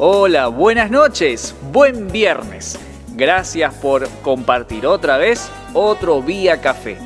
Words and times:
Hola, 0.00 0.46
buenas 0.46 0.92
noches, 0.92 1.56
buen 1.72 2.06
viernes. 2.06 2.78
Gracias 3.16 3.74
por 3.74 4.08
compartir 4.22 4.86
otra 4.86 5.16
vez 5.16 5.50
otro 5.74 6.22
Vía 6.22 6.60
Café. 6.60 6.96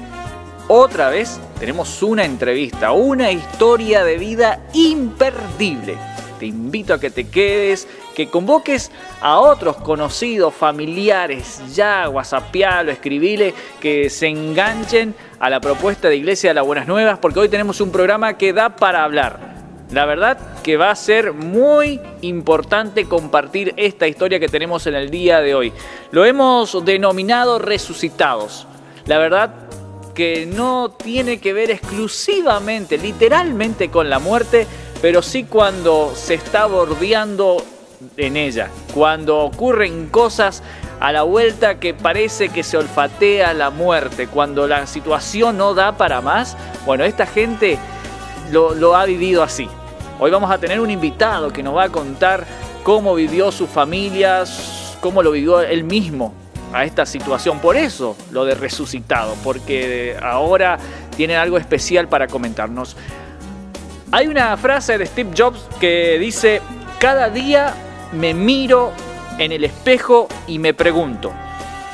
Otra 0.68 1.08
vez 1.08 1.40
tenemos 1.58 2.02
una 2.02 2.26
entrevista, 2.26 2.92
una 2.92 3.32
historia 3.32 4.04
de 4.04 4.18
vida 4.18 4.60
imperdible. 4.74 5.96
Te 6.38 6.44
invito 6.44 6.92
a 6.92 7.00
que 7.00 7.08
te 7.08 7.30
quedes, 7.30 7.89
que 8.14 8.29
convoques 8.29 8.91
a 9.22 9.40
otros 9.40 9.79
conocidos, 9.79 10.52
familiares, 10.52 11.62
ya 11.74 12.11
whatsappialo, 12.11 12.93
escribile, 12.93 13.54
que 13.80 14.11
se 14.11 14.27
enganchen 14.27 15.14
a 15.40 15.48
la 15.48 15.62
propuesta 15.62 16.11
de 16.11 16.16
Iglesia 16.16 16.50
de 16.50 16.54
las 16.56 16.66
Buenas 16.66 16.86
Nuevas, 16.86 17.18
porque 17.20 17.40
hoy 17.40 17.48
tenemos 17.48 17.80
un 17.80 17.90
programa 17.90 18.36
que 18.36 18.52
da 18.52 18.77
para 18.77 19.02
hablar. 19.02 19.52
La 19.93 20.06
verdad 20.06 20.38
que 20.62 20.79
va 20.79 20.90
a 20.90 20.96
ser 20.96 21.34
muy 21.34 22.00
importante 22.22 23.04
compartir 23.04 23.75
esta 23.76 24.08
historia 24.08 24.40
que 24.40 24.48
tenemos 24.48 24.86
en 24.86 24.94
el 24.94 25.11
día 25.11 25.40
de 25.40 25.54
hoy. 25.54 25.71
Lo 26.12 26.25
hemos 26.25 26.82
denominado 26.82 27.58
resucitados. 27.58 28.67
La 29.04 29.18
verdad 29.18 29.54
que 30.14 30.46
no 30.46 30.93
tiene 30.93 31.40
que 31.40 31.53
ver 31.53 31.70
exclusivamente, 31.70 32.97
literalmente 32.97 33.91
con 33.91 34.08
la 34.08 34.19
muerte, 34.19 34.67
pero 35.03 35.20
sí 35.20 35.44
cuando 35.44 36.14
se 36.14 36.34
está 36.34 36.64
bordeando 36.64 37.62
en 38.17 38.39
ella, 38.39 38.70
cuando 38.95 39.41
ocurren 39.41 40.09
cosas 40.09 40.62
a 41.00 41.12
la 41.12 41.22
vuelta 41.22 41.78
que 41.78 41.92
parece 41.92 42.48
que 42.48 42.62
se 42.62 42.78
olfatea 42.78 43.53
la 43.53 43.69
muerte, 43.69 44.27
cuando 44.27 44.67
la 44.67 44.86
situación 44.86 45.59
no 45.59 45.75
da 45.75 45.98
para 45.98 46.22
más, 46.22 46.56
bueno, 46.86 47.05
esta 47.05 47.27
gente 47.27 47.78
lo, 48.50 48.75
lo 48.75 48.97
ha 48.97 49.05
vivido 49.05 49.42
así. 49.42 49.69
Hoy 50.25 50.31
vamos 50.31 50.53
a 50.53 50.58
tener 50.58 50.78
un 50.78 50.89
invitado 50.89 51.53
que 51.53 51.64
nos 51.64 51.77
va 51.77 51.83
a 51.83 51.89
contar 51.89 52.47
cómo 52.84 53.12
vivió 53.17 53.50
su 53.50 53.67
familia, 53.67 54.45
cómo 55.00 55.20
lo 55.20 55.33
vivió 55.33 55.61
él 55.62 55.83
mismo 55.83 56.33
a 56.73 56.84
esta 56.84 57.05
situación. 57.05 57.59
Por 57.59 57.77
eso 57.77 58.17
lo 58.31 58.45
de 58.45 58.55
resucitado, 58.55 59.34
porque 59.43 60.17
ahora 60.23 60.78
tienen 61.17 61.39
algo 61.39 61.59
especial 61.59 62.06
para 62.06 62.28
comentarnos. 62.28 62.97
Hay 64.12 64.28
una 64.28 64.56
frase 64.56 64.97
de 64.97 65.06
Steve 65.06 65.31
Jobs 65.37 65.59
que 65.81 66.20
dice, 66.20 66.62
cada 67.00 67.28
día 67.28 67.75
me 68.12 68.33
miro 68.33 68.93
en 69.39 69.50
el 69.50 69.65
espejo 69.65 70.28
y 70.47 70.61
me 70.61 70.73
pregunto, 70.73 71.33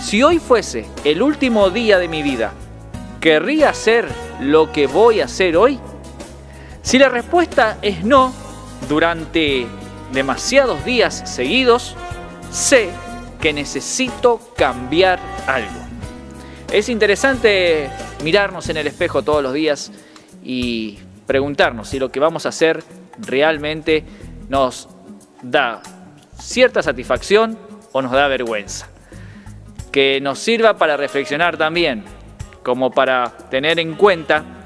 si 0.00 0.22
hoy 0.22 0.38
fuese 0.38 0.84
el 1.02 1.22
último 1.22 1.70
día 1.70 1.98
de 1.98 2.08
mi 2.08 2.22
vida, 2.22 2.52
¿querría 3.22 3.70
hacer 3.70 4.06
lo 4.38 4.70
que 4.70 4.86
voy 4.86 5.22
a 5.22 5.24
hacer 5.24 5.56
hoy? 5.56 5.80
Si 6.88 6.98
la 6.98 7.10
respuesta 7.10 7.76
es 7.82 8.02
no, 8.02 8.32
durante 8.88 9.66
demasiados 10.10 10.86
días 10.86 11.22
seguidos, 11.26 11.94
sé 12.50 12.88
que 13.42 13.52
necesito 13.52 14.40
cambiar 14.56 15.20
algo. 15.46 15.80
Es 16.72 16.88
interesante 16.88 17.90
mirarnos 18.24 18.70
en 18.70 18.78
el 18.78 18.86
espejo 18.86 19.22
todos 19.22 19.42
los 19.42 19.52
días 19.52 19.92
y 20.42 20.98
preguntarnos 21.26 21.90
si 21.90 21.98
lo 21.98 22.10
que 22.10 22.20
vamos 22.20 22.46
a 22.46 22.48
hacer 22.48 22.82
realmente 23.18 24.04
nos 24.48 24.88
da 25.42 25.82
cierta 26.38 26.82
satisfacción 26.82 27.58
o 27.92 28.00
nos 28.00 28.12
da 28.12 28.28
vergüenza. 28.28 28.88
Que 29.92 30.22
nos 30.22 30.38
sirva 30.38 30.78
para 30.78 30.96
reflexionar 30.96 31.58
también, 31.58 32.04
como 32.62 32.90
para 32.90 33.36
tener 33.50 33.78
en 33.78 33.94
cuenta 33.94 34.57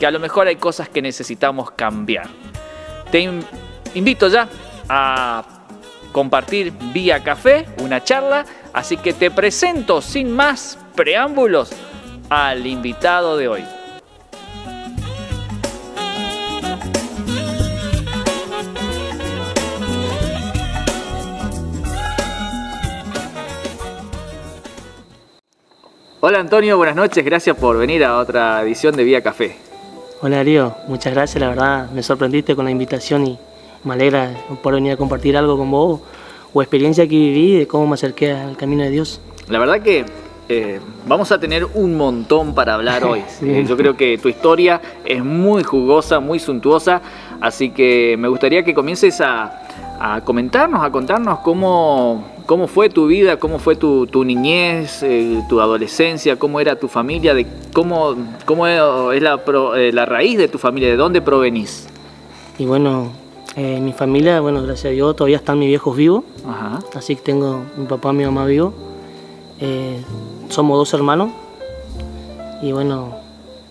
que 0.00 0.06
a 0.06 0.10
lo 0.10 0.18
mejor 0.18 0.46
hay 0.48 0.56
cosas 0.56 0.88
que 0.88 1.02
necesitamos 1.02 1.72
cambiar. 1.72 2.26
Te 3.12 3.28
invito 3.94 4.28
ya 4.28 4.48
a 4.88 5.44
compartir 6.10 6.72
vía 6.94 7.22
café 7.22 7.66
una 7.82 8.02
charla, 8.02 8.46
así 8.72 8.96
que 8.96 9.12
te 9.12 9.30
presento 9.30 10.00
sin 10.00 10.32
más 10.32 10.78
preámbulos 10.96 11.70
al 12.30 12.66
invitado 12.66 13.36
de 13.36 13.48
hoy. 13.48 13.64
Hola 26.22 26.40
Antonio, 26.40 26.78
buenas 26.78 26.96
noches, 26.96 27.22
gracias 27.22 27.56
por 27.56 27.76
venir 27.76 28.02
a 28.04 28.16
otra 28.16 28.62
edición 28.62 28.96
de 28.96 29.04
Vía 29.04 29.22
Café. 29.22 29.69
Hola 30.22 30.36
Darío, 30.36 30.74
muchas 30.86 31.14
gracias, 31.14 31.40
la 31.40 31.48
verdad 31.48 31.90
me 31.92 32.02
sorprendiste 32.02 32.54
con 32.54 32.66
la 32.66 32.70
invitación 32.70 33.26
y 33.26 33.38
me 33.84 33.94
alegra 33.94 34.30
por 34.62 34.74
venir 34.74 34.92
a 34.92 34.98
compartir 34.98 35.34
algo 35.34 35.56
con 35.56 35.70
vos 35.70 36.00
o 36.52 36.60
experiencia 36.60 37.04
que 37.04 37.16
viví 37.16 37.56
de 37.56 37.66
cómo 37.66 37.86
me 37.86 37.94
acerqué 37.94 38.32
al 38.32 38.54
camino 38.54 38.82
de 38.82 38.90
Dios. 38.90 39.18
La 39.48 39.58
verdad 39.58 39.80
que 39.80 40.04
eh, 40.50 40.78
vamos 41.06 41.32
a 41.32 41.40
tener 41.40 41.64
un 41.72 41.96
montón 41.96 42.54
para 42.54 42.74
hablar 42.74 43.02
hoy. 43.02 43.22
Eh, 43.42 43.64
yo 43.66 43.78
creo 43.78 43.96
que 43.96 44.18
tu 44.18 44.28
historia 44.28 44.82
es 45.06 45.24
muy 45.24 45.62
jugosa, 45.62 46.20
muy 46.20 46.38
suntuosa, 46.38 47.00
así 47.40 47.70
que 47.70 48.16
me 48.18 48.28
gustaría 48.28 48.62
que 48.62 48.74
comiences 48.74 49.22
a, 49.22 49.62
comentarnos, 50.24 50.82
a 50.82 50.90
contarnos 50.90 51.40
cómo, 51.40 52.24
cómo 52.46 52.66
fue 52.66 52.88
tu 52.88 53.06
vida, 53.06 53.38
cómo 53.38 53.58
fue 53.58 53.76
tu, 53.76 54.06
niñez, 54.24 55.02
eh, 55.02 55.42
tu 55.48 55.60
adolescencia, 55.60 56.36
cómo 56.38 56.60
era 56.60 56.76
tu 56.76 56.88
familia, 56.88 57.34
de 57.34 57.46
cómo, 57.72 58.16
cómo 58.46 58.66
es 58.66 59.22
la, 59.22 59.40
la 59.92 60.06
raíz 60.06 60.38
de 60.38 60.48
tu 60.48 60.58
familia, 60.58 60.88
de 60.88 60.96
dónde 60.96 61.20
provenís. 61.20 61.86
Y 62.58 62.66
bueno, 62.66 63.10
mi 63.56 63.92
familia, 63.92 64.40
bueno, 64.40 64.62
gracias 64.62 64.86
a 64.86 64.94
Dios, 64.94 65.16
todavía 65.16 65.36
están 65.36 65.58
mis 65.58 65.68
viejos 65.68 65.96
vivos. 65.96 66.24
Así 66.94 67.16
que 67.16 67.22
tengo 67.22 67.64
mi 67.76 67.86
papá 67.86 68.10
y 68.10 68.14
mi 68.14 68.24
mamá 68.24 68.46
vivos. 68.46 68.74
Eh, 69.60 70.02
somos 70.48 70.78
dos 70.78 70.92
hermanos. 70.94 71.30
Y 72.62 72.72
bueno, 72.72 73.16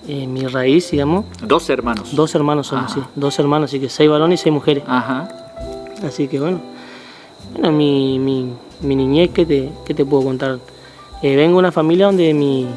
eh, 0.07 0.27
mi 0.27 0.45
raíz, 0.47 0.91
digamos. 0.91 1.25
Dos 1.41 1.69
hermanos. 1.69 2.15
Dos 2.15 2.33
hermanos 2.35 2.67
somos, 2.67 2.91
sí. 2.91 3.01
Dos 3.15 3.37
hermanos, 3.39 3.69
así 3.69 3.79
que 3.79 3.89
seis 3.89 4.09
varones 4.09 4.39
y 4.39 4.43
seis 4.43 4.53
mujeres. 4.53 4.83
Ajá. 4.87 5.38
Así 6.03 6.27
que 6.27 6.39
bueno. 6.39 6.59
Bueno, 7.53 7.71
mi, 7.71 8.19
mi, 8.19 8.53
mi 8.81 8.95
niñez, 8.95 9.31
¿qué 9.33 9.45
te, 9.45 9.69
qué 9.85 9.93
te 9.93 10.05
puedo 10.05 10.23
contar? 10.23 10.59
Eh, 11.21 11.35
vengo 11.35 11.53
de 11.53 11.59
una 11.59 11.71
familia 11.71 12.05
donde 12.05 12.33
mi, 12.33 12.67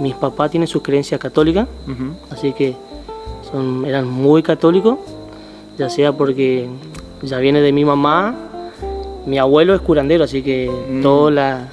mis 0.00 0.14
papás 0.14 0.50
tienen 0.50 0.66
sus 0.66 0.82
creencias 0.82 1.20
católicas. 1.20 1.66
Así 2.30 2.52
que 2.52 2.76
son, 3.50 3.84
eran 3.84 4.08
muy 4.08 4.42
católicos. 4.42 4.98
Ya 5.78 5.90
sea 5.90 6.12
porque 6.12 6.68
ya 7.22 7.38
viene 7.38 7.60
de 7.60 7.72
mi 7.72 7.84
mamá. 7.84 8.34
Mi 9.26 9.38
abuelo 9.38 9.74
es 9.74 9.80
curandero, 9.80 10.24
así 10.24 10.42
que 10.42 10.70
mm. 10.70 11.02
toda 11.02 11.30
la, 11.32 11.68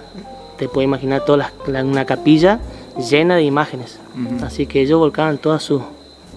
te 0.57 0.67
puedes 0.67 0.87
imaginar 0.87 1.23
toda 1.23 1.51
una 1.67 2.05
capilla 2.05 2.59
llena 2.97 3.35
de 3.35 3.43
imágenes. 3.43 3.99
Así 4.43 4.65
que 4.65 4.81
ellos 4.81 4.99
volcaban 4.99 5.37
todas 5.37 5.63
sus 5.63 5.81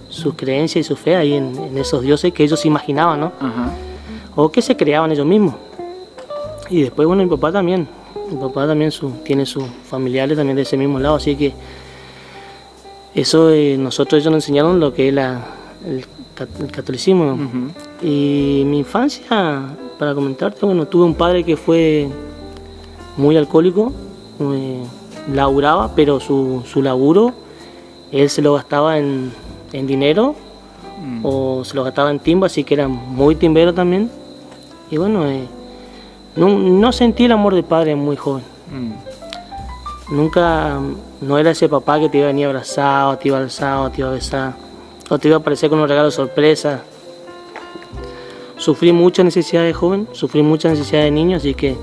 su 0.09 0.35
creencias 0.35 0.85
y 0.85 0.87
su 0.87 0.95
fe 0.95 1.15
ahí 1.15 1.33
en, 1.33 1.77
esos 1.77 2.01
dioses 2.01 2.33
que 2.33 2.43
ellos 2.43 2.65
imaginaban, 2.65 3.19
¿no? 3.19 3.31
O 4.37 4.49
que 4.49 4.61
se 4.61 4.77
creaban 4.77 5.11
ellos 5.11 5.25
mismos. 5.25 5.55
Y 6.69 6.83
después, 6.83 7.07
bueno, 7.07 7.23
mi 7.23 7.29
papá 7.29 7.51
también. 7.51 7.87
Mi 8.31 8.37
papá 8.37 8.67
también 8.67 8.91
su, 8.91 9.09
tiene 9.25 9.45
sus 9.45 9.65
familiares 9.89 10.37
también 10.37 10.55
de 10.55 10.61
ese 10.61 10.77
mismo 10.77 10.99
lado, 10.99 11.15
así 11.15 11.35
que 11.35 11.53
eso 13.15 13.49
eh, 13.49 13.77
nosotros 13.79 14.21
ellos 14.21 14.31
nos 14.31 14.43
enseñaron 14.43 14.79
lo 14.79 14.93
que 14.93 15.07
es 15.07 15.13
la, 15.13 15.43
el, 15.85 16.05
catolicismo. 16.71 17.35
Y 18.01 18.61
mi 18.65 18.79
infancia, 18.79 19.75
para 19.97 20.13
comentarte, 20.13 20.65
bueno, 20.65 20.85
tuve 20.85 21.05
un 21.05 21.15
padre 21.15 21.43
que 21.43 21.57
fue 21.57 22.07
muy 23.17 23.35
alcohólico, 23.37 23.91
eh, 24.39 24.83
laburaba, 25.33 25.95
pero 25.95 26.19
su, 26.19 26.61
su, 26.65 26.83
laburo 26.83 27.33
él 28.11 28.29
se 28.29 28.43
lo 28.43 28.53
gastaba 28.53 28.99
en, 28.99 29.31
en 29.73 29.87
dinero 29.87 30.35
mm. 31.01 31.21
o 31.23 31.63
se 31.65 31.75
lo 31.75 31.83
gastaba 31.83 32.11
en 32.11 32.19
timba, 32.19 32.45
así 32.45 32.63
que 32.63 32.75
era 32.75 32.87
muy 32.87 33.35
timbero 33.35 33.73
también. 33.73 34.11
Y 34.89 34.97
bueno, 34.97 35.27
eh, 35.27 35.45
no, 36.35 36.49
no, 36.49 36.91
sentí 36.91 37.25
el 37.25 37.31
amor 37.31 37.55
de 37.55 37.63
padre 37.63 37.95
muy 37.95 38.15
joven. 38.15 38.43
Mm. 38.71 40.15
Nunca, 40.15 40.79
no 41.19 41.37
era 41.37 41.51
ese 41.51 41.67
papá 41.67 41.99
que 41.99 42.07
te 42.07 42.19
iba 42.19 42.27
a 42.27 42.27
venir 42.27 42.47
abrazado, 42.47 43.17
te 43.17 43.27
iba 43.27 43.37
a 43.37 43.41
alzar, 43.41 43.91
te 43.91 44.01
iba 44.01 44.09
a 44.09 44.13
besar, 44.13 44.53
o 45.09 45.17
te 45.17 45.27
iba 45.27 45.37
a 45.37 45.39
aparecer 45.39 45.69
con 45.69 45.79
un 45.79 45.87
regalo 45.87 46.11
sorpresa. 46.11 46.81
Sufrí 48.55 48.91
mucha 48.93 49.23
necesidad 49.23 49.63
de 49.63 49.73
joven, 49.73 50.07
sufrí 50.13 50.41
mucha 50.41 50.69
necesidad 50.69 51.01
de 51.01 51.11
niño, 51.11 51.37
así 51.37 51.53
que 51.53 51.75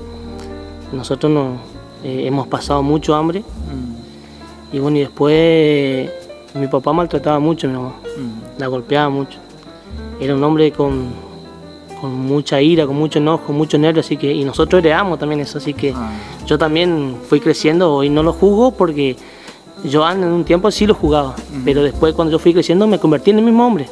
nosotros 0.91 1.31
no, 1.31 1.57
eh, 2.03 2.25
hemos 2.25 2.47
pasado 2.47 2.81
mucho 2.81 3.13
hambre. 3.13 3.41
Mm. 3.41 4.75
Y 4.75 4.79
bueno, 4.79 4.97
y 4.97 5.01
después 5.01 6.09
mi 6.55 6.67
papá 6.67 6.93
maltrataba 6.93 7.39
mucho 7.39 7.67
a 7.67 7.69
mi 7.69 7.77
mamá, 7.77 7.95
mm. 8.17 8.59
la 8.59 8.67
golpeaba 8.67 9.09
mucho. 9.09 9.37
Era 10.19 10.33
un 10.33 10.43
hombre 10.43 10.71
con, 10.71 11.09
con 12.05 12.25
mucha 12.27 12.61
ira, 12.61 12.85
con 12.85 12.95
mucho 12.95 13.19
enojo, 13.19 13.51
mucho 13.51 13.77
nervio, 13.77 14.01
así 14.01 14.17
que, 14.17 14.31
y 14.31 14.43
nosotros 14.45 14.79
heredamos 14.79 15.19
también 15.19 15.41
eso, 15.41 15.57
así 15.57 15.73
que 15.73 15.93
ah. 15.95 16.11
yo 16.45 16.57
también 16.57 17.17
fui 17.27 17.39
creciendo 17.39 18.03
y 18.03 18.09
no 18.09 18.23
lo 18.23 18.33
juzgo 18.33 18.71
porque 18.71 19.15
yo 19.83 20.09
en 20.09 20.23
un 20.23 20.43
tiempo 20.43 20.69
sí 20.71 20.85
lo 20.85 20.93
jugaba, 20.93 21.35
pero 21.63 21.83
después 21.83 22.13
cuando 22.13 22.31
yo 22.31 22.39
fui 22.39 22.53
creciendo 22.53 22.87
me 22.87 22.99
convertí 22.99 23.31
en 23.31 23.39
el 23.39 23.45
mismo 23.45 23.65
hombre. 23.65 23.87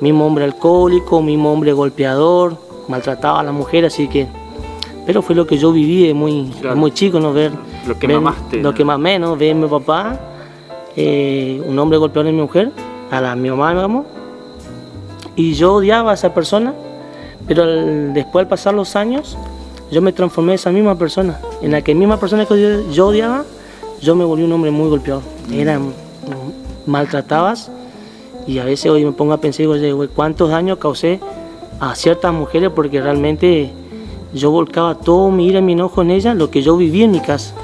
Mismo 0.00 0.26
hombre 0.26 0.44
alcohólico, 0.44 1.22
mismo 1.22 1.52
hombre 1.52 1.72
golpeador, 1.72 2.58
maltrataba 2.88 3.40
a 3.40 3.42
la 3.42 3.52
mujer, 3.52 3.84
así 3.84 4.08
que... 4.08 4.26
Pero 5.06 5.22
fue 5.22 5.34
lo 5.34 5.46
que 5.46 5.56
yo 5.56 5.70
viví 5.70 6.06
de 6.06 6.14
muy, 6.14 6.52
muy 6.74 6.90
chico, 6.90 7.20
¿no? 7.20 7.32
Ver, 7.32 7.52
lo 7.86 7.98
que 7.98 8.08
Lo 8.60 8.74
que 8.74 8.84
más 8.84 8.98
menos, 8.98 9.38
ver 9.38 9.52
a 9.52 9.54
mi 9.54 9.68
papá, 9.68 10.18
eh, 10.96 11.62
un 11.64 11.78
hombre 11.78 11.98
golpeando 11.98 12.30
a 12.30 12.32
mi 12.32 12.40
mujer, 12.40 12.72
a 13.10 13.20
la, 13.20 13.36
mi 13.36 13.50
mamá, 13.50 13.72
digamos, 13.72 14.06
y 15.36 15.54
yo 15.54 15.74
odiaba 15.74 16.12
a 16.12 16.14
esa 16.14 16.32
persona, 16.32 16.74
pero 17.46 17.66
después 18.12 18.44
al 18.44 18.48
pasar 18.48 18.74
los 18.74 18.96
años, 18.96 19.36
yo 19.90 20.02
me 20.02 20.12
transformé 20.12 20.52
en 20.52 20.56
esa 20.56 20.70
misma 20.70 20.96
persona. 20.96 21.38
En 21.62 21.72
la 21.72 21.82
que 21.82 21.94
misma 21.94 22.18
persona 22.18 22.46
que 22.46 22.84
yo 22.90 23.06
odiaba, 23.06 23.44
yo 24.00 24.14
me 24.14 24.24
volví 24.24 24.42
un 24.42 24.52
hombre 24.52 24.70
muy 24.70 24.88
golpeado. 24.88 25.22
Era, 25.52 25.78
maltratabas 26.86 27.70
y 28.46 28.58
a 28.58 28.64
veces 28.64 28.90
hoy 28.90 29.04
me 29.04 29.12
pongo 29.12 29.32
a 29.32 29.38
pensar, 29.38 29.66
digo, 29.80 30.06
cuántos 30.14 30.50
daños 30.50 30.78
causé 30.78 31.20
a 31.80 31.94
ciertas 31.94 32.32
mujeres 32.32 32.70
porque 32.74 33.00
realmente 33.00 33.72
yo 34.32 34.50
volcaba 34.50 34.96
todo 34.96 35.30
mi 35.30 35.48
ira 35.48 35.60
y 35.60 35.62
mi 35.62 35.72
enojo 35.72 36.02
en 36.02 36.10
ellas, 36.10 36.36
lo 36.36 36.50
que 36.50 36.62
yo 36.62 36.76
vivía 36.76 37.04
en 37.04 37.12
mi 37.12 37.20
casa. 37.20 37.54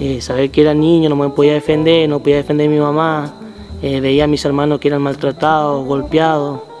Eh, 0.00 0.20
saber 0.20 0.50
que 0.50 0.62
era 0.62 0.74
niño, 0.74 1.08
no 1.08 1.14
me 1.14 1.28
podía 1.28 1.52
defender, 1.52 2.08
no 2.08 2.18
podía 2.18 2.36
defender 2.36 2.66
a 2.66 2.70
mi 2.70 2.78
mamá, 2.78 3.34
eh, 3.82 4.00
veía 4.00 4.24
a 4.24 4.26
mis 4.26 4.44
hermanos 4.44 4.80
que 4.80 4.88
eran 4.88 5.00
maltratados, 5.00 5.86
golpeados. 5.86 6.71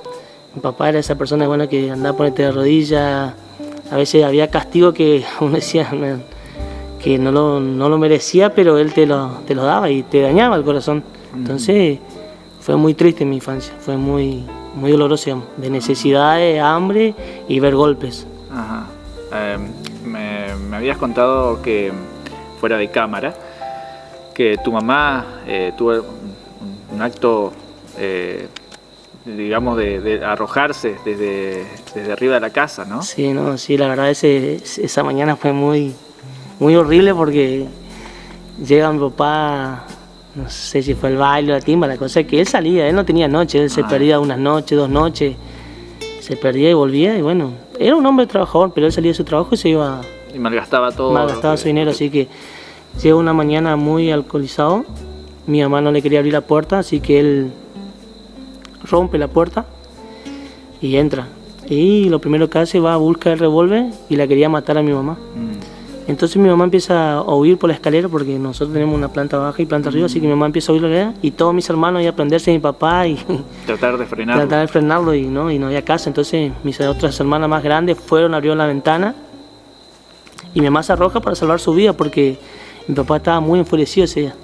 Mi 0.54 0.60
papá 0.60 0.88
era 0.88 0.98
esa 0.98 1.16
persona 1.16 1.46
bueno, 1.46 1.68
que 1.68 1.90
andaba 1.90 2.14
a 2.14 2.16
ponerte 2.16 2.42
de 2.42 2.52
rodillas, 2.52 3.34
a 3.90 3.96
veces 3.96 4.24
había 4.24 4.48
castigo 4.48 4.92
que 4.92 5.24
uno 5.40 5.56
decía 5.56 5.88
que 7.02 7.18
no 7.18 7.32
lo, 7.32 7.60
no 7.60 7.88
lo 7.88 7.98
merecía, 7.98 8.54
pero 8.54 8.78
él 8.78 8.92
te 8.92 9.06
lo, 9.06 9.40
te 9.46 9.54
lo 9.54 9.64
daba 9.64 9.90
y 9.90 10.02
te 10.02 10.20
dañaba 10.20 10.56
el 10.56 10.64
corazón. 10.64 11.02
Entonces 11.34 11.98
fue 12.60 12.76
muy 12.76 12.94
triste 12.94 13.24
mi 13.24 13.36
infancia, 13.36 13.74
fue 13.80 13.96
muy, 13.96 14.44
muy 14.74 14.92
doloroso, 14.92 15.42
de 15.56 15.70
necesidades, 15.70 16.60
hambre 16.60 17.14
y 17.48 17.60
ver 17.60 17.74
golpes. 17.74 18.26
Ajá. 18.50 18.86
Em, 19.32 19.68
me, 20.04 20.54
me, 20.68 20.76
habías 20.76 20.98
contado 20.98 21.60
que 21.62 21.92
fuera 22.60 22.76
de 22.76 22.90
cámara, 22.90 23.34
que 24.34 24.58
tu 24.62 24.72
mamá 24.72 25.40
eh, 25.46 25.72
tuvo 25.76 26.04
un 26.92 27.02
acto, 27.02 27.52
eh, 27.98 28.46
digamos, 29.24 29.76
de, 29.76 30.22
arrojarse 30.24 30.96
desde, 31.04 31.64
desde, 31.94 32.12
arriba 32.12 32.34
de 32.34 32.40
la 32.40 32.50
casa, 32.50 32.84
¿no? 32.84 33.02
Sí, 33.02 33.32
no, 33.32 33.56
sí, 33.56 33.76
la 33.76 33.88
verdad 33.88 34.10
ese, 34.10 34.56
esa 34.56 35.02
mañana 35.02 35.36
fue 35.36 35.52
muy, 35.52 35.94
muy 36.58 36.74
horrible 36.74 37.14
porque 37.14 37.66
llega 38.64 38.92
mi 38.92 38.98
papá, 38.98 39.84
no 40.34 40.48
sé 40.48 40.82
si 40.82 40.94
fue 40.94 41.10
el 41.10 41.16
baile 41.16 41.52
o 41.52 41.56
la 41.56 41.60
timba, 41.60 41.86
la 41.86 41.96
cosa 41.96 42.20
es 42.20 42.26
que 42.26 42.40
él 42.40 42.46
salía, 42.46 42.88
él 42.88 42.96
no 42.96 43.04
tenía 43.04 43.28
noche, 43.28 43.62
él 43.62 43.70
se 43.70 43.82
ah. 43.82 43.88
perdía 43.88 44.18
unas 44.18 44.38
noches, 44.38 44.76
dos 44.76 44.90
noches, 44.90 45.36
se 46.20 46.36
perdía 46.36 46.70
y 46.70 46.74
volvía 46.74 47.16
y 47.16 47.22
bueno, 47.22 47.52
era 47.78 47.94
un 47.94 48.04
hombre 48.06 48.26
trabajador, 48.26 48.72
pero 48.74 48.86
él 48.86 48.92
salía 48.92 49.10
de 49.10 49.14
su 49.14 49.24
trabajo 49.24 49.54
y 49.54 49.58
se 49.58 49.68
iba... 49.68 50.00
Y 50.34 50.38
malgastaba 50.38 50.90
todo. 50.90 51.12
Malgastaba 51.12 51.56
su 51.56 51.66
dinero, 51.66 51.90
así 51.90 52.10
que 52.10 52.28
llega 53.00 53.14
una 53.14 53.32
mañana 53.32 53.76
muy 53.76 54.10
alcoholizado, 54.10 54.84
mi 55.46 55.62
mamá 55.62 55.80
no 55.80 55.92
le 55.92 56.02
quería 56.02 56.20
abrir 56.20 56.32
la 56.32 56.40
puerta, 56.40 56.78
así 56.78 57.00
que 57.00 57.20
él 57.20 57.52
rompe 58.84 59.18
la 59.18 59.28
puerta 59.28 59.66
y 60.80 60.96
entra. 60.96 61.28
Y 61.68 62.08
lo 62.08 62.18
primero 62.20 62.50
que 62.50 62.58
hace 62.58 62.80
va 62.80 62.94
a 62.94 62.96
buscar 62.96 63.34
el 63.34 63.38
revólver 63.38 63.86
y 64.08 64.16
la 64.16 64.26
quería 64.26 64.48
matar 64.48 64.78
a 64.78 64.82
mi 64.82 64.92
mamá. 64.92 65.14
Mm. 65.34 65.82
Entonces 66.08 66.36
mi 66.36 66.48
mamá 66.48 66.64
empieza 66.64 67.14
a 67.14 67.34
huir 67.34 67.56
por 67.58 67.68
la 67.68 67.74
escalera 67.74 68.08
porque 68.08 68.36
nosotros 68.38 68.72
tenemos 68.72 68.96
una 68.96 69.08
planta 69.08 69.38
baja 69.38 69.62
y 69.62 69.66
planta 69.66 69.88
arriba, 69.88 70.06
así 70.06 70.20
que 70.20 70.26
mi 70.26 70.32
mamá 70.32 70.46
empieza 70.46 70.72
a 70.72 70.74
huir 70.74 70.82
la 70.82 71.14
y 71.22 71.30
todos 71.30 71.54
mis 71.54 71.68
hermanos 71.70 72.02
iban 72.02 72.12
a 72.12 72.16
prenderse 72.16 72.50
a 72.50 72.54
mi 72.54 72.60
papá 72.60 73.06
y 73.06 73.16
tratar 73.66 73.96
de 73.96 74.06
frenarlo. 74.06 74.42
Tratar 74.42 74.66
de 74.66 74.68
frenarlo 74.68 75.14
y 75.14 75.26
no, 75.26 75.50
y 75.50 75.58
no 75.60 75.66
había 75.66 75.82
casa. 75.82 76.10
Entonces 76.10 76.52
mis 76.64 76.80
otras 76.80 77.18
hermanas 77.20 77.48
más 77.48 77.62
grandes 77.62 77.98
fueron, 77.98 78.34
abrieron 78.34 78.58
la 78.58 78.66
ventana 78.66 79.14
y 80.54 80.60
mi 80.60 80.66
mamá 80.66 80.82
se 80.82 80.92
arroja 80.92 81.20
para 81.20 81.36
salvar 81.36 81.60
su 81.60 81.72
vida 81.72 81.92
porque 81.92 82.36
mi 82.88 82.94
papá 82.96 83.18
estaba 83.18 83.40
muy 83.40 83.60
enfurecido 83.60 84.04
ese 84.04 84.20
día. 84.20 84.34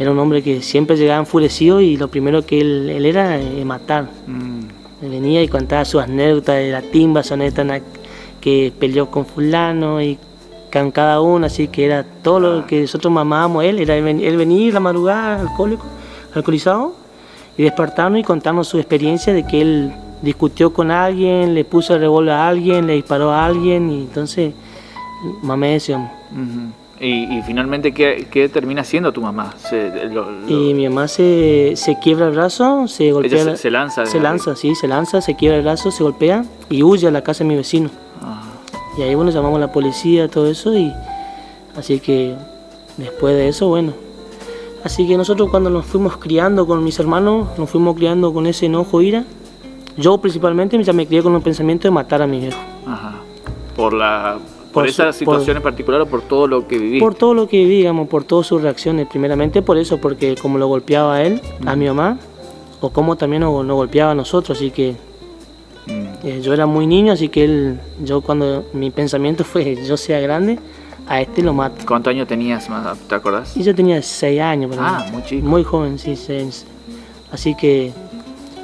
Era 0.00 0.12
un 0.12 0.18
hombre 0.18 0.42
que 0.42 0.62
siempre 0.62 0.96
llegaba 0.96 1.20
enfurecido 1.20 1.82
y 1.82 1.98
lo 1.98 2.08
primero 2.08 2.46
que 2.46 2.58
él, 2.58 2.88
él 2.88 3.04
era 3.04 3.38
eh, 3.38 3.62
matar. 3.66 4.08
Mm. 4.26 4.60
Venía 5.02 5.42
y 5.42 5.48
contaba 5.48 5.84
sus 5.84 6.02
anécdotas 6.02 6.56
de 6.56 6.72
la 6.72 6.80
timba, 6.80 7.22
son 7.22 7.42
que 8.40 8.72
peleó 8.78 9.10
con 9.10 9.26
fulano 9.26 10.00
y 10.00 10.18
con 10.72 10.90
cada 10.90 11.20
uno, 11.20 11.44
así 11.44 11.68
que 11.68 11.84
era 11.84 12.02
todo 12.22 12.40
lo 12.40 12.66
que 12.66 12.80
nosotros 12.80 13.12
mamábamos 13.12 13.62
él, 13.62 13.78
era 13.78 13.94
él 13.94 14.36
venir 14.38 14.72
la 14.72 14.80
madrugada 14.80 15.38
alcohólico, 15.38 15.84
alcoholizado 16.34 16.94
y 17.58 17.64
despertarnos 17.64 18.20
y 18.20 18.22
contarnos 18.22 18.68
su 18.68 18.78
experiencia 18.78 19.34
de 19.34 19.46
que 19.46 19.60
él 19.60 19.92
discutió 20.22 20.72
con 20.72 20.90
alguien, 20.90 21.52
le 21.52 21.66
puso 21.66 21.94
el 21.94 22.00
revólver 22.00 22.32
a 22.32 22.48
alguien, 22.48 22.86
le 22.86 22.94
disparó 22.94 23.32
a 23.32 23.44
alguien 23.44 23.90
y 23.90 24.00
entonces 24.04 24.54
mamé 25.42 25.72
decía, 25.72 26.10
y, 27.02 27.40
finalmente, 27.46 27.92
¿qué, 27.92 28.50
termina 28.52 28.82
haciendo 28.82 29.10
tu 29.10 29.22
mamá? 29.22 29.54
Y 30.46 30.74
mi 30.74 30.86
mamá 30.86 31.08
se, 31.08 31.72
se, 31.74 31.98
quiebra 31.98 32.26
el 32.26 32.34
brazo, 32.34 32.86
se 32.88 33.10
golpea. 33.10 33.56
se, 33.56 33.70
lanza. 33.70 34.04
Se 34.04 34.20
lanza, 34.20 34.54
sí, 34.54 34.74
se 34.74 34.86
lanza, 34.86 35.22
se 35.22 35.34
quiebra 35.34 35.56
el 35.56 35.62
brazo, 35.62 35.90
se 35.90 36.02
golpea 36.02 36.44
y 36.68 36.82
huye 36.82 37.08
a 37.08 37.10
la 37.10 37.22
casa 37.22 37.42
de 37.42 37.48
mi 37.48 37.56
vecino. 37.56 37.88
Ah. 38.20 38.42
Y 38.98 39.02
ahí, 39.02 39.14
bueno, 39.14 39.30
llamamos 39.30 39.56
a 39.56 39.60
la 39.60 39.72
policía, 39.72 40.28
todo 40.28 40.46
eso, 40.50 40.76
y 40.76 40.92
así 41.74 42.00
que 42.00 42.34
después 42.98 43.34
de 43.34 43.48
eso, 43.48 43.68
bueno. 43.68 43.94
Así 44.84 45.06
que 45.06 45.16
nosotros 45.16 45.48
cuando 45.48 45.70
nos 45.70 45.86
fuimos 45.86 46.18
criando 46.18 46.66
con 46.66 46.84
mis 46.84 46.98
hermanos, 46.98 47.48
nos 47.56 47.70
fuimos 47.70 47.96
criando 47.96 48.34
con 48.34 48.46
ese 48.46 48.66
enojo, 48.66 49.00
ira. 49.00 49.24
Yo 49.96 50.18
principalmente 50.18 50.82
ya 50.82 50.92
me 50.92 51.06
crié 51.06 51.22
con 51.22 51.34
el 51.34 51.40
pensamiento 51.40 51.88
de 51.88 51.92
matar 51.92 52.20
a 52.20 52.26
mi 52.26 52.40
viejo. 52.40 52.60
Ajá. 52.86 53.14
Por 53.74 53.94
la 53.94 54.38
¿Por, 54.72 54.86
esa 54.86 55.12
situación 55.12 55.56
en 55.56 55.62
particular 55.62 56.00
o 56.00 56.06
por 56.06 56.22
todo 56.22 56.46
lo 56.46 56.66
que 56.68 56.78
viví? 56.78 57.00
Por 57.00 57.14
todo 57.14 57.34
lo 57.34 57.48
que 57.48 57.58
viví, 57.58 57.78
digamos, 57.78 58.08
por 58.08 58.24
todas 58.24 58.46
sus 58.46 58.62
reacciones. 58.62 59.08
Primeramente 59.08 59.62
por 59.62 59.78
eso, 59.78 59.98
porque 59.98 60.36
como 60.36 60.58
lo 60.58 60.68
golpeaba 60.68 61.16
a 61.16 61.22
él, 61.22 61.40
a 61.66 61.74
mi 61.76 61.86
mamá, 61.86 62.18
o 62.80 62.90
como 62.90 63.16
también 63.16 63.42
nos, 63.42 63.66
golpeaba 63.66 64.12
a 64.12 64.14
nosotros, 64.14 64.58
así 64.58 64.70
que 64.70 64.94
mm. 65.86 66.26
eh, 66.26 66.40
yo 66.42 66.52
era 66.54 66.66
muy 66.66 66.86
niño, 66.86 67.12
así 67.12 67.28
que 67.28 67.44
él, 67.44 67.80
yo 68.02 68.20
cuando 68.20 68.64
mi 68.72 68.90
pensamiento 68.90 69.44
fue, 69.44 69.76
yo 69.84 69.96
sea 69.96 70.20
grande, 70.20 70.58
a 71.08 71.20
este 71.20 71.42
lo 71.42 71.52
mato. 71.52 71.84
¿Cuántos 71.86 72.12
años 72.12 72.28
tenías, 72.28 72.68
te 73.08 73.14
acordás? 73.14 73.56
Y 73.56 73.64
yo 73.64 73.74
tenía 73.74 74.00
seis 74.02 74.40
años. 74.40 74.76
Ah, 74.78 75.08
muy 75.10 75.24
chico. 75.24 75.46
Muy 75.46 75.64
joven, 75.64 75.98
sí, 75.98 76.14
seis. 76.14 76.64
Así 77.32 77.56
que, 77.56 77.92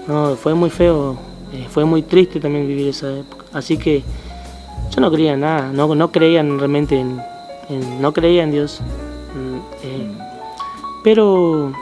no, 0.06 0.36
fue 0.36 0.54
muy 0.54 0.70
feo, 0.70 1.16
eh, 1.52 1.66
fue 1.68 1.84
muy 1.84 2.02
triste 2.02 2.38
también 2.38 2.66
vivir 2.66 2.88
esa 2.88 3.18
época. 3.18 3.46
Así 3.52 3.76
que 3.76 4.04
yo 4.90 5.00
no 5.00 5.10
creía 5.10 5.34
en 5.34 5.40
nada, 5.40 5.72
no, 5.72 5.94
no 5.94 6.10
creían 6.10 6.58
realmente 6.58 6.98
en, 6.98 7.20
no 8.00 8.12
creía 8.12 8.42
en 8.42 8.52
Dios. 8.52 8.80
Mm, 9.34 9.56
eh, 9.82 10.10
pero 11.04 11.72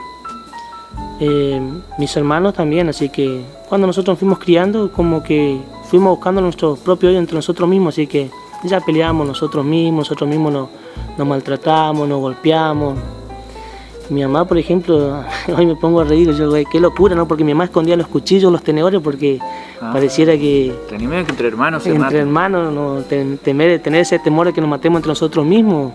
eh, 1.19 1.61
mis 1.97 2.15
hermanos 2.15 2.53
también, 2.53 2.89
así 2.89 3.09
que 3.09 3.43
cuando 3.69 3.87
nosotros 3.87 4.13
nos 4.13 4.19
fuimos 4.19 4.39
criando, 4.39 4.91
como 4.91 5.23
que 5.23 5.59
fuimos 5.85 6.15
buscando 6.15 6.41
nuestro 6.41 6.75
propio 6.75 7.09
odio 7.09 7.19
entre 7.19 7.35
nosotros 7.35 7.67
mismos, 7.69 7.93
así 7.93 8.07
que 8.07 8.29
ya 8.63 8.81
peleábamos 8.81 9.27
nosotros 9.27 9.65
mismos, 9.65 10.05
nosotros 10.05 10.29
mismos 10.29 10.51
nos, 10.53 10.69
nos 11.17 11.27
maltratamos, 11.27 12.07
nos 12.07 12.19
golpeamos, 12.19 12.97
mi 14.09 14.21
mamá, 14.21 14.45
por 14.45 14.57
ejemplo, 14.57 15.23
hoy 15.57 15.65
me 15.65 15.75
pongo 15.75 16.01
a 16.01 16.03
reír, 16.03 16.31
yo, 16.33 16.49
güey, 16.49 16.65
qué 16.65 16.79
locura, 16.79 17.15
¿no? 17.15 17.27
Porque 17.27 17.43
mi 17.43 17.53
mamá 17.53 17.65
escondía 17.65 17.95
los 17.95 18.07
cuchillos, 18.07 18.51
los 18.51 18.63
tenedores, 18.63 19.01
porque 19.01 19.39
ah. 19.81 19.91
pareciera 19.93 20.33
que... 20.37 20.73
Tenía 20.89 21.09
que 21.09 21.31
entre 21.31 21.47
hermanos 21.47 21.83
se 21.83 21.93
Entre 21.93 22.19
hermanos, 22.19 22.73
no, 22.73 23.01
tener, 23.01 23.79
tener 23.79 24.01
ese 24.01 24.19
temor 24.19 24.47
de 24.47 24.53
que 24.53 24.61
nos 24.61 24.69
matemos 24.69 24.99
entre 24.99 25.09
nosotros 25.09 25.45
mismos, 25.45 25.93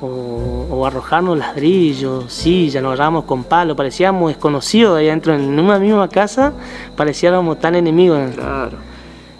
o, 0.00 0.66
o 0.70 0.86
arrojarnos 0.86 1.38
ladrillos, 1.38 2.44
ya 2.44 2.80
nos 2.80 2.90
agarrábamos 2.90 3.24
con 3.24 3.44
palo, 3.44 3.74
parecíamos 3.74 4.28
desconocidos 4.28 4.98
ahí 4.98 5.08
adentro, 5.08 5.34
en 5.34 5.58
una 5.58 5.78
misma 5.78 6.08
casa, 6.08 6.52
parecíamos 6.96 7.58
tan 7.58 7.74
enemigos. 7.74 8.34
Claro. 8.34 8.76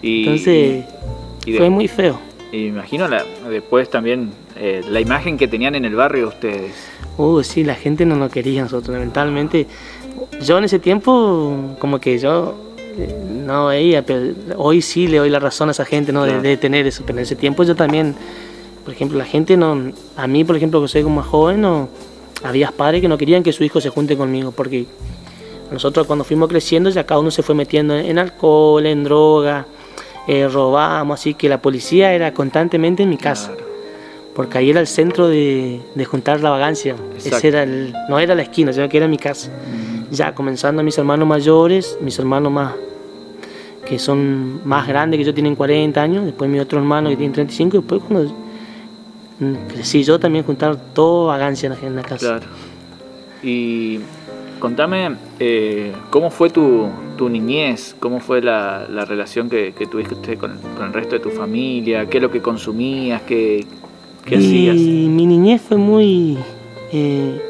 Entonces, 0.01 0.85
fue 1.57 1.69
muy 1.69 1.87
feo. 1.87 2.19
Y 2.51 2.57
me 2.57 2.67
imagino 2.67 3.07
después 3.49 3.89
también 3.89 4.31
eh, 4.59 4.83
la 4.89 4.99
imagen 4.99 5.37
que 5.37 5.47
tenían 5.47 5.75
en 5.75 5.85
el 5.85 5.95
barrio 5.95 6.29
ustedes. 6.29 6.73
Uh, 7.17 7.43
sí, 7.43 7.63
la 7.63 7.75
gente 7.75 8.05
no 8.05 8.15
lo 8.15 8.29
quería 8.29 8.63
nosotros, 8.63 8.93
lamentablemente. 8.93 9.67
Yo 10.41 10.57
en 10.57 10.63
ese 10.63 10.79
tiempo, 10.79 11.75
como 11.79 11.99
que 11.99 12.17
yo 12.17 12.55
eh, 12.97 13.15
no 13.45 13.67
veía, 13.67 14.03
pero 14.03 14.33
hoy 14.57 14.81
sí 14.81 15.07
le 15.07 15.17
doy 15.17 15.29
la 15.29 15.39
razón 15.39 15.69
a 15.69 15.71
esa 15.71 15.85
gente 15.85 16.11
¿no? 16.11 16.25
de, 16.25 16.57
tener 16.57 16.87
eso, 16.87 17.03
pero 17.05 17.19
en 17.19 17.23
ese 17.23 17.35
tiempo 17.35 17.63
yo 17.63 17.75
también, 17.75 18.15
por 18.83 18.93
ejemplo, 18.93 19.17
la 19.17 19.25
gente 19.25 19.57
no, 19.57 19.91
a 20.15 20.27
mí 20.27 20.43
por 20.43 20.55
ejemplo 20.55 20.81
que 20.81 20.87
soy 20.87 21.03
como 21.03 21.17
más 21.17 21.27
joven, 21.27 21.61
no, 21.61 21.89
había 22.43 22.71
padres 22.71 23.01
que 23.01 23.07
no 23.07 23.17
querían 23.17 23.43
que 23.43 23.53
su 23.53 23.63
hijo 23.63 23.81
se 23.81 23.89
junte 23.89 24.17
conmigo, 24.17 24.51
porque 24.51 24.85
nosotros 25.71 26.07
cuando 26.07 26.23
fuimos 26.23 26.49
creciendo 26.49 26.89
ya 26.89 27.05
cada 27.05 27.19
uno 27.19 27.29
se 27.29 27.43
fue 27.43 27.53
metiendo 27.53 27.95
en 27.95 28.17
alcohol, 28.17 28.85
en 28.85 29.03
droga, 29.03 29.67
eh, 30.27 30.47
robábamos, 30.47 31.19
así 31.19 31.35
que 31.35 31.49
la 31.49 31.61
policía 31.61 32.13
era 32.13 32.33
constantemente 32.33 33.03
en 33.03 33.09
mi 33.09 33.17
casa 33.17 33.53
porque 34.37 34.59
ahí 34.59 34.69
era 34.69 34.79
el 34.79 34.85
centro 34.85 35.27
de, 35.27 35.81
juntar 36.05 36.41
la 36.41 36.51
vagancia. 36.51 36.95
Ese 37.17 37.47
era 37.47 37.63
el, 37.63 37.91
no 38.07 38.19
era 38.19 38.35
la 38.35 38.43
esquina, 38.43 38.71
sino 38.71 38.87
que 38.87 38.97
era 38.97 39.07
mi 39.07 39.17
casa. 39.17 39.49
Ya 40.11 40.35
comenzando 40.35 40.83
mis 40.83 40.95
hermanos 40.95 41.27
mayores, 41.27 41.97
mis 42.01 42.19
hermanos 42.19 42.51
más 42.51 42.73
que 43.83 43.97
son 43.97 44.61
más 44.63 44.87
grandes 44.87 45.17
que 45.17 45.23
yo, 45.23 45.33
tienen 45.33 45.55
40 45.55 45.99
años, 45.99 46.25
después 46.25 46.51
mi 46.51 46.59
otro 46.59 46.77
hermano 46.77 47.09
que 47.09 47.15
tiene 47.15 47.33
35, 47.33 47.77
y 47.77 47.79
después 47.79 48.03
cuando 48.03 48.31
crecí 49.69 50.03
yo 50.03 50.19
también 50.19 50.45
juntar 50.45 50.77
todo 50.93 51.25
vagancia 51.25 51.75
en 51.81 51.95
la 51.95 52.03
casa. 52.03 52.37
Claro. 52.37 52.45
Y 53.41 54.01
contame, 54.59 55.15
eh, 55.39 55.93
¿cómo 56.11 56.29
fue 56.29 56.51
tu, 56.51 56.89
tu, 57.17 57.27
niñez? 57.27 57.95
¿Cómo 57.99 58.19
fue 58.19 58.43
la, 58.43 58.85
la 58.87 59.03
relación 59.03 59.49
que, 59.49 59.73
que 59.73 59.87
tuviste 59.87 60.37
con, 60.37 60.59
con, 60.77 60.85
el 60.85 60.93
resto 60.93 61.15
de 61.15 61.21
tu 61.21 61.31
familia? 61.31 62.05
¿Qué 62.07 62.17
es 62.17 62.21
lo 62.21 62.29
que 62.29 62.41
consumías? 62.41 63.23
¿Qué, 63.23 63.65
qué 64.27 64.35
hacías? 64.37 64.75
Mi 64.75 65.25
niñez 65.25 65.61
fue 65.61 65.77
muy, 65.77 66.37
eh, 66.91 67.41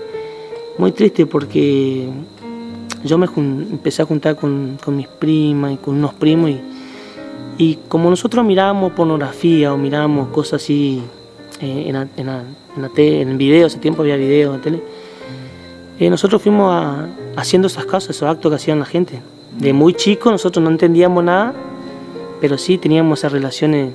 muy 0.78 0.92
triste 0.92 1.26
porque 1.26 2.08
yo 3.04 3.18
me 3.18 3.28
empecé 3.36 4.04
a 4.04 4.06
juntar 4.06 4.36
con, 4.36 4.78
con, 4.84 4.96
mis 4.96 5.08
primas 5.08 5.74
y 5.74 5.78
con 5.78 5.96
unos 5.96 6.14
primos 6.14 6.52
y, 6.52 6.60
y 7.58 7.80
como 7.88 8.10
nosotros 8.10 8.46
mirábamos 8.46 8.94
pornografía 8.94 9.74
o 9.74 9.78
mirábamos 9.78 10.30
cosas 10.30 10.62
así 10.62 11.02
eh, 11.60 11.86
en, 11.88 11.94
la, 11.94 12.08
en, 12.16 12.26
la, 12.28 12.44
en, 12.76 12.82
la 12.82 12.90
tele, 12.90 13.22
en 13.22 13.38
video, 13.38 13.66
hace 13.66 13.80
tiempo 13.80 14.04
había 14.04 14.16
videos 14.16 14.52
en 14.52 14.58
la 14.58 14.64
tele, 14.64 14.84
eh, 16.00 16.10
nosotros 16.10 16.42
fuimos 16.42 16.72
a, 16.72 17.08
haciendo 17.36 17.68
esas 17.68 17.86
cosas, 17.86 18.12
esos 18.12 18.30
actos 18.30 18.52
que 18.52 18.56
hacían 18.56 18.80
la 18.80 18.86
gente. 18.86 19.20
De 19.58 19.74
muy 19.74 19.96
chico 19.96 20.30
nosotros 20.30 20.64
no 20.64 20.70
entendíamos 20.70 21.24
nada, 21.24 21.54
pero 22.40 22.60
sí 22.60 22.78
teníamos 22.78 23.20
esas 23.20 23.32
relaciones 23.32 23.92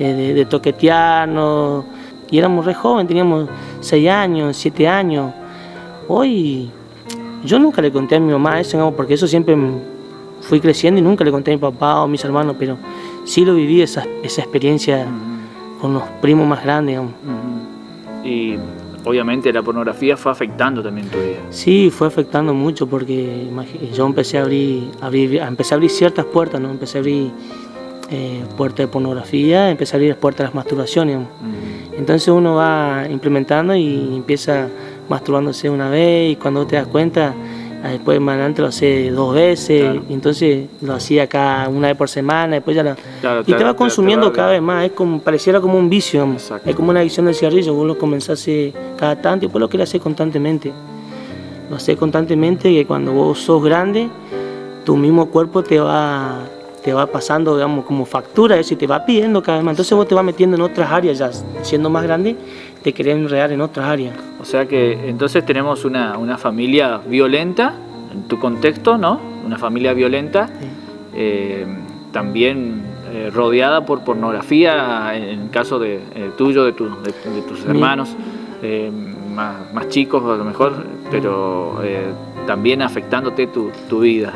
eh, 0.00 0.12
de, 0.12 0.34
de, 0.34 0.44
toquetearnos 0.46 1.84
y 2.30 2.38
éramos 2.38 2.64
re 2.64 2.74
jóvenes, 2.74 3.06
teníamos 3.06 3.48
6 3.80 4.10
años, 4.10 4.56
7 4.56 4.88
años. 4.88 5.32
Hoy 6.08 6.70
yo 7.44 7.58
nunca 7.58 7.80
le 7.80 7.90
conté 7.90 8.16
a 8.16 8.20
mi 8.20 8.32
mamá 8.32 8.60
eso, 8.60 8.92
porque 8.96 9.14
eso 9.14 9.26
siempre 9.26 9.56
fui 10.40 10.60
creciendo 10.60 11.00
y 11.00 11.02
nunca 11.02 11.24
le 11.24 11.30
conté 11.30 11.52
a 11.52 11.54
mi 11.54 11.60
papá 11.60 12.00
o 12.00 12.04
a 12.04 12.08
mis 12.08 12.24
hermanos, 12.24 12.56
pero 12.58 12.76
sí 13.24 13.44
lo 13.44 13.54
viví 13.54 13.82
esa, 13.82 14.04
esa 14.22 14.42
experiencia 14.42 15.06
con 15.80 15.94
los 15.94 16.02
primos 16.20 16.46
más 16.46 16.62
grandes. 16.62 16.94
Digamos. 16.94 17.14
Y 18.24 18.56
obviamente 19.04 19.52
la 19.52 19.62
pornografía 19.62 20.16
fue 20.16 20.32
afectando 20.32 20.82
también 20.82 21.08
tu 21.08 21.18
vida. 21.18 21.38
Sí, 21.50 21.90
fue 21.90 22.06
afectando 22.06 22.52
mucho 22.54 22.86
porque 22.86 23.48
yo 23.94 24.06
empecé 24.06 24.38
a 24.38 24.42
abrir, 24.42 24.90
abrir 25.00 25.36
empecé 25.36 25.74
a 25.74 25.76
abrir 25.76 25.90
ciertas 25.90 26.24
puertas, 26.26 26.60
¿no? 26.60 26.70
Empecé 26.70 26.98
a 26.98 27.00
abrir 27.00 27.30
eh, 28.10 28.42
puertas 28.56 28.78
de 28.78 28.88
pornografía, 28.88 29.70
empecé 29.70 29.94
a 29.94 29.98
abrir 29.98 30.16
puertas 30.16 30.38
de 30.38 30.44
las 30.44 30.54
masturbaciones. 30.54 31.16
Uh 31.16 31.20
-huh. 31.20 31.98
Entonces 31.98 32.28
uno 32.28 32.56
va 32.56 33.06
implementando 33.08 33.74
y 33.74 34.16
empieza 34.16 34.68
masturbándose 35.08 35.70
una 35.70 35.88
vez 35.88 36.32
y 36.32 36.36
cuando 36.36 36.66
te 36.66 36.76
das 36.76 36.86
cuenta, 36.86 37.34
después 37.88 38.20
más 38.20 38.34
adelante 38.34 38.62
lo 38.62 38.68
hace 38.68 39.10
dos 39.10 39.34
veces, 39.34 39.82
claro. 39.82 40.02
y 40.08 40.12
entonces 40.12 40.66
lo 40.82 40.94
hacía 40.94 41.26
cada 41.26 41.68
una 41.68 41.88
vez 41.88 41.96
por 41.96 42.08
semana, 42.08 42.56
después 42.56 42.76
ya 42.76 42.82
lo... 42.82 42.94
Claro, 43.20 43.40
y 43.40 43.44
te, 43.44 43.54
te 43.54 43.64
va 43.64 43.74
consumiendo 43.74 44.26
te 44.26 44.30
va 44.30 44.36
cada 44.36 44.50
vez 44.50 44.62
más, 44.62 44.84
es 44.84 44.92
como, 44.92 45.20
pareciera 45.20 45.60
como 45.60 45.78
un 45.78 45.88
vicio, 45.88 46.28
es 46.64 46.76
como 46.76 46.90
una 46.90 47.00
adicción 47.00 47.26
del 47.26 47.34
cigarrillo, 47.34 47.74
vos 47.74 47.86
lo 47.86 47.98
comenzás 47.98 48.46
cada 48.96 49.16
tanto 49.20 49.44
y 49.44 49.48
después 49.48 49.60
lo 49.60 49.68
querés 49.68 49.88
hacer 49.88 50.00
constantemente. 50.00 50.72
Lo 51.70 51.76
haces 51.76 51.96
constantemente 51.96 52.70
y 52.70 52.84
cuando 52.84 53.12
vos 53.12 53.38
sos 53.38 53.62
grande, 53.62 54.08
tu 54.84 54.96
mismo 54.96 55.26
cuerpo 55.26 55.62
te 55.62 55.78
va 55.78 56.40
te 56.82 56.92
va 56.92 57.06
pasando, 57.06 57.54
digamos, 57.54 57.84
como 57.84 58.04
factura 58.04 58.56
eso 58.58 58.74
y 58.74 58.76
te 58.76 58.86
va 58.86 59.04
pidiendo 59.04 59.42
cada 59.42 59.58
vez 59.58 59.64
más. 59.64 59.72
Entonces 59.72 59.96
vos 59.96 60.08
te 60.08 60.14
vas 60.14 60.24
metiendo 60.24 60.56
en 60.56 60.62
otras 60.62 60.90
áreas 60.90 61.18
ya, 61.18 61.30
siendo 61.62 61.90
más 61.90 62.02
grande, 62.02 62.36
te 62.82 62.92
querés 62.92 63.16
enredar 63.16 63.52
en 63.52 63.60
otras 63.60 63.86
áreas. 63.86 64.14
O 64.40 64.44
sea 64.44 64.66
que 64.66 65.08
entonces 65.08 65.44
tenemos 65.44 65.84
una, 65.84 66.16
una 66.18 66.38
familia 66.38 66.98
violenta, 66.98 67.74
en 68.12 68.22
tu 68.24 68.38
contexto, 68.38 68.98
¿no? 68.98 69.20
Una 69.44 69.58
familia 69.58 69.92
violenta, 69.92 70.46
sí. 70.46 70.66
eh, 71.14 71.66
también 72.12 72.82
eh, 73.12 73.30
rodeada 73.32 73.84
por 73.86 74.02
pornografía, 74.02 75.14
en 75.14 75.40
el 75.40 75.50
caso 75.50 75.78
de, 75.78 75.96
eh, 76.14 76.30
tuyo, 76.36 76.64
de, 76.64 76.72
tu, 76.72 76.86
de, 76.86 77.12
de, 77.12 77.42
tus 77.42 77.64
hermanos, 77.66 78.16
más, 79.34 79.72
más, 79.72 79.88
chicos 79.88 80.22
a 80.24 80.36
lo 80.36 80.44
mejor, 80.44 80.84
pero 81.10 81.80
también 82.46 82.82
afectándote 82.82 83.46
tu, 83.46 83.70
tu 83.88 84.00
vida. 84.00 84.32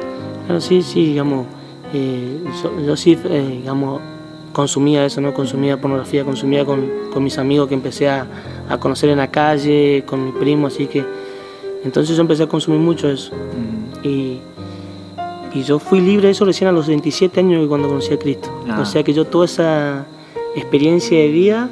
Claro, 0.47 0.61
sí, 0.61 0.83
sí, 0.83 1.07
digamos 1.07 1.47
eh, 1.95 2.97
sí, 2.97 3.19
eh, 3.25 3.59
digamos, 3.61 4.01
consumía 4.53 5.05
eso, 5.05 5.21
¿no? 5.21 5.33
Consumía 5.33 5.81
pornografía, 5.81 6.25
consumía 6.25 6.65
con, 6.65 6.89
con 7.13 7.23
mis 7.23 7.39
amigos 7.39 7.69
que 7.69 7.75
empecé 7.75 8.09
a, 8.09 8.27
a, 8.69 8.79
conocer 8.79 9.11
en 9.11 9.19
la 9.19 9.31
calle, 9.31 10.05
con 10.07 10.25
mi 10.25 10.33
primo, 10.33 10.67
así 10.67 10.87
que... 10.87 11.05
Entonces 11.85 12.17
yo 12.17 12.23
empecé 12.23 12.45
a 12.45 12.47
consumir 12.47 12.81
mucho 12.81 13.11
eso. 13.11 13.31
Y, 14.03 14.39
y, 15.53 15.63
yo 15.63 15.79
fui 15.79 16.01
libre 16.01 16.29
de 16.29 16.33
eso 16.33 16.47
recién 16.47 16.69
a 16.69 16.73
los 16.73 16.87
27 16.87 17.41
años 17.41 17.69
cuando 17.69 17.89
conocí 17.89 18.15
a 18.15 18.19
Cristo. 18.19 18.51
Ah. 18.69 18.81
O 18.81 18.87
sea 18.87 19.03
que 19.03 19.13
yo 19.13 19.27
toda 19.27 19.45
esa 19.45 20.07
experiencia 20.57 21.19
de 21.19 21.29
vida 21.29 21.69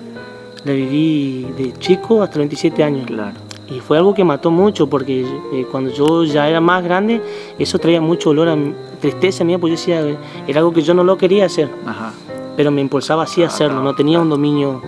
la 0.65 0.73
viví 0.73 1.47
de 1.57 1.73
chico 1.79 2.23
hasta 2.23 2.37
los 2.39 2.49
27 2.49 2.85
años. 2.85 3.07
Claro. 3.07 3.52
Y 3.73 3.81
fue 3.81 3.97
algo 3.97 4.13
que 4.13 4.25
mató 4.25 4.51
mucho 4.51 4.87
porque 4.87 5.25
eh, 5.53 5.67
cuando 5.71 5.91
yo 5.91 6.25
ya 6.25 6.49
era 6.49 6.61
más 6.61 6.85
grande, 6.85 7.23
eso 7.59 7.79
traía 7.79 8.01
mucho 8.01 8.31
olor 8.31 8.49
a 8.49 8.57
tristeza 9.01 9.45
mía, 9.45 9.59
pues 9.59 9.71
yo 9.71 9.77
decía, 9.77 10.19
era 10.47 10.59
algo 10.61 10.73
que 10.73 10.83
yo 10.83 10.93
no 10.95 11.05
lo 11.05 11.17
quería 11.17 11.47
hacer. 11.47 11.71
Ajá. 11.87 12.13
Pero 12.57 12.71
me 12.71 12.83
impulsaba 12.83 13.23
así 13.23 13.43
a 13.43 13.47
hacerlo, 13.47 13.77
no, 13.77 13.85
no 13.85 13.95
tenía 13.95 14.21
un 14.21 14.29
dominio. 14.29 14.83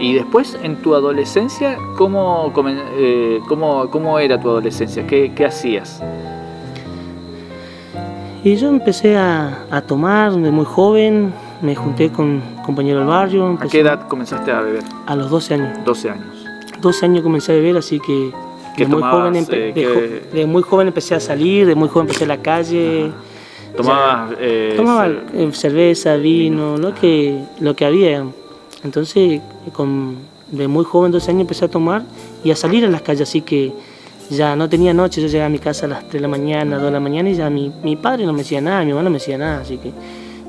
Y 0.00 0.14
después, 0.14 0.58
en 0.62 0.76
tu 0.76 0.94
adolescencia, 0.94 1.78
¿cómo, 1.96 2.52
eh, 2.96 3.40
cómo, 3.46 3.88
cómo 3.90 4.18
era 4.18 4.40
tu 4.40 4.48
adolescencia? 4.48 5.06
¿Qué, 5.06 5.32
qué 5.34 5.44
hacías? 5.44 6.02
Y 8.42 8.56
yo 8.56 8.70
empecé 8.70 9.16
a, 9.16 9.66
a, 9.70 9.82
tomar 9.82 10.32
de 10.32 10.50
muy 10.50 10.64
joven, 10.64 11.32
me 11.60 11.76
junté 11.76 12.10
con 12.10 12.40
compañeros 12.64 13.02
del 13.02 13.08
barrio. 13.08 13.58
¿A 13.60 13.68
qué 13.68 13.80
edad 13.80 14.08
comenzaste 14.08 14.50
a 14.50 14.62
beber? 14.62 14.82
A 15.06 15.14
los 15.14 15.30
12 15.30 15.54
años. 15.54 15.84
12 15.84 16.10
años. 16.10 16.29
12 16.80 17.06
años 17.06 17.22
comencé 17.22 17.52
a 17.52 17.54
beber, 17.56 17.76
así 17.76 18.00
que 18.00 18.32
de 18.76 18.86
muy, 18.86 19.02
joven, 19.02 19.36
eh, 19.36 19.44
de, 19.48 19.72
que... 19.74 20.22
de, 20.32 20.46
muy 20.46 20.62
joven 20.62 20.88
empecé 20.88 21.14
a 21.14 21.20
salir, 21.20 21.66
de 21.66 21.74
muy 21.74 21.88
joven 21.88 22.06
empecé 22.06 22.24
a 22.24 22.28
la 22.28 22.38
calle. 22.38 23.10
¿Tomabas 23.76 24.32
eh, 24.40 24.74
tomaba 24.76 25.08
eh, 25.08 25.50
cerveza, 25.52 26.16
vino, 26.16 26.76
lo 26.76 26.94
que, 26.94 27.44
lo 27.60 27.74
que 27.76 27.84
había. 27.84 28.24
Entonces, 28.82 29.40
con, 29.72 30.16
de 30.50 30.66
muy 30.66 30.84
joven, 30.84 31.12
12 31.12 31.30
años, 31.30 31.40
empecé 31.42 31.66
a 31.66 31.68
tomar 31.68 32.02
y 32.42 32.50
a 32.50 32.56
salir 32.56 32.84
en 32.84 32.92
las 32.92 33.02
calles, 33.02 33.28
así 33.28 33.42
que 33.42 33.72
ya 34.30 34.56
no 34.56 34.68
tenía 34.68 34.94
noche, 34.94 35.20
yo 35.20 35.28
llegaba 35.28 35.46
a 35.46 35.50
mi 35.50 35.58
casa 35.58 35.86
a 35.86 35.88
las 35.88 36.00
3 36.00 36.12
de 36.14 36.20
la 36.20 36.28
mañana, 36.28 36.76
2 36.76 36.84
de 36.84 36.90
la 36.92 37.00
mañana 37.00 37.30
y 37.30 37.34
ya 37.34 37.50
mi, 37.50 37.72
mi 37.82 37.96
padre 37.96 38.24
no 38.26 38.32
me 38.32 38.38
decía 38.38 38.60
nada, 38.60 38.84
mi 38.84 38.90
mamá 38.90 39.02
no 39.02 39.10
me 39.10 39.18
decía 39.18 39.36
nada, 39.36 39.60
así 39.60 39.76
que 39.78 39.92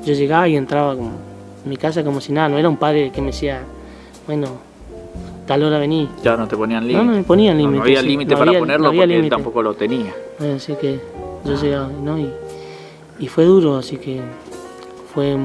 yo 0.04 0.14
llegaba 0.14 0.48
y 0.48 0.56
entraba 0.56 0.94
como, 0.94 1.10
en 1.64 1.68
mi 1.68 1.76
casa 1.76 2.04
como 2.04 2.20
si 2.20 2.32
nada, 2.32 2.48
no 2.48 2.58
era 2.58 2.68
un 2.68 2.76
padre 2.76 3.10
que 3.10 3.20
me 3.20 3.28
decía, 3.28 3.62
bueno, 4.26 4.71
tal 5.46 5.62
hora 5.62 5.78
vení. 5.78 6.08
Ya 6.22 6.36
no 6.36 6.48
te 6.48 6.56
ponían 6.56 6.86
límite. 6.86 7.04
No, 7.04 7.10
no 7.10 7.16
me 7.16 7.24
ponían 7.24 7.58
límite. 7.58 7.72
No, 7.72 7.78
no, 7.78 7.82
había 7.82 8.02
límite 8.02 8.32
no 8.32 8.38
para 8.38 8.50
había, 8.50 8.60
ponerlo 8.60 8.86
porque 8.86 9.06
límite. 9.06 9.24
él 9.24 9.30
tampoco 9.30 9.62
lo 9.62 9.74
tenía. 9.74 10.14
Así 10.56 10.74
que 10.74 11.00
yo 11.44 11.60
llegaba, 11.60 11.88
¿no? 11.88 12.18
Y, 12.18 12.30
y, 13.18 13.28
fue 13.28 13.44
duro, 13.44 13.76
así 13.76 13.96
que 13.96 14.20
fue 15.14 15.36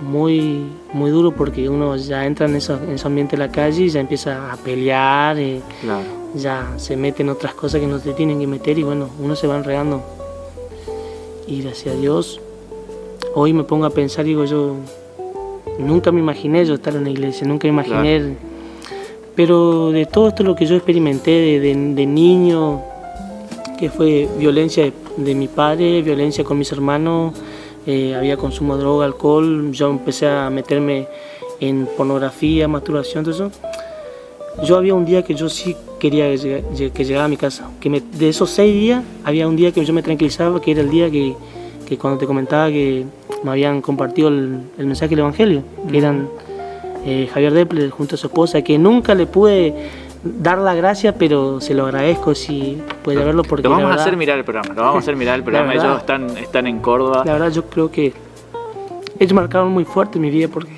muy, 0.00 0.66
muy 0.92 1.10
duro 1.10 1.32
porque 1.32 1.68
uno 1.68 1.96
ya 1.96 2.26
entra 2.26 2.46
en, 2.46 2.56
eso, 2.56 2.78
en 2.82 2.90
ese 2.90 3.06
ambiente 3.06 3.36
de 3.36 3.46
la 3.46 3.52
calle 3.52 3.84
y 3.84 3.88
ya 3.88 4.00
empieza 4.00 4.52
a 4.52 4.56
pelear, 4.56 5.38
y 5.38 5.60
claro. 5.80 6.04
ya 6.34 6.72
se 6.76 6.96
mete 6.96 7.22
en 7.22 7.30
otras 7.30 7.54
cosas 7.54 7.80
que 7.80 7.86
no 7.86 7.98
te 7.98 8.12
tienen 8.12 8.38
que 8.38 8.46
meter 8.46 8.78
y 8.78 8.82
bueno, 8.82 9.08
uno 9.18 9.36
se 9.36 9.46
va 9.46 9.56
enredando. 9.56 10.02
Y 11.46 11.62
gracias 11.62 11.94
a 11.94 11.98
Dios, 11.98 12.40
hoy 13.34 13.52
me 13.52 13.64
pongo 13.64 13.86
a 13.86 13.90
pensar, 13.90 14.24
digo 14.24 14.44
yo, 14.44 14.76
nunca 15.78 16.12
me 16.12 16.20
imaginé 16.20 16.64
yo 16.66 16.74
estar 16.74 16.94
en 16.94 17.04
la 17.04 17.10
iglesia, 17.10 17.46
nunca 17.46 17.66
imaginé... 17.66 18.18
Claro 18.18 18.47
pero 19.38 19.92
de 19.92 20.04
todo 20.04 20.26
esto 20.26 20.42
lo 20.42 20.56
que 20.56 20.66
yo 20.66 20.74
experimenté 20.74 21.30
de, 21.30 21.60
de, 21.60 21.94
de 21.94 22.06
niño, 22.06 22.82
que 23.78 23.88
fue 23.88 24.28
violencia 24.36 24.82
de, 24.82 24.92
de, 25.16 25.32
mi 25.36 25.46
padre, 25.46 26.02
violencia 26.02 26.42
con 26.42 26.58
mis 26.58 26.72
hermanos, 26.72 27.34
eh, 27.86 28.16
había 28.16 28.36
consumo 28.36 28.74
de 28.74 28.82
droga, 28.82 29.04
alcohol, 29.06 29.70
yo 29.70 29.90
empecé 29.90 30.26
a 30.26 30.50
meterme 30.50 31.06
en 31.60 31.86
pornografía, 31.96 32.66
masturbación, 32.66 33.22
todo 33.22 33.32
eso. 33.32 33.52
Yo 34.64 34.76
había 34.76 34.94
un 34.94 35.04
día 35.04 35.22
que 35.22 35.36
yo 35.36 35.48
sí 35.48 35.76
quería 36.00 36.34
que, 36.34 36.90
que 36.92 37.04
llegara 37.04 37.26
a 37.26 37.28
mi 37.28 37.36
casa, 37.36 37.70
que 37.78 37.88
me, 37.88 38.00
de 38.00 38.30
esos 38.30 38.50
seis 38.50 38.74
días 38.74 39.04
había 39.22 39.46
un 39.46 39.54
día 39.54 39.70
que 39.70 39.84
yo 39.84 39.94
me 39.94 40.02
tranquilizaba, 40.02 40.60
que 40.60 40.72
era 40.72 40.80
el 40.80 40.90
día 40.90 41.12
que, 41.12 41.36
que 41.86 41.96
cuando 41.96 42.18
te 42.18 42.26
comentaba 42.26 42.70
que 42.70 43.04
me 43.44 43.52
habían 43.52 43.82
compartido 43.82 44.30
el, 44.30 44.62
el 44.78 44.86
mensaje 44.86 45.10
del 45.10 45.20
Evangelio, 45.20 45.62
que 45.88 45.96
eran 45.96 46.28
eh, 47.04 47.28
Javier 47.32 47.52
Depler 47.52 47.90
junto 47.90 48.14
a 48.14 48.18
su 48.18 48.26
esposa, 48.26 48.62
que 48.62 48.78
nunca 48.78 49.14
le 49.14 49.26
pude 49.26 49.74
dar 50.22 50.58
la 50.58 50.74
gracia, 50.74 51.14
pero 51.14 51.60
se 51.60 51.74
lo 51.74 51.86
agradezco 51.86 52.34
si 52.34 52.82
puede 53.02 53.24
verlo 53.24 53.42
porque 53.42 53.64
lo 53.64 53.70
vamos 53.70 53.84
verdad, 53.84 53.98
a 54.00 54.02
hacer 54.02 54.16
mirar 54.16 54.38
el 54.38 54.44
programa, 54.44 54.74
lo 54.74 54.82
vamos 54.82 54.96
a 54.96 54.98
hacer 54.98 55.16
mirar 55.16 55.36
el 55.36 55.42
programa, 55.44 55.68
verdad, 55.68 55.84
ellos 55.84 55.98
están, 56.00 56.36
están 56.36 56.66
en 56.66 56.80
Córdoba. 56.80 57.22
La 57.24 57.32
verdad 57.32 57.50
yo 57.50 57.64
creo 57.64 57.90
que 57.90 58.12
ellos 59.18 59.32
marcaron 59.32 59.72
muy 59.72 59.84
fuerte 59.84 60.18
mi 60.18 60.30
vida 60.30 60.48
porque 60.48 60.72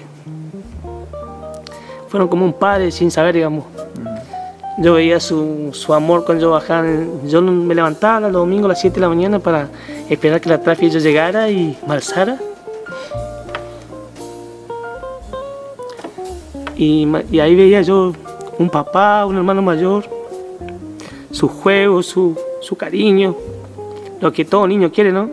fueron 2.09 2.29
como 2.29 2.45
un 2.45 2.53
padre 2.53 2.91
sin 2.91 3.11
saber, 3.11 3.35
digamos. 3.35 3.65
Mm. 3.65 4.83
Yo 4.83 4.95
veía 4.95 5.21
su, 5.21 5.71
su, 5.73 5.93
amor 5.93 6.25
cuando 6.25 6.43
yo 6.43 6.51
bajaba, 6.51 6.87
yo 7.27 7.43
me 7.43 7.75
levantaba 7.75 8.21
los 8.21 8.33
domingos 8.33 8.65
a 8.67 8.69
las 8.69 8.81
7 8.81 8.95
de 8.95 9.01
la 9.01 9.09
mañana 9.09 9.39
para 9.39 9.69
esperar 10.09 10.41
que 10.41 10.49
la 10.49 10.61
tráfico 10.61 10.97
llegara 10.99 11.51
y 11.51 11.77
malzara. 11.87 12.39
Y, 16.81 17.07
y, 17.31 17.41
ahí 17.41 17.55
veía 17.55 17.83
yo 17.83 18.15
un 18.59 18.71
papá, 18.71 19.27
un 19.27 19.37
hermano 19.37 19.61
mayor, 19.61 20.03
su 21.31 21.47
juego, 21.47 22.03
su, 22.03 22.35
su 22.63 22.75
cariño, 22.75 23.37
lo 24.19 24.33
que 24.33 24.47
todo 24.47 24.67
niño 24.67 24.91
quiere, 24.91 25.13
¿no? 25.13 25.29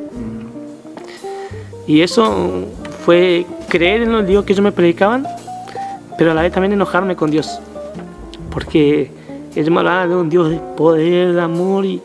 Y 1.88 2.01
eso 2.01 2.66
fue 3.06 3.46
creer 3.70 4.01
en 4.01 4.12
los 4.12 4.27
Dios 4.27 4.44
que 4.44 4.51
ellos 4.51 4.62
me 4.62 4.74
predicaban, 4.74 5.25
pero 6.18 6.32
a 6.32 6.34
la 6.34 6.42
vez 6.42 6.51
también 6.51 6.74
enojarme 6.74 7.16
con 7.16 7.32
Dios. 7.32 7.62
Porque 8.51 9.10
ellos 9.56 9.70
me 9.70 9.80
hablaban 9.80 10.10
de 10.10 10.16
un 10.18 10.30
Dios 10.30 10.50
de 10.50 10.60
poder, 10.75 11.32
de 11.32 11.39
amor 11.39 11.86
y, 11.86 12.01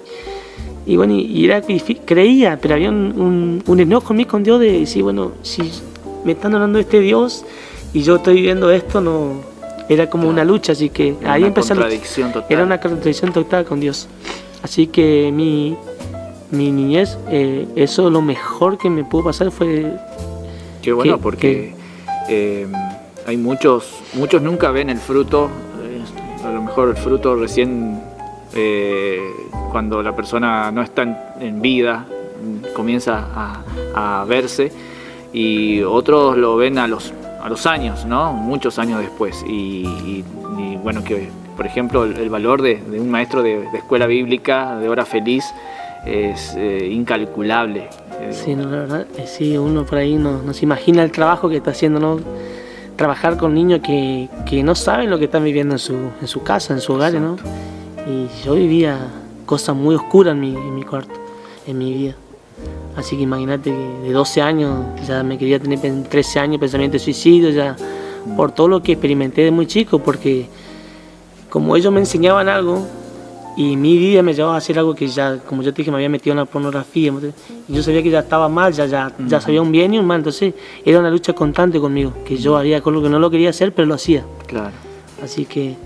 y 0.87 0.97
bueno, 0.97 1.15
y, 1.15 1.45
era, 1.45 1.63
creía, 2.05 2.61
pero 2.63 2.75
había 2.75 2.91
un, 2.91 3.61
un, 3.67 3.81
enojo 3.81 4.13
en 4.13 4.19
mí 4.19 4.25
con 4.25 4.45
Dios 4.45 4.61
de 4.61 4.71
decir, 4.79 5.03
bueno, 5.03 5.33
si 5.43 5.69
me 6.25 6.31
están 6.31 6.55
hablando 6.55 6.77
de 6.77 6.83
este 6.83 7.01
Dios 7.01 7.45
y 7.93 8.03
yo 8.03 8.17
estoy 8.17 8.35
viviendo 8.35 8.71
esto, 8.71 9.01
no. 9.01 9.53
Era 9.89 10.09
como 10.09 10.29
una 10.29 10.45
lucha, 10.45 10.73
así 10.73 10.89
que 10.89 11.17
ahí 11.25 11.45
empezó. 11.45 11.75
Era 12.49 12.63
una 12.63 12.81
contradicción 12.81 13.33
total 13.33 13.65
con 13.65 13.81
Dios. 13.81 14.09
Así 14.63 14.87
que 14.87 15.31
mi, 15.33 15.77
mi 16.53 16.71
niñez, 16.71 17.19
eh, 17.31 17.67
eso 17.75 18.11
lo 18.11 18.21
mejor 18.21 18.79
que 18.79 18.91
me 18.91 19.05
pudo 19.05 19.25
pasar 19.25 19.51
fue... 19.51 19.97
Qué 20.83 20.93
bueno, 20.93 21.19
porque 21.19 21.75
eh, 22.29 22.67
hay 23.27 23.37
muchos, 23.37 24.01
muchos 24.15 24.43
nunca 24.43 24.71
ven 24.71 24.91
el 24.91 24.99
fruto, 24.99 25.49
eh, 25.83 26.45
a 26.45 26.51
lo 26.51 26.63
mejor 26.63 26.91
el 26.91 26.97
fruto 26.97 27.35
recién 27.35 28.01
cuando 29.71 30.03
la 30.03 30.15
persona 30.15 30.71
no 30.71 30.83
está 30.83 31.35
en, 31.41 31.63
vida, 31.63 32.07
comienza 32.75 33.27
a, 33.95 34.25
verse, 34.29 34.71
y 35.33 35.81
otros 35.81 36.37
lo 36.37 36.57
ven 36.57 36.77
a 36.77 36.87
los, 36.87 37.15
a 37.43 37.49
los 37.49 37.67
años, 37.67 38.05
¿no? 38.07 38.33
Muchos 38.33 38.79
años 38.79 39.01
después. 39.01 39.45
Y, 39.47 40.25
bueno, 40.83 41.05
que 41.05 41.29
por 41.57 41.67
ejemplo 41.67 42.05
el, 42.05 42.31
valor 42.31 42.63
de, 42.63 42.83
un 42.99 43.11
maestro 43.11 43.43
de, 43.43 43.71
de 43.71 43.79
escuela 43.79 44.07
bíblica, 44.07 44.77
de 44.79 44.89
hora 44.89 45.05
feliz, 45.05 45.45
es 46.05 46.55
eh, 46.57 46.89
incalculable. 46.91 47.89
Sí, 48.31 48.55
la 48.55 48.67
verdad, 48.67 49.07
eh, 49.19 49.27
sí, 49.27 49.57
uno 49.57 49.85
por 49.85 49.99
ahí 49.99 50.17
no, 50.17 50.53
se 50.53 50.65
imagina 50.65 51.03
el 51.03 51.11
trabajo 51.11 51.49
que 51.49 51.57
está 51.57 51.71
haciendo, 51.71 51.99
¿no? 52.01 52.21
Trabajar 52.97 53.37
con 53.37 53.55
niños 53.55 53.81
que, 53.83 54.29
que 54.47 54.63
no 54.63 54.75
saben 54.75 55.11
lo 55.11 55.19
que 55.19 55.25
están 55.25 55.45
viviendo 55.45 55.75
en 55.75 55.79
su, 55.79 55.97
en 56.21 56.29
su 56.29 56.43
casa, 56.43 56.73
en 56.73 56.81
su 56.81 56.93
hogar, 56.93 57.15
¿no? 57.15 57.37
Y 58.07 58.29
yo 58.45 58.55
vivía 58.55 58.99
cosas 59.47 59.75
muy 59.75 59.95
oscuras 59.95 60.33
en 60.33 60.41
mi, 60.41 60.55
en 60.55 60.75
mi 60.75 60.83
cuarto, 60.83 61.15
en 61.67 61.79
mi 61.79 61.93
vida. 61.93 62.15
Así 62.97 63.17
que 63.17 63.23
imagínate 63.23 63.71
que 63.71 64.09
de 64.09 64.13
12 64.13 64.43
años 64.43 64.85
ya 65.07 65.23
me 65.23 65.39
quería 65.39 65.59
tener 65.59 65.81
13 66.05 66.41
años 66.41 66.61
pensamiento 66.61 66.95
de 66.95 66.99
suicidio, 66.99 67.51
ya 67.51 67.77
por 68.37 68.53
todo 68.53 68.69
lo 68.69 68.83
que 68.83 68.93
experimenté 68.93 69.43
de 69.43 69.51
muy 69.51 69.67
chico, 69.67 69.99
porque 69.99 70.47
como 71.49 71.77
ellos 71.77 71.93
me 71.93 72.01
enseñaban 72.01 72.49
algo, 72.49 72.87
y 73.57 73.77
mi 73.77 73.99
vida 73.99 74.23
me 74.23 74.33
llevaba 74.33 74.55
a 74.55 74.59
hacer 74.59 74.79
algo 74.79 74.95
que 74.95 75.07
ya, 75.09 75.39
como 75.39 75.63
yo 75.63 75.73
te 75.73 75.83
dije, 75.83 75.91
me 75.91 75.99
había 75.99 76.09
metido 76.09 76.33
en 76.33 76.39
la 76.39 76.45
pornografía. 76.47 77.13
Y 77.69 77.75
yo 77.75 77.83
sabía 77.83 78.03
que 78.03 78.11
ya 78.11 78.21
estaba 78.21 78.49
mal, 78.49 78.73
ya, 78.73 78.87
ya, 78.87 79.13
ya 79.27 79.41
sabía 79.41 79.61
un 79.61 79.71
bien 79.71 79.93
y 79.93 79.99
un 79.99 80.07
mal. 80.07 80.19
Entonces 80.19 80.55
era 80.85 80.99
una 80.99 81.11
lucha 81.11 81.35
constante 81.35 81.79
conmigo, 81.79 82.15
que 82.25 82.37
yo 82.37 82.57
había 82.57 82.81
con 82.81 82.95
lo 82.95 83.03
que 83.03 83.11
no 83.11 83.19
lo 83.19 83.31
quería 83.31 83.51
hacer, 83.51 83.75
pero 83.75 83.87
lo 83.87 83.95
hacía. 83.95 84.25
Claro. 84.47 84.73
Así 85.23 85.45
que... 85.45 85.77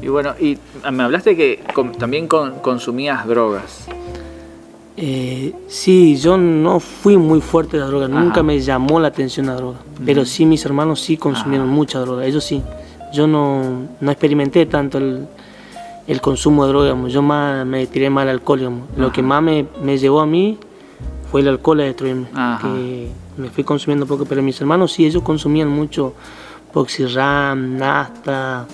Y 0.00 0.08
bueno, 0.08 0.34
y 0.38 0.56
me 0.92 1.02
hablaste 1.02 1.36
que 1.36 1.64
también 1.98 2.28
consumías 2.28 3.26
drogas. 3.26 3.88
Eh, 4.98 5.52
sí, 5.68 6.16
yo 6.16 6.38
no 6.38 6.80
fui 6.80 7.18
muy 7.18 7.40
fuerte 7.40 7.76
de 7.76 7.82
la 7.82 7.88
droga, 7.88 8.08
nunca 8.08 8.42
me 8.42 8.58
llamó 8.60 8.98
la 8.98 9.08
atención 9.08 9.46
la 9.46 9.54
droga. 9.54 9.78
Pero 10.04 10.24
sí, 10.24 10.46
mis 10.46 10.64
hermanos 10.64 11.00
sí 11.00 11.16
consumieron 11.16 11.68
mucha 11.68 11.98
droga, 12.00 12.24
eso 12.24 12.40
sí. 12.40 12.62
Yo 13.12 13.26
no, 13.26 13.62
no 14.00 14.10
experimenté 14.10 14.66
tanto 14.66 14.98
el, 14.98 15.26
el 16.06 16.20
consumo 16.20 16.64
de 16.66 16.72
drogas, 16.72 17.12
yo 17.12 17.22
más 17.22 17.66
me 17.66 17.86
tiré 17.86 18.10
mal 18.10 18.28
al 18.28 18.36
alcohol, 18.36 18.82
lo 18.96 19.12
que 19.12 19.22
más 19.22 19.42
me, 19.42 19.66
me, 19.82 19.98
llevó 19.98 20.20
a 20.20 20.26
mí 20.26 20.58
fue 21.30 21.40
el 21.40 21.48
alcohol 21.48 21.80
a 21.80 21.84
destruirme, 21.84 22.26
que 22.60 23.08
me 23.36 23.50
fui 23.50 23.64
consumiendo 23.64 24.06
poco, 24.06 24.24
pero 24.24 24.42
mis 24.42 24.60
hermanos 24.60 24.92
sí, 24.92 25.04
ellos 25.04 25.22
consumían 25.22 25.68
mucho 25.68 26.14
Poxirram, 26.72 27.76
Nasta, 27.76 28.66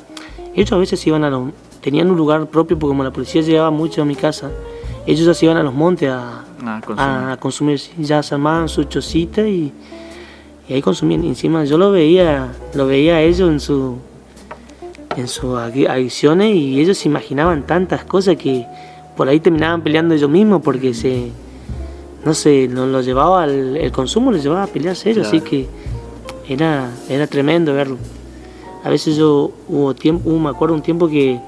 ellos 0.55 0.73
a 0.73 0.77
veces 0.77 1.07
iban 1.07 1.25
a 1.25 1.31
los, 1.31 1.51
tenían 1.81 2.11
un 2.11 2.17
lugar 2.17 2.47
propio 2.47 2.79
porque 2.79 2.91
como 2.91 3.05
la 3.05 3.13
policía 3.13 3.43
llegaba 3.43 3.71
mucho 3.71 4.03
a 4.03 4.05
mi 4.05 4.15
casa, 4.15 4.51
ellos 5.07 5.27
ya 5.27 5.35
se 5.35 5.47
iban 5.47 5.57
a 5.57 5.63
los 5.63 5.75
montes 5.75 6.11
a, 6.11 6.45
a 7.33 7.37
consumir, 7.39 7.81
ya 7.99 8.23
se 8.23 8.35
armaban 8.35 8.69
su 8.69 8.85
chocita 8.85 9.47
y, 9.47 9.73
y 10.69 10.75
ahí 10.75 10.83
consumían, 10.83 11.25
encima 11.25 11.65
yo 11.65 11.77
lo 11.79 11.91
veía, 11.91 12.53
lo 12.75 12.87
veía 12.87 13.17
a 13.17 13.21
ellos 13.21 13.51
en 13.51 13.61
su 13.61 13.99
en 15.17 15.29
sus 15.29 15.59
adicciones 15.59 16.55
y 16.55 16.81
ellos 16.81 16.99
se 16.99 17.09
imaginaban 17.09 17.67
tantas 17.67 18.05
cosas 18.05 18.37
que 18.37 18.67
por 19.17 19.29
ahí 19.29 19.41
terminaban 19.41 19.83
peleando 19.83 20.15
ellos 20.15 20.31
mismos 20.31 20.63
porque 20.63 20.95
se, 20.95 21.31
no 22.25 22.35
sé, 22.35 22.69
no 22.69 22.87
lo 22.87 23.03
llevaba 23.03 23.43
al, 23.43 23.77
el 23.77 23.93
consumo, 23.93 24.33
lo 24.33 24.39
llevaba 24.39 24.63
a 24.63 24.67
pelearse 24.67 25.11
ellos, 25.11 25.27
así 25.27 25.41
que 25.41 25.67
era, 26.49 26.91
era 27.09 27.27
tremendo 27.27 27.75
verlo. 27.75 27.99
A 28.85 28.89
veces 28.89 29.17
yo 29.17 29.53
hubo 29.69 29.95
tiempo, 29.95 30.31
me 30.39 30.49
acuerdo 30.49 30.75
un 30.75 30.83
tiempo 30.83 31.09
que 31.09 31.39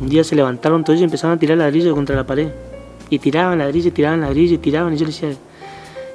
un 0.00 0.08
día 0.08 0.24
se 0.24 0.34
levantaron 0.34 0.84
todos 0.84 1.00
y 1.00 1.04
empezaron 1.04 1.36
a 1.36 1.38
tirar 1.38 1.58
ladrillos 1.58 1.94
contra 1.94 2.16
la 2.16 2.24
pared. 2.24 2.48
Y 3.10 3.18
tiraban 3.18 3.58
ladrillos, 3.58 3.92
tiraban 3.92 4.20
ladrillos, 4.20 4.60
tiraban. 4.62 4.94
Y 4.94 4.96
yo 4.96 5.06
les 5.06 5.20
decía, 5.20 5.36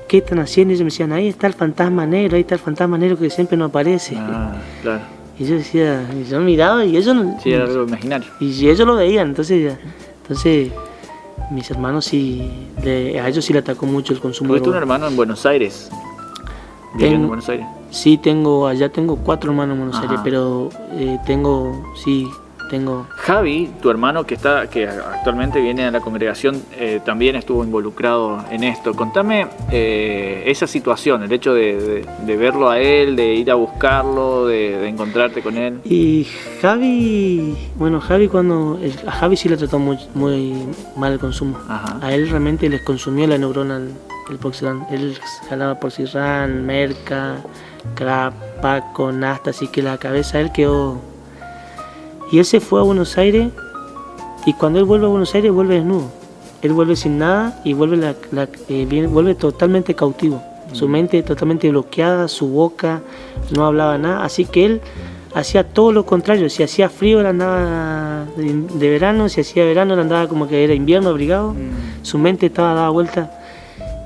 ¿qué 0.08 0.17
están 0.17 0.39
haciendo? 0.39 0.71
Y 0.71 0.75
ellos 0.75 0.86
me 0.86 0.89
decían, 0.91 1.12
ahí 1.12 1.27
está 1.27 1.47
el 1.47 1.53
fantasma 1.53 2.05
negro, 2.05 2.36
ahí 2.36 2.41
está 2.41 2.55
el 2.55 2.62
fantasma 2.62 2.97
negro 2.97 3.17
que 3.17 3.29
siempre 3.29 3.58
no 3.58 3.65
aparece. 3.65 4.15
Ah, 4.17 4.55
claro. 4.81 5.01
Y 5.38 5.45
yo 5.45 5.55
decía, 5.55 6.10
y 6.15 6.29
yo 6.29 6.39
miraba 6.39 6.86
y 6.86 6.95
ellos 6.95 7.17
Sí, 7.43 7.51
era 7.51 7.65
algo 7.65 7.84
imaginario. 7.84 8.27
Y 8.39 8.69
ellos 8.69 8.88
lo 8.88 8.95
veían, 8.95 9.29
entonces, 9.29 9.77
entonces 10.21 10.71
mis 11.51 11.69
hermanos 11.69 12.05
sí, 12.05 12.49
a 12.86 13.27
ellos 13.27 13.43
sí 13.43 13.51
le 13.51 13.60
atacó 13.60 13.86
mucho 13.86 14.13
el 14.13 14.19
consumo. 14.19 14.49
¿Tuviste 14.49 14.69
un 14.69 14.75
hermano 14.75 15.08
en 15.08 15.15
Buenos 15.15 15.45
Aires? 15.45 15.89
Tengo, 16.97 17.15
en 17.15 17.27
Buenos 17.27 17.49
Aires? 17.49 17.67
Sí, 17.91 18.17
tengo, 18.17 18.67
allá 18.67 18.89
tengo 18.89 19.17
cuatro 19.17 19.51
hermanos 19.51 19.73
en 19.75 19.81
Buenos 19.81 20.01
Aires, 20.01 20.19
pero 20.23 20.69
eh, 20.93 21.19
tengo, 21.25 21.93
sí, 22.01 22.27
tengo... 22.69 23.08
Javi, 23.10 23.71
tu 23.82 23.89
hermano 23.89 24.25
que 24.25 24.36
está, 24.36 24.67
que 24.69 24.88
actualmente 24.88 25.62
viene 25.62 25.86
a 25.86 25.91
la 25.91 26.01
congregación, 26.01 26.62
eh, 26.78 26.99
también 27.04 27.36
estuvo 27.36 27.63
involucrado 27.63 28.43
en 28.51 28.63
esto. 28.63 28.93
Contame 28.93 29.47
eh, 29.71 30.43
esa 30.45 30.67
situación, 30.67 31.23
el 31.23 31.32
hecho 31.32 31.54
de, 31.54 32.06
verlo 32.25 32.69
a 32.69 32.80
él, 32.80 33.15
de 33.15 33.34
ir 33.34 33.51
a 33.51 33.56
buscarlo, 33.56 34.47
de, 34.47 34.88
encontrarte 34.88 35.41
con 35.41 35.58
él. 35.58 35.80
Y 35.84 36.28
Javi, 36.62 37.56
bueno, 37.78 37.99
Javi 37.99 38.28
cuando 38.28 38.80
a 39.08 39.12
Javi 39.12 39.36
sí 39.36 39.49
le 39.49 39.58
trató 39.58 39.80
muy, 39.80 39.97
muy 40.13 40.54
mal 40.95 41.13
el 41.13 41.19
consumo. 41.19 41.58
A 41.67 42.13
él 42.13 42.30
realmente 42.30 42.69
les 42.69 42.82
consumió 42.82 43.28
la 43.28 43.38
neurona 43.38 43.78
el, 43.78 43.93
el 44.30 44.39
Él 44.91 45.17
jalaba 45.49 45.80
porcirrán, 45.80 46.65
merca, 46.65 47.38
crap, 47.93 48.34
paco, 48.62 49.12
nasta, 49.12 49.51
así 49.51 49.67
que 49.67 49.82
la 49.82 49.97
cabeza 49.97 50.39
él 50.39 50.51
quedó 50.51 50.99
y 52.32 52.40
él 52.40 52.46
se 52.46 52.60
fue 52.60 52.80
a 52.80 52.84
Buenos 52.84 53.18
Aires 53.18 53.50
y 54.46 54.54
cuando 54.54 54.80
él 54.80 54.86
vuelve 54.86 55.06
a 55.06 55.10
Buenos 55.10 55.34
Aires 55.36 55.52
vuelve 55.52 55.76
desnudo. 55.76 56.10
Él 56.62 56.74
vuelve 56.74 56.96
sin 56.96 57.20
nada 57.20 57.60
y 57.64 57.74
vuelve, 57.74 57.98
la, 57.98 58.50
eh, 58.70 59.08
vuelve 59.10 59.36
totalmente 59.36 59.94
cautivo. 59.94 60.42
Su 60.72 60.88
mm. 60.88 60.92
mente 60.92 61.24
totalmente 61.24 61.70
bloqueada, 61.70 62.28
su 62.28 62.48
boca 62.48 63.02
no 63.56 63.66
hablaba 63.66 63.98
nada. 63.98 64.24
Así 64.24 64.46
que 64.46 64.66
él 64.66 64.82
hacía 65.34 65.64
todo 65.64 65.92
lo 65.92 66.06
contrario. 66.06 66.50
Si 66.50 66.64
hacía 66.64 66.90
frío, 66.90 67.20
él 67.20 67.28
andaba 67.28 68.26
de, 68.36 68.90
verano. 68.90 69.30
Si 69.30 69.42
hacía 69.42 69.64
verano, 69.64 69.94
él 69.94 70.00
andaba 70.00 70.28
como 70.28 70.48
que 70.48 70.64
era 70.64 70.74
invierno, 70.74 71.10
abrigado. 71.10 71.54
Mm. 71.54 72.04
Su 72.04 72.18
mente 72.18 72.48
estaba 72.48 72.74
dada 72.74 72.90
vuelta 72.90 73.32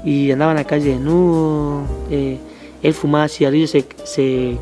y 0.04 0.32
andaba 0.32 0.52
en 0.52 0.58
la 0.58 0.66
calle 0.66 0.90
desnudo. 0.90 1.84
Eh, 2.10 2.40
él 2.82 2.94
fumaba 2.94 3.28
cigarrillos, 3.28 3.72
se, 3.72 3.86
se 4.04 4.58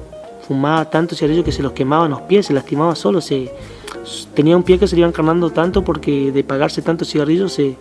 fumaba 0.47 0.89
tanto 0.89 1.15
cigarrillo 1.15 1.43
que 1.43 1.51
se 1.51 1.61
los 1.61 1.73
quemaban 1.73 2.11
los 2.11 2.21
pies, 2.21 2.45
se 2.45 2.53
lastimaba 2.53 2.95
solo, 2.95 3.19
se, 3.19 3.51
tenía 4.33 4.55
un 4.55 4.63
pie 4.63 4.79
que 4.79 4.87
se 4.87 4.95
le 4.95 5.01
iban 5.01 5.11
carnando 5.11 5.49
tanto 5.49 5.83
porque 5.83 6.31
de 6.31 6.43
pagarse 6.43 6.81
tantos 6.81 7.09
cigarrillos 7.09 7.53
se... 7.53 7.75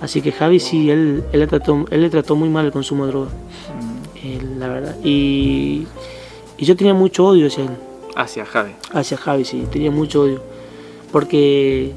Así 0.00 0.20
que 0.20 0.32
Javi 0.32 0.60
sí, 0.60 0.90
él, 0.90 1.24
él, 1.32 1.40
le, 1.40 1.46
trató, 1.46 1.86
él 1.90 2.02
le 2.02 2.10
trató 2.10 2.36
muy 2.36 2.48
mal 2.48 2.66
el 2.66 2.72
consumo 2.72 3.06
de 3.06 3.12
droga, 3.12 3.30
mm. 3.30 4.58
la 4.58 4.68
verdad. 4.68 4.96
Y, 5.02 5.86
y, 6.58 6.64
yo 6.64 6.76
tenía 6.76 6.92
mucho 6.92 7.26
odio 7.26 7.46
hacia 7.46 7.64
él. 7.64 7.70
Hacia 8.14 8.44
Javi. 8.44 8.72
Hacia 8.92 9.16
Javi, 9.16 9.44
sí, 9.44 9.66
tenía 9.72 9.90
mucho 9.90 10.22
odio. 10.22 10.42
Porque 11.10 11.92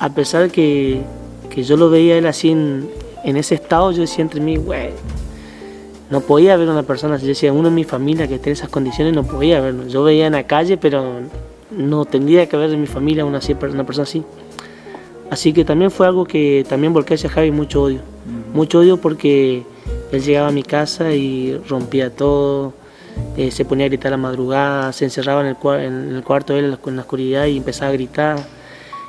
a 0.00 0.08
pesar 0.10 0.50
que, 0.50 1.00
que 1.48 1.62
yo 1.62 1.76
lo 1.76 1.90
veía 1.90 2.18
él 2.18 2.26
así 2.26 2.50
en, 2.50 2.90
en 3.22 3.36
ese 3.36 3.54
estado, 3.54 3.92
yo 3.92 4.00
decía 4.00 4.22
entre 4.22 4.40
mí, 4.40 4.56
güey, 4.56 4.90
no 6.10 6.20
podía 6.20 6.54
haber 6.54 6.68
una 6.68 6.82
persona, 6.84 7.16
yo 7.16 7.26
decía, 7.26 7.52
uno 7.52 7.68
en 7.68 7.74
mi 7.74 7.84
familia 7.84 8.28
que 8.28 8.36
esté 8.36 8.50
en 8.50 8.54
esas 8.54 8.68
condiciones, 8.68 9.12
no 9.14 9.24
podía 9.24 9.60
verlo. 9.60 9.86
Yo 9.88 10.04
veía 10.04 10.26
en 10.26 10.34
la 10.34 10.44
calle, 10.44 10.76
pero 10.76 11.20
no 11.70 12.04
tendría 12.04 12.48
que 12.48 12.56
haber 12.56 12.70
en 12.72 12.80
mi 12.80 12.86
familia 12.86 13.24
una, 13.24 13.40
una 13.72 13.84
persona 13.84 14.04
así. 14.04 14.22
Así 15.30 15.52
que 15.52 15.64
también 15.64 15.90
fue 15.90 16.06
algo 16.06 16.24
que 16.24 16.64
también 16.68 16.92
volqué 16.92 17.14
hacia 17.14 17.28
Javi 17.28 17.50
mucho 17.50 17.82
odio. 17.82 18.00
Mucho 18.54 18.80
odio 18.80 18.96
porque 18.98 19.64
él 20.12 20.22
llegaba 20.22 20.48
a 20.48 20.52
mi 20.52 20.62
casa 20.62 21.12
y 21.12 21.58
rompía 21.68 22.10
todo, 22.10 22.72
eh, 23.36 23.50
se 23.50 23.64
ponía 23.64 23.86
a 23.86 23.88
gritar 23.88 24.08
a 24.08 24.10
la 24.12 24.22
madrugada, 24.22 24.92
se 24.92 25.04
encerraba 25.04 25.40
en 25.40 25.48
el, 25.48 25.84
en 25.84 26.16
el 26.16 26.22
cuarto 26.22 26.52
de 26.52 26.60
él 26.60 26.78
en 26.86 26.96
la 26.96 27.02
oscuridad 27.02 27.46
y 27.46 27.56
empezaba 27.56 27.90
a 27.90 27.94
gritar. 27.94 28.38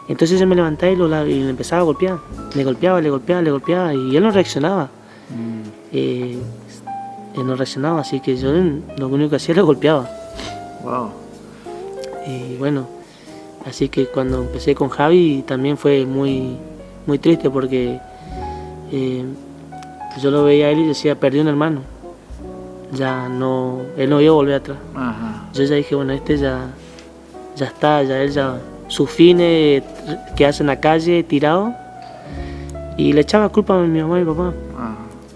Entonces 0.07 0.39
yo 0.39 0.47
me 0.47 0.55
levantaba 0.55 0.91
y, 0.91 0.95
lo, 0.95 1.27
y 1.27 1.33
le 1.33 1.49
empezaba 1.49 1.81
a 1.81 1.86
golpear. 1.86 2.17
Le 2.55 2.63
golpeaba, 2.63 3.01
le 3.01 3.10
golpeaba, 3.10 3.41
le 3.41 3.51
golpeaba 3.51 3.93
y 3.93 4.15
él 4.15 4.23
no 4.23 4.31
reaccionaba. 4.31 4.89
Mm. 5.29 5.69
Eh, 5.91 6.38
él 7.38 7.47
no 7.47 7.56
reaccionaba, 7.56 8.02
así 8.02 8.19
que 8.19 8.36
yo 8.36 8.52
lo 8.52 9.08
único 9.08 9.32
que 9.32 9.36
hacía 9.38 9.54
era 9.54 9.62
golpeaba. 9.62 10.10
Wow. 10.84 11.10
Y 12.26 12.58
bueno, 12.58 12.88
así 13.65 13.89
que 13.89 14.08
cuando 14.08 14.41
empecé 14.41 14.76
con 14.76 14.89
Javi 14.89 15.43
también 15.47 15.78
fue 15.78 16.06
muy, 16.06 16.58
muy 17.06 17.19
triste 17.19 17.50
porque 17.50 18.00
eh, 18.91 19.26
yo 20.21 20.32
lo 20.32 20.43
veía 20.43 20.67
a 20.67 20.69
él 20.71 20.80
y 20.80 20.88
decía, 20.88 21.19
perdí 21.19 21.39
un 21.39 21.47
hermano. 21.47 21.82
Ya 22.93 23.28
no, 23.28 23.82
él 23.97 24.10
no 24.10 24.21
iba 24.21 24.32
a 24.32 24.36
volver 24.36 24.56
atrás. 24.56 24.78
Yo 25.54 25.63
ya 25.63 25.76
dije, 25.76 25.95
bueno, 25.95 26.13
este 26.13 26.38
ya, 26.38 26.67
ya 27.56 27.65
está, 27.65 28.02
ya 28.04 28.21
él 28.21 28.32
ya, 28.32 28.60
sus 28.88 29.10
fines 29.10 29.84
que 30.36 30.45
hace 30.45 30.63
en 30.63 30.67
la 30.67 30.80
calle 30.80 31.23
tirado. 31.23 31.73
Y 32.97 33.13
le 33.13 33.21
echaba 33.21 33.50
culpa 33.50 33.76
a 33.76 33.84
mi 33.84 34.02
mamá 34.02 34.19
y 34.19 34.23
mi 34.23 34.34
papá 34.34 34.54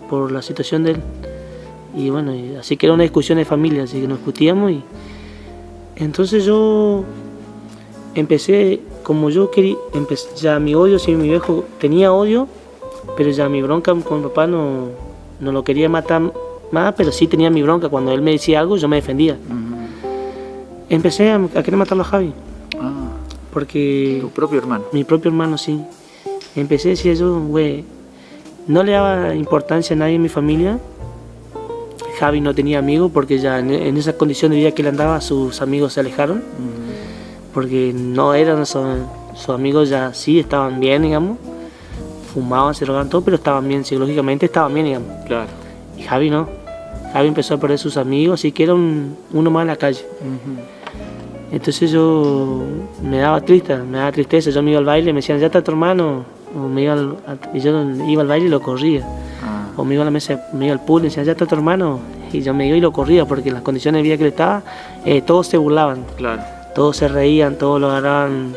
por 0.09 0.31
la 0.31 0.41
situación 0.41 0.83
de 0.83 0.91
él. 0.91 1.01
Y 1.95 2.09
bueno, 2.09 2.33
así 2.59 2.77
que 2.77 2.85
era 2.85 2.93
una 2.93 3.03
discusión 3.03 3.37
de 3.37 3.45
familia, 3.45 3.83
así 3.83 3.99
que 3.99 4.07
nos 4.07 4.19
discutíamos 4.19 4.71
y 4.71 4.83
entonces 5.95 6.45
yo 6.45 7.03
empecé, 8.15 8.79
como 9.03 9.29
yo 9.29 9.51
quería, 9.51 9.75
ya 10.37 10.59
mi 10.59 10.73
odio, 10.73 10.99
si 10.99 11.13
mi 11.13 11.27
viejo 11.27 11.65
tenía 11.79 12.13
odio, 12.13 12.47
pero 13.17 13.29
ya 13.29 13.49
mi 13.49 13.61
bronca 13.61 13.93
con 13.93 14.17
mi 14.21 14.27
papá 14.27 14.47
no, 14.47 14.87
no 15.39 15.51
lo 15.51 15.63
quería 15.63 15.89
matar 15.89 16.33
más, 16.71 16.93
pero 16.95 17.11
sí 17.11 17.27
tenía 17.27 17.49
mi 17.49 17.61
bronca. 17.61 17.89
Cuando 17.89 18.13
él 18.13 18.21
me 18.21 18.31
decía 18.31 18.59
algo, 18.59 18.77
yo 18.77 18.87
me 18.87 18.95
defendía. 18.95 19.37
Empecé 20.89 21.31
a, 21.31 21.39
querer 21.47 21.77
matarlo 21.77 22.03
a 22.03 22.05
Javi. 22.05 22.33
Ah, 22.79 23.11
porque... 23.53 24.19
Tu 24.21 24.29
propio 24.29 24.59
hermano. 24.59 24.85
Mi 24.91 25.03
propio 25.03 25.29
hermano, 25.29 25.57
sí. 25.57 25.81
Empecé 26.55 26.89
a 26.89 26.91
decir 26.91 27.15
yo, 27.15 27.39
güey, 27.41 27.85
no 28.67 28.83
le 28.83 28.91
daba 28.93 29.35
importancia 29.35 29.95
a 29.95 29.99
nadie 29.99 30.15
en 30.15 30.21
mi 30.21 30.29
familia. 30.29 30.79
Javi 32.21 32.39
no 32.39 32.53
tenía 32.53 32.77
amigos 32.77 33.09
porque 33.11 33.39
ya 33.39 33.57
en, 33.57 33.97
esa 33.97 34.13
condición 34.13 34.51
de 34.51 34.57
vida 34.57 34.71
que 34.73 34.83
él 34.83 34.89
andaba, 34.89 35.19
sus 35.21 35.59
amigos 35.59 35.93
se 35.93 36.01
alejaron. 36.01 36.43
Porque 37.51 37.93
no 37.95 38.35
eran 38.35 38.67
sus, 38.67 39.49
amigos, 39.49 39.89
ya 39.89 40.13
sí 40.13 40.39
estaban 40.39 40.79
bien, 40.79 41.01
digamos 41.01 41.39
fumaban, 42.31 42.73
se 42.75 42.85
drogaban 42.85 43.09
todo, 43.09 43.21
pero 43.21 43.35
estaban 43.35 43.67
bien, 43.67 43.83
psicológicamente 43.83 44.45
estaban 44.45 44.73
bien, 44.73 44.85
digamos. 44.85 45.09
Claro. 45.25 45.49
Y 45.97 46.03
Javi 46.03 46.29
no. 46.29 46.47
Javi 47.11 47.27
empezó 47.27 47.55
a 47.55 47.57
perder 47.57 47.79
sus 47.79 47.97
amigos, 47.97 48.39
así 48.39 48.51
que 48.51 48.63
era 48.63 48.75
un, 48.75 49.17
uno 49.33 49.49
más 49.49 49.63
en 49.63 49.67
la 49.67 49.75
calle. 49.75 50.05
Entonces 51.51 51.91
yo 51.91 52.63
me 53.03 53.17
daba 53.17 53.41
triste, 53.41 53.75
me 53.77 53.97
daba 53.97 54.11
tristeza. 54.11 54.51
Yo 54.51 54.61
me 54.61 54.69
iba 54.69 54.79
al 54.79 54.85
baile, 54.85 55.11
me 55.11 55.17
decían, 55.17 55.39
ya 55.39 55.47
está 55.47 55.61
tu 55.61 55.71
hermano. 55.71 56.23
O 56.55 56.67
me 56.67 56.83
iba 56.83 56.95
y 57.53 57.59
yo 57.59 57.83
iba 58.07 58.21
al 58.21 58.27
baile 58.27 58.45
y 58.45 58.49
lo 58.49 58.61
corría. 58.61 59.05
O 59.77 59.83
me 59.83 59.93
iba 59.95 60.03
a 60.03 60.05
la 60.05 60.11
mesa, 60.11 60.39
me 60.53 60.65
iba 60.65 60.73
al 60.73 60.83
pool 60.83 61.01
y 61.01 61.03
me 61.03 61.09
decían, 61.09 61.25
ya 61.25 61.31
está 61.33 61.45
tu 61.45 61.55
hermano. 61.55 61.99
Y 62.31 62.41
yo 62.41 62.53
me 62.53 62.67
iba 62.67 62.77
y 62.77 62.81
lo 62.81 62.91
corría 62.91 63.25
porque 63.25 63.49
en 63.49 63.55
las 63.55 63.63
condiciones 63.63 63.99
de 63.99 64.03
vida 64.03 64.17
que 64.17 64.23
él 64.23 64.29
estaba, 64.29 64.63
eh, 65.05 65.21
todos 65.21 65.47
se 65.47 65.57
burlaban. 65.57 66.05
Claro. 66.17 66.41
Todos 66.75 66.97
se 66.97 67.07
reían, 67.07 67.57
todos 67.57 67.79
lo 67.79 67.89
agarraban 67.89 68.55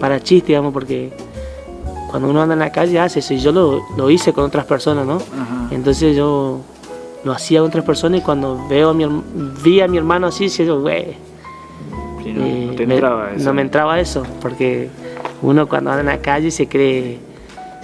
para 0.00 0.20
chiste, 0.20 0.48
digamos, 0.48 0.72
porque 0.72 1.12
cuando 2.10 2.28
uno 2.28 2.42
anda 2.42 2.52
en 2.52 2.60
la 2.60 2.70
calle 2.70 3.00
hace 3.00 3.20
eso 3.20 3.34
y 3.34 3.38
yo 3.38 3.52
lo, 3.52 3.82
lo 3.96 4.10
hice 4.10 4.32
con 4.32 4.44
otras 4.44 4.66
personas, 4.66 5.06
¿no? 5.06 5.18
Entonces 5.70 6.14
yo 6.14 6.60
lo 7.24 7.32
hacía 7.32 7.60
con 7.60 7.68
otras 7.68 7.84
personas 7.84 8.20
y 8.20 8.22
cuando 8.22 8.68
veo 8.68 8.90
a 8.90 8.94
mi, 8.94 9.04
vi 9.62 9.80
a 9.80 9.88
mi 9.88 9.96
hermano 9.96 10.28
así, 10.28 10.48
yo, 10.48 10.80
güey, 10.80 11.16
no, 12.24 12.44
eh, 12.44 12.86
me, 12.86 12.94
entraba 12.94 13.32
eso. 13.32 13.44
no 13.44 13.54
me 13.54 13.62
entraba 13.62 14.00
eso, 14.00 14.22
porque 14.40 14.90
uno 15.42 15.66
cuando 15.66 15.90
anda 15.90 16.00
en 16.00 16.06
la 16.06 16.18
calle 16.18 16.50
se 16.50 16.68
cree 16.68 17.18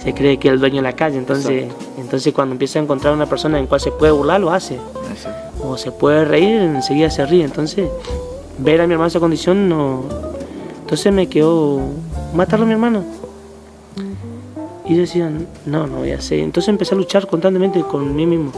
se 0.03 0.13
cree 0.13 0.37
que 0.37 0.47
es 0.47 0.53
el 0.53 0.59
dueño 0.59 0.77
de 0.77 0.81
la 0.83 0.93
calle, 0.93 1.17
entonces 1.17 1.67
entonces 2.11 2.33
cuando 2.33 2.53
empieza 2.53 2.77
a 2.77 2.81
encontrar 2.81 3.13
una 3.13 3.25
persona 3.25 3.57
en 3.57 3.67
cual 3.67 3.79
se 3.79 3.89
puede 3.91 4.11
burlar, 4.11 4.41
lo 4.41 4.51
hace. 4.51 4.77
O 5.63 5.77
se 5.77 5.91
puede 5.91 6.25
reír, 6.25 6.59
enseguida 6.59 7.09
se 7.09 7.25
ríe. 7.25 7.45
Entonces, 7.45 7.87
ver 8.57 8.81
a 8.81 8.87
mi 8.87 8.91
hermano 8.91 9.05
en 9.05 9.11
esa 9.11 9.19
condición 9.21 9.69
no... 9.69 10.03
Entonces 10.81 11.13
me 11.13 11.27
quedó 11.27 11.79
matarlo 12.33 12.65
a 12.65 12.67
mi 12.67 12.73
hermano. 12.73 13.03
Y 14.85 14.95
yo 14.95 15.01
decía, 15.01 15.31
no, 15.65 15.87
no 15.87 15.97
voy 15.99 16.11
a 16.11 16.17
hacer. 16.17 16.39
Entonces 16.39 16.67
empecé 16.67 16.95
a 16.95 16.97
luchar 16.97 17.27
constantemente 17.27 17.81
con 17.81 18.13
mí 18.13 18.25
mismo. 18.25 18.51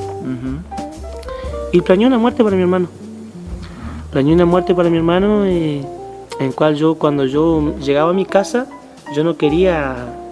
Y 1.72 1.82
planeé 1.82 2.08
una 2.08 2.18
muerte 2.18 2.44
para 2.44 2.56
mi 2.56 2.64
hermano. 2.64 2.88
Planeé 4.12 4.34
una 4.34 4.46
muerte 4.46 4.74
para 4.74 4.90
mi 4.90 4.98
hermano 4.98 5.46
eh, 5.46 5.86
en 6.40 6.52
cual 6.54 6.76
yo, 6.76 6.96
cuando 6.96 7.26
yo 7.26 7.76
llegaba 7.78 8.10
a 8.10 8.14
mi 8.14 8.26
casa, 8.26 8.66
yo 9.14 9.24
no 9.24 9.38
quería 9.38 10.23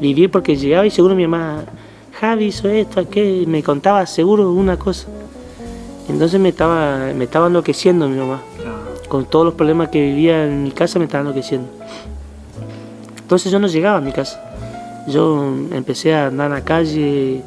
vivir 0.00 0.30
porque 0.30 0.56
llegaba 0.56 0.86
y 0.86 0.90
seguro 0.90 1.14
mi 1.14 1.26
mamá, 1.26 1.64
Javi 2.20 2.46
hizo 2.46 2.68
esto, 2.68 3.00
aquello, 3.00 3.48
me 3.48 3.62
contaba 3.62 4.04
seguro 4.06 4.52
una 4.52 4.78
cosa. 4.78 5.08
Entonces 6.08 6.40
me 6.40 6.48
estaba, 6.48 7.12
me 7.14 7.24
estaba 7.24 7.46
enloqueciendo 7.46 8.08
mi 8.08 8.16
mamá. 8.16 8.42
Con 9.08 9.24
todos 9.26 9.44
los 9.44 9.54
problemas 9.54 9.88
que 9.88 10.00
vivía 10.00 10.44
en 10.46 10.64
mi 10.64 10.70
casa 10.70 10.98
me 10.98 11.04
estaba 11.04 11.22
enloqueciendo. 11.22 11.68
Entonces 13.22 13.52
yo 13.52 13.58
no 13.58 13.68
llegaba 13.68 13.98
a 13.98 14.00
mi 14.00 14.12
casa. 14.12 14.42
Yo 15.06 15.54
empecé 15.72 16.14
a 16.14 16.26
andar 16.26 16.48
en 16.48 16.54
la 16.54 16.64
calle, 16.64 17.42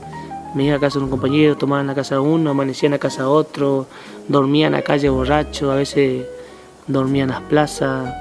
me 0.55 0.65
iba 0.65 0.77
a 0.77 0.79
casa 0.79 0.99
de 0.99 1.05
un 1.05 1.11
compañero, 1.11 1.57
tomaba 1.57 1.81
en 1.81 1.87
la 1.87 1.95
casa 1.95 2.15
de 2.15 2.21
uno, 2.21 2.49
amanecía 2.51 2.87
en 2.87 2.91
la 2.91 2.99
casa 2.99 3.23
de 3.23 3.27
otro, 3.27 3.87
dormía 4.27 4.67
en 4.67 4.73
la 4.73 4.81
calle 4.81 5.09
borracho, 5.09 5.71
a 5.71 5.75
veces 5.75 6.25
dormía 6.87 7.23
en 7.23 7.29
las 7.29 7.41
plazas. 7.41 8.13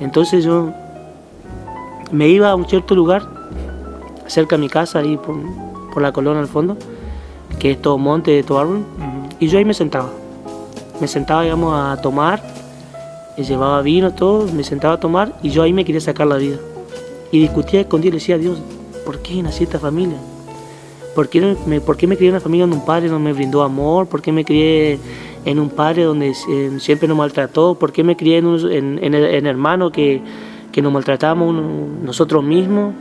entonces 0.00 0.44
yo 0.44 0.72
me 2.14 2.28
iba 2.28 2.50
a 2.50 2.54
un 2.54 2.66
cierto 2.66 2.94
lugar, 2.94 3.26
cerca 4.26 4.56
de 4.56 4.60
mi 4.60 4.68
casa, 4.68 5.00
ahí 5.00 5.16
por, 5.16 6.00
la 6.00 6.12
colona 6.12 6.40
al 6.40 6.48
fondo, 6.48 6.76
que 7.58 7.72
es 7.72 7.82
todo 7.82 7.98
monte, 7.98 8.42
todo 8.42 8.58
árbol, 8.58 8.84
y 9.40 9.48
yo 9.48 9.58
ahí 9.58 9.64
me 9.64 9.74
sentaba. 9.74 10.10
Me 11.00 11.08
sentaba, 11.08 11.42
digamos, 11.42 11.74
a 11.74 12.00
tomar, 12.00 12.40
llevaba 13.36 13.82
vino, 13.82 14.12
todo, 14.12 14.46
me 14.52 14.62
sentaba 14.62 14.94
a 14.94 15.00
tomar 15.00 15.34
y 15.42 15.50
yo 15.50 15.62
ahí 15.62 15.72
me 15.72 15.84
quería 15.84 16.00
sacar 16.00 16.26
la 16.26 16.36
vida. 16.36 16.56
Y 17.32 17.40
discutía 17.40 17.88
con 17.88 18.00
Dios 18.00 18.14
y 18.14 18.18
decía, 18.18 18.38
Dios, 18.38 18.58
¿por 19.04 19.18
qué 19.18 19.42
nací 19.42 19.64
esta 19.64 19.80
familia? 19.80 20.16
¿Por 21.16 21.28
qué, 21.28 21.56
me, 21.66 21.80
¿Por 21.80 21.96
qué 21.96 22.06
me 22.06 22.16
crié 22.16 22.28
en 22.28 22.34
una 22.34 22.40
familia 22.40 22.64
donde 22.64 22.76
un 22.76 22.84
padre 22.84 23.08
no 23.08 23.18
me 23.18 23.32
brindó 23.32 23.62
amor? 23.62 24.06
¿Por 24.06 24.22
qué 24.22 24.30
me 24.30 24.44
crié 24.44 24.98
en 25.44 25.58
un 25.58 25.68
padre 25.68 26.04
donde 26.04 26.32
siempre 26.78 27.08
nos 27.08 27.16
maltrató? 27.16 27.74
¿Por 27.74 27.92
qué 27.92 28.04
me 28.04 28.16
crié 28.16 28.38
en, 28.38 28.46
un, 28.46 28.72
en, 28.72 29.46
hermano 29.46 29.90
que, 29.90 30.22
que, 30.74 30.82
nos 30.82 30.92
maltratábamos 30.92 31.54
nosotros 32.02 32.42
mismos? 32.42 32.94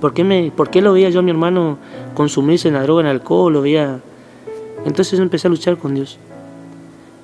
¿Por 0.00 0.12
qué, 0.12 0.24
me, 0.24 0.52
¿Por 0.54 0.70
qué 0.70 0.82
lo 0.82 0.92
veía 0.92 1.10
yo 1.10 1.20
a 1.20 1.22
mi 1.22 1.30
hermano 1.30 1.78
consumirse 2.14 2.68
en 2.68 2.74
la 2.74 2.82
droga, 2.82 3.00
en 3.00 3.06
el 3.06 3.12
alcohol? 3.12 3.52
Lo 3.52 3.62
veía... 3.62 4.00
Entonces 4.84 5.18
empecé 5.18 5.48
a 5.48 5.50
luchar 5.50 5.78
con 5.78 5.94
Dios. 5.94 6.18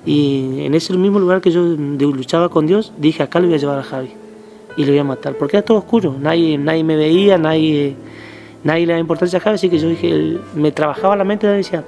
Y 0.05 0.61
en 0.65 0.73
ese 0.73 0.97
mismo 0.97 1.19
lugar 1.19 1.41
que 1.41 1.51
yo 1.51 1.61
luchaba 1.61 2.49
con 2.49 2.65
Dios, 2.65 2.91
dije, 2.97 3.21
acá 3.21 3.39
lo 3.39 3.45
voy 3.45 3.55
a 3.55 3.57
llevar 3.57 3.79
a 3.79 3.83
Javi 3.83 4.09
y 4.75 4.85
lo 4.85 4.91
voy 4.91 4.99
a 4.99 5.03
matar, 5.03 5.35
porque 5.35 5.57
era 5.57 5.65
todo 5.65 5.77
oscuro, 5.77 6.15
nadie, 6.19 6.57
nadie 6.57 6.83
me 6.83 6.95
veía, 6.95 7.37
nadie, 7.37 7.95
nadie 8.63 8.85
le 8.85 8.93
daba 8.93 8.99
importancia 8.99 9.37
a 9.37 9.41
Javi, 9.41 9.55
así 9.55 9.69
que 9.69 9.77
yo 9.77 9.89
dije, 9.89 10.39
me 10.55 10.71
trabajaba 10.71 11.15
la 11.15 11.23
mente 11.23 11.45
y 11.47 11.57
decía, 11.57 11.83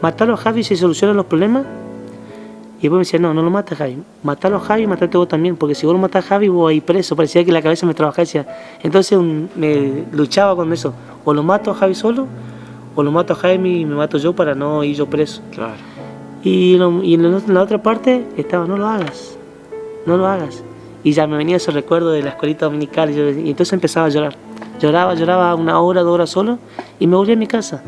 matarlo 0.00 0.34
a 0.34 0.36
Javi 0.36 0.64
se 0.64 0.76
solucionan 0.76 1.16
los 1.16 1.26
problemas. 1.26 1.64
Y 2.84 2.88
después 2.88 2.98
me 2.98 3.04
decía, 3.04 3.18
no, 3.18 3.32
no 3.32 3.40
lo 3.40 3.48
mates 3.50 3.78
Javi, 3.78 3.96
matalo 4.22 4.56
a 4.56 4.60
Javi 4.60 4.82
y 4.82 4.86
matate 4.86 5.16
vos 5.16 5.26
también, 5.26 5.56
porque 5.56 5.74
si 5.74 5.86
vos 5.86 5.94
lo 5.94 5.98
matas 5.98 6.22
a 6.22 6.28
Javi 6.28 6.48
vos 6.48 6.68
ahí 6.68 6.82
preso, 6.82 7.16
parecía 7.16 7.42
que 7.42 7.50
la 7.50 7.62
cabeza 7.62 7.86
me 7.86 7.94
trabajaba 7.94 8.24
decía, 8.24 8.46
entonces 8.82 9.18
me 9.56 10.04
luchaba 10.12 10.54
con 10.54 10.70
eso, 10.70 10.92
o 11.24 11.32
lo 11.32 11.42
mato 11.42 11.70
a 11.70 11.74
Javi 11.74 11.94
solo, 11.94 12.26
o 12.94 13.02
lo 13.02 13.10
mato 13.10 13.32
a 13.32 13.36
Jaime 13.36 13.70
y 13.70 13.86
me 13.86 13.94
mato 13.94 14.18
yo 14.18 14.34
para 14.34 14.54
no 14.54 14.84
ir 14.84 14.96
yo 14.96 15.06
preso. 15.06 15.40
Claro. 15.50 15.72
Y, 16.42 16.76
y 16.76 17.14
en 17.14 17.54
la 17.54 17.62
otra 17.62 17.82
parte 17.82 18.26
estaba, 18.36 18.66
no 18.66 18.76
lo 18.76 18.86
hagas, 18.86 19.38
no 20.04 20.18
lo 20.18 20.26
hagas 20.26 20.62
y 21.04 21.12
ya 21.12 21.26
me 21.26 21.36
venía 21.38 21.56
ese 21.56 21.70
recuerdo 21.70 22.10
de 22.10 22.22
la 22.22 22.30
escuelita 22.30 22.66
dominical 22.66 23.10
y, 23.10 23.50
entonces 23.50 23.72
empezaba 23.72 24.06
a 24.06 24.08
llorar. 24.10 24.36
Lloraba, 24.80 25.14
lloraba 25.14 25.54
una 25.54 25.78
hora, 25.78 26.02
dos 26.02 26.12
horas 26.12 26.30
solo 26.30 26.58
y 26.98 27.06
me 27.06 27.16
volví 27.16 27.32
a 27.32 27.36
mi 27.36 27.46
casa. 27.46 27.82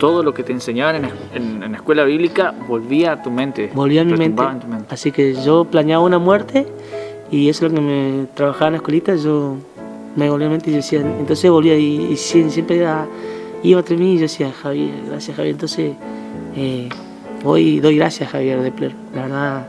Todo 0.00 0.22
lo 0.22 0.34
que 0.34 0.42
te 0.42 0.52
enseñaban 0.52 1.08
en, 1.34 1.60
la 1.60 1.76
escuela 1.76 2.04
bíblica 2.04 2.54
volvía 2.66 3.12
a 3.12 3.22
tu 3.22 3.30
mente. 3.30 3.70
Volvía 3.74 4.00
a 4.00 4.04
mi 4.04 4.16
mente. 4.16 4.42
Así 4.88 5.12
que 5.12 5.34
yo 5.34 5.64
planeaba 5.64 6.02
una 6.02 6.18
muerte 6.18 6.66
y 7.30 7.48
eso 7.48 7.66
es 7.66 7.72
lo 7.72 7.78
que 7.78 7.84
me 7.84 8.26
trabajaba 8.34 8.68
en 8.68 8.72
la 8.72 8.76
escuelita. 8.78 9.14
Yo 9.14 9.56
me 10.16 10.28
volvía 10.28 10.46
a 10.46 10.50
mi 10.50 10.54
mente 10.54 10.70
y 10.70 10.74
decía, 10.74 11.00
entonces 11.00 11.50
volvía 11.50 11.76
y, 11.76 12.16
siempre 12.16 12.76
iba, 12.76 13.06
iba 13.62 13.80
a 13.80 13.94
mí 13.94 14.14
y 14.14 14.16
yo 14.16 14.22
decía, 14.22 14.50
Javier, 14.50 14.94
gracias 15.06 15.36
Javier. 15.36 15.54
Entonces 15.54 15.92
eh, 16.56 16.88
hoy 17.44 17.78
doy 17.80 17.96
gracias 17.96 18.30
Javier 18.30 18.62
de 18.62 18.72
Pler. 18.72 18.92
La 19.14 19.22
verdad 19.22 19.66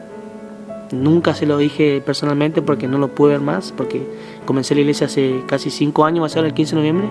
Nunca 0.91 1.33
se 1.33 1.45
lo 1.45 1.57
dije 1.57 2.01
personalmente 2.05 2.61
porque 2.61 2.87
no 2.87 2.97
lo 2.97 3.09
pude 3.09 3.31
ver 3.31 3.41
más, 3.41 3.73
porque 3.75 4.01
comencé 4.45 4.75
la 4.75 4.81
iglesia 4.81 5.07
hace 5.07 5.41
casi 5.47 5.69
cinco 5.69 6.05
años, 6.05 6.21
va 6.21 6.25
a 6.25 6.29
ser 6.29 6.43
el 6.43 6.53
15 6.53 6.75
de 6.75 6.81
noviembre. 6.81 7.07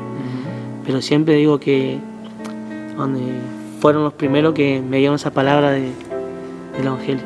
pero 0.85 1.00
siempre 1.00 1.35
digo 1.35 1.59
que 1.59 1.98
donde 3.00 3.20
fueron 3.80 4.04
los 4.04 4.12
primeros 4.12 4.54
que 4.54 4.80
me 4.80 4.98
dieron 4.98 5.16
esa 5.16 5.30
palabra 5.30 5.70
de, 5.70 5.90
del 6.76 6.86
Evangelio. 6.86 7.24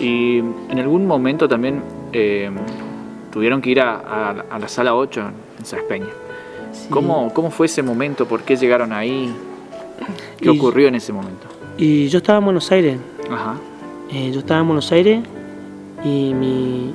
Y 0.00 0.38
en 0.38 0.78
algún 0.78 1.06
momento 1.06 1.48
también 1.48 1.82
eh, 2.12 2.50
tuvieron 3.32 3.60
que 3.60 3.70
ir 3.70 3.80
a, 3.80 4.30
a, 4.50 4.58
la 4.58 4.68
sala 4.68 4.94
8 4.94 5.22
en 5.58 5.64
Saspeña. 5.64 6.06
¿Cómo, 6.90 7.32
¿Cómo, 7.34 7.50
fue 7.50 7.66
ese 7.66 7.82
momento? 7.82 8.26
¿Por 8.26 8.42
qué 8.42 8.56
llegaron 8.56 8.92
ahí? 8.92 9.34
¿Qué 10.40 10.48
ocurrió 10.50 10.88
en 10.88 10.94
ese 10.94 11.12
momento? 11.12 11.46
Y 11.76 12.08
yo 12.08 12.18
estaba 12.18 12.38
en 12.38 12.44
Buenos 12.44 12.70
Aires. 12.70 12.98
Ajá. 13.30 13.56
Eh, 14.12 14.30
yo 14.32 14.40
estaba 14.40 14.60
en 14.60 14.66
Buenos 14.66 14.90
Aires 14.92 15.22
y 16.04 16.32
mi, 16.34 16.94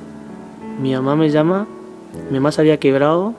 mi 0.82 0.93
mamá 0.93 1.15
me 1.15 1.30
llama. 1.30 1.67
Mi 2.30 2.39
mamá 2.39 2.52
se 2.52 2.62
había 2.62 2.78
quebrado, 2.80 3.34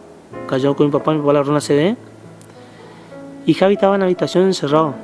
cayó 0.48 0.74
con 0.74 0.86
mi 0.86 0.92
papá, 0.92 1.12
mi 1.12 1.20
papá 1.20 1.32
la 1.32 1.40
una 1.42 1.60
CD. 1.60 1.96
Y 3.46 3.54
Javi 3.54 3.74
estaba 3.74 3.94
en 3.94 4.00
la 4.00 4.06
habitación 4.06 4.44
encerrado. 4.44 4.94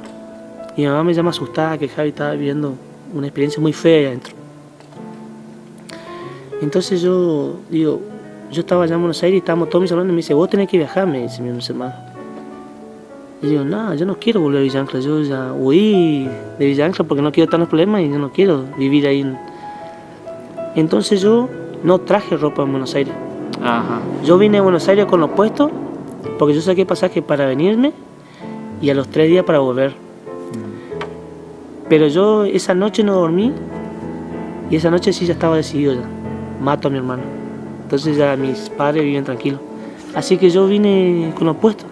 Y 0.77 0.83
mi 0.83 0.87
mamá 0.89 1.05
me 1.05 1.15
llama 1.15 1.31
asustada 1.31 1.77
que 1.77 1.89
Javi 1.89 2.11
estaba 2.11 2.33
viviendo 2.33 2.75
una 3.15 3.27
experiencia 3.27 3.61
muy 3.61 3.73
fea 3.73 4.09
adentro. 4.09 4.35
Entonces 6.63 7.01
yo 7.03 7.57
digo, 7.69 8.01
yo 8.51 8.61
estaba 8.61 8.85
allá 8.85 8.95
en 8.95 9.01
Buenos 9.01 9.23
Aires 9.23 9.37
y 9.37 9.39
estábamos 9.39 9.69
todos 9.69 9.83
mis 9.83 9.91
hermanos 9.91 10.11
y 10.11 10.15
me 10.15 10.19
dice, 10.19 10.35
vos 10.35 10.49
tenés 10.49 10.69
que 10.69 10.79
viajar, 10.79 11.07
me 11.07 11.23
dice 11.23 11.43
mi 11.43 11.51
hermano. 11.51 11.95
Y 13.43 13.47
digo, 13.47 13.65
no, 13.65 13.95
yo 13.95 14.05
no 14.05 14.19
quiero 14.19 14.41
volver 14.41 14.61
a 14.61 14.63
Villa 14.63 14.81
Ancla, 14.81 15.01
yo 15.01 15.23
ya 15.23 15.53
huí 15.53 16.29
de 16.59 16.67
Villa 16.67 16.87
Ancla 16.87 17.05
porque 17.05 17.23
no 17.23 17.33
quiero 17.33 17.57
los 17.57 17.69
problemas 17.69 18.03
y 18.03 18.11
yo 18.11 18.19
no 18.19 18.31
quiero 18.31 18.65
vivir 18.77 19.07
ahí. 19.07 19.35
Entonces 20.77 21.21
yo 21.21 21.49
no 21.83 22.01
traje 22.01 22.37
ropa 22.37 22.63
en 22.63 22.71
Buenos 22.71 22.95
Aires. 22.95 23.15
Yo 24.25 24.39
vine 24.39 24.59
a 24.59 24.63
Buenos 24.63 24.87
Aires 24.89 25.07
con 25.07 25.21
los 25.21 25.31
puestos 25.31 25.71
porque 26.39 26.55
yo 26.55 26.61
saqué 26.61 26.85
pasaje 26.85 27.23
para 27.23 27.47
venirme 27.47 27.93
y 28.81 28.91
a 28.91 28.95
los 28.95 29.09
tres 29.09 29.29
días 29.29 29.45
para 29.45 29.59
volver. 29.59 29.95
Pero 31.89 32.07
yo 32.09 32.45
esa 32.45 32.75
noche 32.75 33.03
no 33.03 33.15
dormí 33.15 33.53
y 34.71 34.77
esa 34.77 34.91
noche 34.91 35.13
sí 35.13 35.27
ya 35.27 35.33
estaba 35.33 35.57
decidido 35.57 35.95
ya. 35.95 36.09
Mato 36.61 36.89
a 36.89 36.91
mi 36.91 36.99
hermano. 36.99 37.23
Entonces 37.83 38.17
ya 38.17 38.37
mis 38.37 38.71
padres 38.71 39.05
viven 39.05 39.25
tranquilos. 39.25 39.61
Así 40.15 40.37
que 40.37 40.51
yo 40.51 40.67
vine 40.67 41.33
con 41.37 41.47
los 41.47 41.57
puestos. 41.57 41.87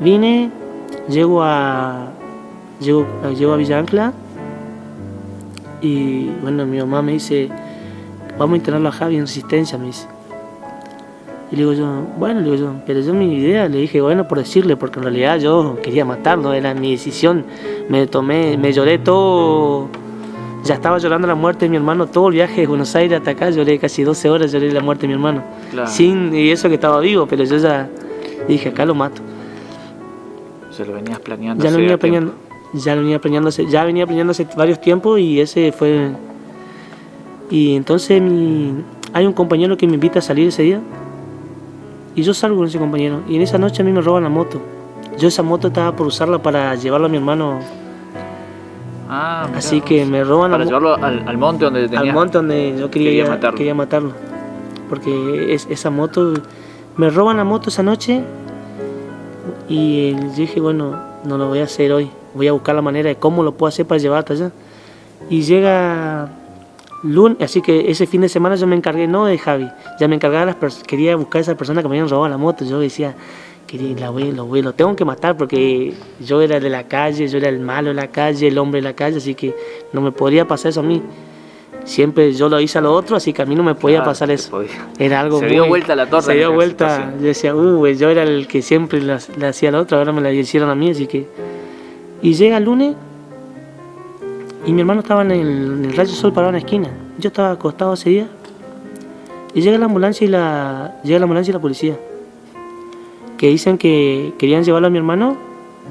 Vine, 0.00 0.50
llego 1.08 1.42
a, 1.42 2.08
llego, 2.80 3.06
llego 3.36 3.52
a 3.52 3.56
Villa 3.56 3.78
Ancla 3.78 4.12
y 5.80 6.28
bueno, 6.42 6.66
mi 6.66 6.78
mamá 6.78 7.02
me 7.02 7.12
dice, 7.12 7.48
vamos 8.38 8.54
a 8.54 8.56
internarlo 8.56 8.88
a 8.88 8.92
Javi 8.92 9.16
en 9.16 9.22
resistencia, 9.22 9.78
me 9.78 9.86
dice. 9.86 10.06
Y 11.50 11.56
le 11.56 11.62
digo 11.62 11.72
yo, 11.72 12.06
bueno, 12.16 12.40
le 12.40 12.50
digo 12.50 12.56
yo, 12.56 12.74
pero 12.86 13.00
yo 13.00 13.12
mi 13.12 13.34
idea 13.34 13.68
le 13.68 13.78
dije, 13.78 14.00
bueno, 14.00 14.28
por 14.28 14.38
decirle, 14.38 14.76
porque 14.76 15.00
en 15.00 15.04
realidad 15.04 15.38
yo 15.40 15.78
quería 15.82 16.04
matarlo, 16.04 16.52
era 16.52 16.74
mi 16.74 16.92
decisión. 16.92 17.44
Me 17.88 18.06
tomé, 18.06 18.56
me 18.56 18.72
lloré 18.72 18.98
todo, 18.98 19.88
ya 20.62 20.74
estaba 20.74 20.98
llorando 20.98 21.26
la 21.26 21.34
muerte 21.34 21.64
de 21.64 21.70
mi 21.70 21.76
hermano, 21.76 22.06
todo 22.06 22.28
el 22.28 22.34
viaje 22.34 22.60
de 22.60 22.66
Buenos 22.68 22.94
Aires 22.94 23.18
hasta 23.18 23.32
acá, 23.32 23.50
lloré 23.50 23.80
casi 23.80 24.04
12 24.04 24.30
horas, 24.30 24.52
lloré 24.52 24.70
la 24.72 24.80
muerte 24.80 25.02
de 25.02 25.08
mi 25.08 25.14
hermano. 25.14 25.42
Sin, 25.86 26.32
y 26.32 26.50
eso 26.50 26.68
que 26.68 26.74
estaba 26.74 27.00
vivo, 27.00 27.26
pero 27.26 27.42
yo 27.42 27.56
ya 27.56 27.88
dije, 28.46 28.68
acá 28.68 28.84
lo 28.84 28.94
mato. 28.94 29.20
Ya 30.78 30.84
lo 30.84 30.92
venías 30.92 31.18
planeando. 31.18 31.64
Ya 31.64 31.70
lo 31.72 31.76
venía 31.78 31.98
planeando, 31.98 32.34
ya 32.74 32.94
lo 32.94 33.00
venía 33.00 33.20
planeando, 33.20 33.50
ya 33.50 33.84
venía 33.84 34.06
planeando 34.06 34.30
hace 34.30 34.46
varios 34.56 34.80
tiempos 34.80 35.18
y 35.18 35.40
ese 35.40 35.72
fue... 35.72 36.10
Y 37.50 37.74
entonces 37.74 38.22
mi, 38.22 38.72
hay 39.12 39.26
un 39.26 39.32
compañero 39.32 39.76
que 39.76 39.88
me 39.88 39.94
invita 39.94 40.20
a 40.20 40.22
salir 40.22 40.46
ese 40.46 40.62
día 40.62 40.80
y 42.14 42.22
yo 42.22 42.34
salgo 42.34 42.58
con 42.58 42.66
ese 42.66 42.78
compañero. 42.78 43.22
Y 43.28 43.36
en 43.36 43.42
esa 43.42 43.58
noche 43.58 43.82
a 43.82 43.84
mí 43.84 43.92
me 43.92 44.00
roban 44.00 44.22
la 44.22 44.28
moto. 44.28 44.60
Yo 45.18 45.28
esa 45.28 45.42
moto 45.42 45.68
estaba 45.68 45.94
por 45.94 46.06
usarla 46.06 46.40
para 46.42 46.74
llevarlo 46.74 47.06
a 47.06 47.10
mi 47.10 47.16
hermano. 47.16 47.60
Ah, 49.08 49.48
Así 49.56 49.80
que 49.80 50.04
me 50.06 50.22
roban 50.22 50.52
Para 50.52 50.64
llevarlo 50.64 50.94
al, 50.94 51.36
monte 51.36 51.64
donde 51.64 51.88
tenía, 51.88 52.00
Al 52.00 52.12
monte 52.12 52.38
donde 52.38 52.76
yo 52.78 52.90
quería, 52.90 53.26
matarlo. 53.26 53.58
quería 53.58 53.74
matarlo. 53.74 54.12
Porque 54.88 55.54
es, 55.54 55.66
esa 55.70 55.90
moto... 55.90 56.34
Me 56.96 57.10
roban 57.10 57.36
la 57.36 57.44
moto 57.44 57.70
esa 57.70 57.82
noche 57.82 58.22
y 59.68 60.12
dije, 60.36 60.60
bueno, 60.60 60.96
no 61.24 61.38
lo 61.38 61.48
voy 61.48 61.60
a 61.60 61.64
hacer 61.64 61.92
hoy. 61.92 62.10
Voy 62.34 62.48
a 62.48 62.52
buscar 62.52 62.74
la 62.74 62.82
manera 62.82 63.08
de 63.08 63.16
cómo 63.16 63.42
lo 63.42 63.52
puedo 63.52 63.68
hacer 63.68 63.86
para 63.86 63.98
llevar 63.98 64.18
hasta 64.20 64.32
allá. 64.34 64.50
Y 65.28 65.42
llega 65.42 66.28
lunes, 67.02 67.40
así 67.40 67.62
que 67.62 67.90
ese 67.90 68.06
fin 68.06 68.20
de 68.20 68.28
semana 68.28 68.56
yo 68.56 68.66
me 68.66 68.76
encargué 68.76 69.06
no 69.06 69.26
de 69.26 69.38
Javi, 69.38 69.68
ya 69.98 70.08
me 70.08 70.16
encargaba, 70.16 70.56
quería 70.86 71.16
buscar 71.16 71.38
a 71.38 71.42
esa 71.42 71.56
persona 71.56 71.82
que 71.82 71.88
me 71.88 71.96
habían 71.96 72.08
robado 72.08 72.28
la 72.28 72.36
moto. 72.36 72.64
Yo 72.64 72.78
decía, 72.80 73.14
quería, 73.66 73.96
la 73.98 74.10
voy, 74.10 74.32
lo, 74.32 74.46
voy, 74.46 74.62
lo 74.62 74.72
tengo 74.72 74.94
que 74.96 75.04
matar 75.04 75.36
porque 75.36 75.94
yo 76.20 76.40
era 76.42 76.60
de 76.60 76.70
la 76.70 76.88
calle, 76.88 77.28
yo 77.28 77.38
era 77.38 77.48
el 77.48 77.60
malo 77.60 77.88
de 77.88 77.94
la 77.94 78.08
calle, 78.08 78.48
el 78.48 78.58
hombre 78.58 78.80
de 78.80 78.88
la 78.88 78.94
calle, 78.94 79.18
así 79.18 79.34
que 79.34 79.54
no 79.92 80.00
me 80.00 80.12
podría 80.12 80.46
pasar 80.46 80.70
eso 80.70 80.80
a 80.80 80.84
mí. 80.84 81.02
Siempre 81.84 82.32
yo 82.34 82.48
lo 82.48 82.60
hice 82.60 82.78
a 82.78 82.80
lo 82.82 82.92
otro, 82.92 83.16
así 83.16 83.32
que 83.32 83.40
a 83.40 83.46
mí 83.46 83.54
no 83.54 83.62
me 83.62 83.74
podía 83.74 84.04
pasar 84.04 84.30
eso. 84.30 84.62
Era 84.98 85.20
algo 85.20 85.40
Se 85.40 85.46
dio 85.46 85.66
vuelta 85.66 85.96
la 85.96 86.08
torre. 86.10 86.22
Se 86.22 86.34
dio 86.34 86.52
vuelta. 86.52 87.14
Yo 87.18 87.26
decía, 87.26 87.54
uh, 87.54 87.86
yo 87.86 88.10
era 88.10 88.22
el 88.22 88.46
que 88.46 88.60
siempre 88.60 89.00
le 89.00 89.46
hacía 89.46 89.70
al 89.70 89.76
otro, 89.76 89.96
ahora 89.96 90.12
me 90.12 90.20
la 90.20 90.30
hicieron 90.30 90.68
a 90.68 90.74
mí, 90.74 90.90
así 90.90 91.06
que. 91.06 91.26
Y 92.22 92.34
llega 92.34 92.58
el 92.58 92.64
lunes 92.64 92.96
y 94.66 94.72
mi 94.72 94.80
hermano 94.80 95.00
estaba 95.00 95.22
en 95.22 95.30
el, 95.30 95.96
rayo 95.96 96.12
sol 96.12 96.32
parado 96.32 96.50
en 96.50 96.54
la 96.54 96.58
esquina. 96.58 96.90
Yo 97.18 97.28
estaba 97.28 97.52
acostado 97.52 97.94
ese 97.94 98.10
día. 98.10 98.28
Y 99.54 99.62
llega 99.62 99.78
la 99.78 99.86
ambulancia 99.86 100.24
y 100.24 100.28
la. 100.28 101.00
Llega 101.02 101.18
la 101.18 101.24
ambulancia 101.24 101.50
y 101.50 101.54
la 101.54 101.60
policía. 101.60 101.98
Que 103.38 103.48
dicen 103.48 103.78
que 103.78 104.34
querían 104.38 104.62
llevarlo 104.62 104.88
a 104.88 104.90
mi 104.90 104.98
hermano 104.98 105.36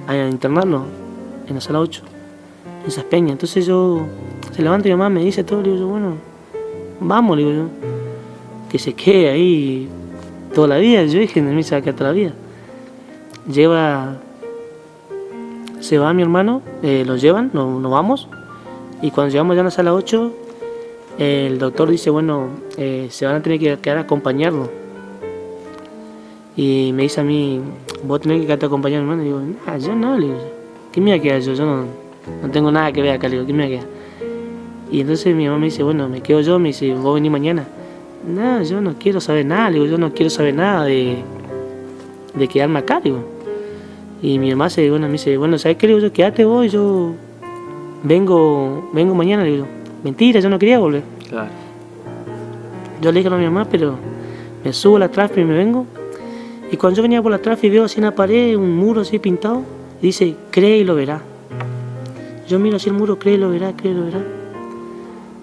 a 0.07 0.15
internarlo 0.15 0.83
en 1.47 1.55
la 1.55 1.61
sala 1.61 1.79
8. 1.79 2.03
En 2.83 2.87
esas 2.87 3.03
peñas. 3.05 3.31
Entonces 3.31 3.65
yo. 3.65 4.05
Se 4.51 4.61
levanta 4.61 4.87
mi 4.87 4.95
mamá, 4.95 5.09
me 5.09 5.23
dice 5.23 5.43
todo, 5.43 5.61
le 5.61 5.69
digo 5.69 5.79
yo, 5.81 5.87
bueno, 5.87 6.13
vamos, 6.99 7.37
le 7.37 7.43
digo 7.43 7.55
yo. 7.55 7.69
Que 8.69 8.77
se 8.77 8.93
quede 8.93 9.29
ahí 9.29 9.89
toda 10.53 10.67
la 10.67 10.77
vida. 10.77 11.03
Yo 11.05 11.19
dije, 11.19 11.39
en 11.39 11.55
mí 11.55 11.63
se 11.63 11.79
va 11.79 11.89
a 11.89 11.93
toda 11.93 12.09
la 12.09 12.13
vida. 12.13 12.33
Lleva. 13.51 14.17
Se 15.79 15.97
va 15.97 16.13
mi 16.13 16.21
hermano, 16.21 16.61
eh, 16.83 17.03
lo 17.05 17.15
llevan, 17.15 17.51
nos 17.53 17.81
no 17.81 17.89
vamos 17.89 18.27
y 19.01 19.11
cuando 19.11 19.31
llegamos 19.31 19.55
ya 19.55 19.61
a 19.61 19.65
la 19.65 19.71
sala 19.71 19.93
8, 19.93 20.33
el 21.19 21.59
doctor 21.59 21.89
dice, 21.89 22.09
bueno, 22.09 22.47
eh, 22.77 23.07
se 23.09 23.25
van 23.25 23.35
a 23.35 23.41
tener 23.41 23.59
que 23.59 23.77
quedar 23.77 23.97
a 23.97 24.01
acompañarlo. 24.01 24.69
Y 26.55 26.91
me 26.93 27.03
dice 27.03 27.21
a 27.21 27.23
mí, 27.23 27.61
vos 28.03 28.19
tenés 28.19 28.41
que 28.41 28.47
quedarte 28.47 28.65
a 28.65 28.97
hermano. 28.97 29.21
Y 29.21 29.25
digo, 29.25 29.41
ah, 29.65 29.77
yo 29.77 29.95
no, 29.95 30.17
le 30.17 30.27
digo, 30.27 30.39
¿qué 30.91 30.99
me 30.99 31.11
voy 31.11 31.19
a 31.19 31.21
quedar 31.21 31.41
yo? 31.41 31.53
Yo 31.53 31.65
no, 31.65 31.85
tengo 32.51 32.71
nada 32.71 32.91
que 32.91 33.01
ver 33.01 33.11
acá, 33.11 33.29
le 33.29 33.35
digo, 33.35 33.47
¿qué 33.47 33.53
me 33.53 33.65
voy 33.65 33.75
a 33.75 33.79
quedar? 33.79 33.91
Y 34.91 35.01
entonces 35.01 35.35
mi 35.35 35.45
mamá 35.45 35.59
me 35.59 35.65
dice, 35.65 35.83
bueno, 35.83 36.09
me 36.09 36.21
quedo 36.21 36.41
yo, 36.41 36.59
me 36.59 36.69
dice, 36.69 36.93
vos 36.93 37.15
venís 37.15 37.31
mañana. 37.31 37.65
No, 38.27 38.61
yo 38.63 38.81
no 38.81 38.95
quiero 38.99 39.21
saber 39.21 39.45
nada, 39.45 39.71
digo, 39.71 39.85
yo 39.85 39.97
no 39.97 40.13
quiero 40.13 40.29
saber 40.29 40.55
nada 40.55 40.83
de, 40.83 41.19
de 42.33 42.47
quedarme 42.47 42.79
acá, 42.79 42.99
digo. 42.99 43.23
Y 44.21 44.39
mi 44.39 44.49
mamá 44.49 44.69
se, 44.69 44.89
bueno, 44.89 45.07
me 45.07 45.13
dice, 45.13 45.37
bueno, 45.37 45.57
¿sabes 45.57 45.77
qué? 45.77 45.87
Le 45.87 45.95
digo, 45.95 46.07
yo 46.07 46.13
quédate 46.13 46.43
vos, 46.43 46.69
yo 46.69 47.13
vengo, 48.03 48.89
vengo 48.93 49.15
mañana, 49.15 49.43
le 49.43 49.51
digo, 49.51 49.67
mentira, 50.03 50.39
yo 50.39 50.49
no 50.49 50.59
quería 50.59 50.79
volver. 50.79 51.03
Claro. 51.27 51.49
Yo 53.01 53.11
le 53.11 53.19
dije 53.19 53.33
a 53.33 53.37
mi 53.37 53.45
mamá, 53.45 53.65
pero 53.65 53.95
me 54.63 54.73
subo 54.73 54.97
a 54.97 54.99
la 54.99 55.09
tráfico 55.09 55.41
y 55.41 55.45
me 55.45 55.55
vengo. 55.55 55.85
Y 56.71 56.77
cuando 56.77 56.97
yo 56.97 57.03
venía 57.03 57.21
por 57.21 57.31
la 57.31 57.39
tráfico 57.39 57.73
veo 57.73 57.85
así 57.85 57.99
en 57.99 58.05
la 58.05 58.11
pared 58.11 58.55
un 58.55 58.75
muro 58.75 59.01
así 59.01 59.19
pintado, 59.19 59.63
y 60.01 60.07
dice, 60.07 60.35
cree 60.51 60.77
y 60.77 60.83
lo 60.83 60.95
verá. 60.95 61.21
Yo 62.47 62.59
miro 62.59 62.77
así 62.77 62.89
el 62.89 62.95
muro, 62.95 63.19
cree 63.19 63.35
y 63.35 63.37
lo 63.37 63.49
verá, 63.49 63.73
cree 63.75 63.91
y 63.91 63.95
lo 63.95 64.05
verá. 64.05 64.21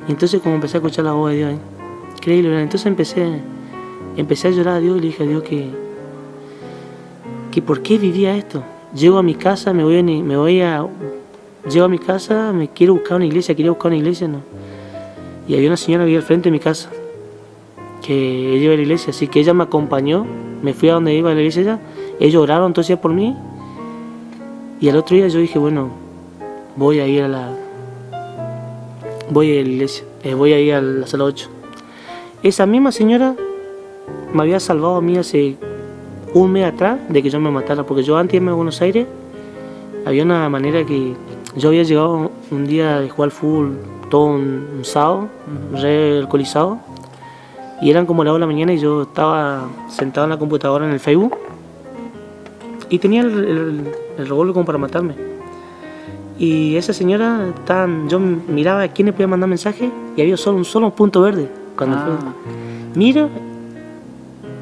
Y 0.08 0.12
entonces 0.12 0.40
como 0.40 0.54
empecé 0.54 0.76
a 0.76 0.78
escuchar 0.78 1.04
la 1.04 1.12
voz 1.12 1.30
de 1.30 1.36
Dios, 1.36 1.52
cree 2.20 2.38
y 2.38 2.42
lo 2.42 2.50
verá. 2.50 2.62
Entonces 2.62 2.86
empecé, 2.86 3.40
empecé 4.16 4.48
a 4.48 4.50
llorar 4.50 4.76
a 4.76 4.80
Dios 4.80 4.98
y 4.98 5.00
le 5.00 5.06
dije 5.08 5.22
a 5.22 5.26
Dios 5.26 5.42
que, 5.42 5.70
que 7.50 7.62
por 7.62 7.82
qué 7.82 7.98
vivía 7.98 8.36
esto. 8.36 8.62
Llego 8.94 9.18
a 9.18 9.22
mi 9.22 9.34
casa, 9.34 9.72
me 9.72 9.84
voy 9.84 10.02
me 10.02 10.36
voy 10.36 10.60
a 10.60 10.86
Llego 11.68 11.84
a 11.84 11.88
mi 11.88 11.98
casa, 11.98 12.52
me 12.52 12.68
quiero 12.68 12.94
buscar 12.94 13.16
una 13.16 13.26
iglesia, 13.26 13.54
quería 13.56 13.72
buscar 13.72 13.88
una 13.88 13.96
iglesia, 13.96 14.28
no. 14.28 14.40
Y 15.48 15.54
había 15.54 15.68
una 15.68 15.76
señora 15.76 16.04
que 16.04 16.06
vivía 16.06 16.20
al 16.20 16.24
frente 16.24 16.48
de 16.48 16.52
mi 16.52 16.60
casa, 16.60 16.90
que 18.02 18.54
ella 18.54 18.64
iba 18.64 18.74
a 18.74 18.76
la 18.76 18.82
iglesia, 18.82 19.10
así 19.10 19.26
que 19.26 19.40
ella 19.40 19.52
me 19.52 19.64
acompañó, 19.64 20.24
me 20.62 20.74
fui 20.74 20.88
a 20.88 20.94
donde 20.94 21.12
iba 21.14 21.30
a 21.30 21.34
la 21.34 21.40
iglesia 21.40 21.62
ella, 21.62 21.80
ellos 22.20 22.42
oraron 22.42 22.68
entonces 22.68 22.96
por 22.98 23.12
mí, 23.12 23.36
y 24.80 24.88
al 24.88 24.96
otro 24.96 25.16
día 25.16 25.26
yo 25.26 25.40
dije, 25.40 25.58
bueno, 25.58 25.90
voy 26.76 27.00
a 27.00 27.06
ir 27.08 27.22
a 27.22 27.28
la, 27.28 27.48
voy 29.30 29.58
a 29.58 29.62
la 29.62 29.68
iglesia, 29.68 30.04
eh, 30.22 30.34
voy 30.34 30.52
a 30.52 30.60
ir 30.60 30.74
a 30.74 30.80
la 30.80 31.06
sala 31.06 31.24
8. 31.24 31.48
Esa 32.44 32.64
misma 32.66 32.92
señora 32.92 33.34
me 34.32 34.42
había 34.42 34.60
salvado 34.60 34.96
a 34.96 35.00
mí 35.00 35.16
hace 35.16 35.56
un 36.32 36.52
mes 36.52 36.64
atrás 36.64 37.00
de 37.08 37.22
que 37.22 37.30
yo 37.30 37.40
me 37.40 37.50
matara, 37.50 37.84
porque 37.84 38.04
yo 38.04 38.16
antes 38.16 38.40
de 38.40 38.50
a 38.50 38.52
Buenos 38.52 38.80
Aires 38.82 39.06
había 40.04 40.22
una 40.22 40.48
manera 40.48 40.84
que 40.86 41.14
yo 41.56 41.68
había 41.68 41.82
llegado 41.82 42.30
un 42.50 42.66
día 42.66 43.00
de 43.00 43.08
jugar 43.08 43.30
fútbol 43.30 43.78
todo 44.10 44.26
un, 44.26 44.80
sábado, 44.82 45.28
re 45.72 46.18
alcoholizado, 46.18 46.78
y 47.80 47.90
eran 47.90 48.06
como 48.06 48.22
las 48.24 48.32
2 48.32 48.36
de 48.36 48.40
la 48.40 48.46
mañana 48.46 48.72
y 48.72 48.78
yo 48.78 49.02
estaba 49.02 49.68
sentado 49.88 50.24
en 50.24 50.30
la 50.30 50.38
computadora 50.38 50.86
en 50.86 50.92
el 50.92 51.00
Facebook, 51.00 51.36
y 52.88 52.98
tenía 52.98 53.22
el, 53.22 53.84
el, 54.18 54.28
revólver 54.28 54.54
como 54.54 54.64
para 54.64 54.78
matarme. 54.78 55.14
Y 56.38 56.76
esa 56.76 56.92
señora, 56.92 57.52
tan, 57.64 58.08
yo 58.08 58.20
miraba 58.20 58.82
a 58.82 58.88
quién 58.88 59.06
le 59.06 59.12
podía 59.12 59.26
mandar 59.26 59.48
mensaje 59.48 59.90
y 60.16 60.20
había 60.20 60.36
solo 60.36 60.58
un 60.58 60.64
solo 60.64 60.94
punto 60.94 61.22
verde. 61.22 61.48
Cuando 61.76 61.96
ah. 61.96 62.18
mira, 62.94 63.28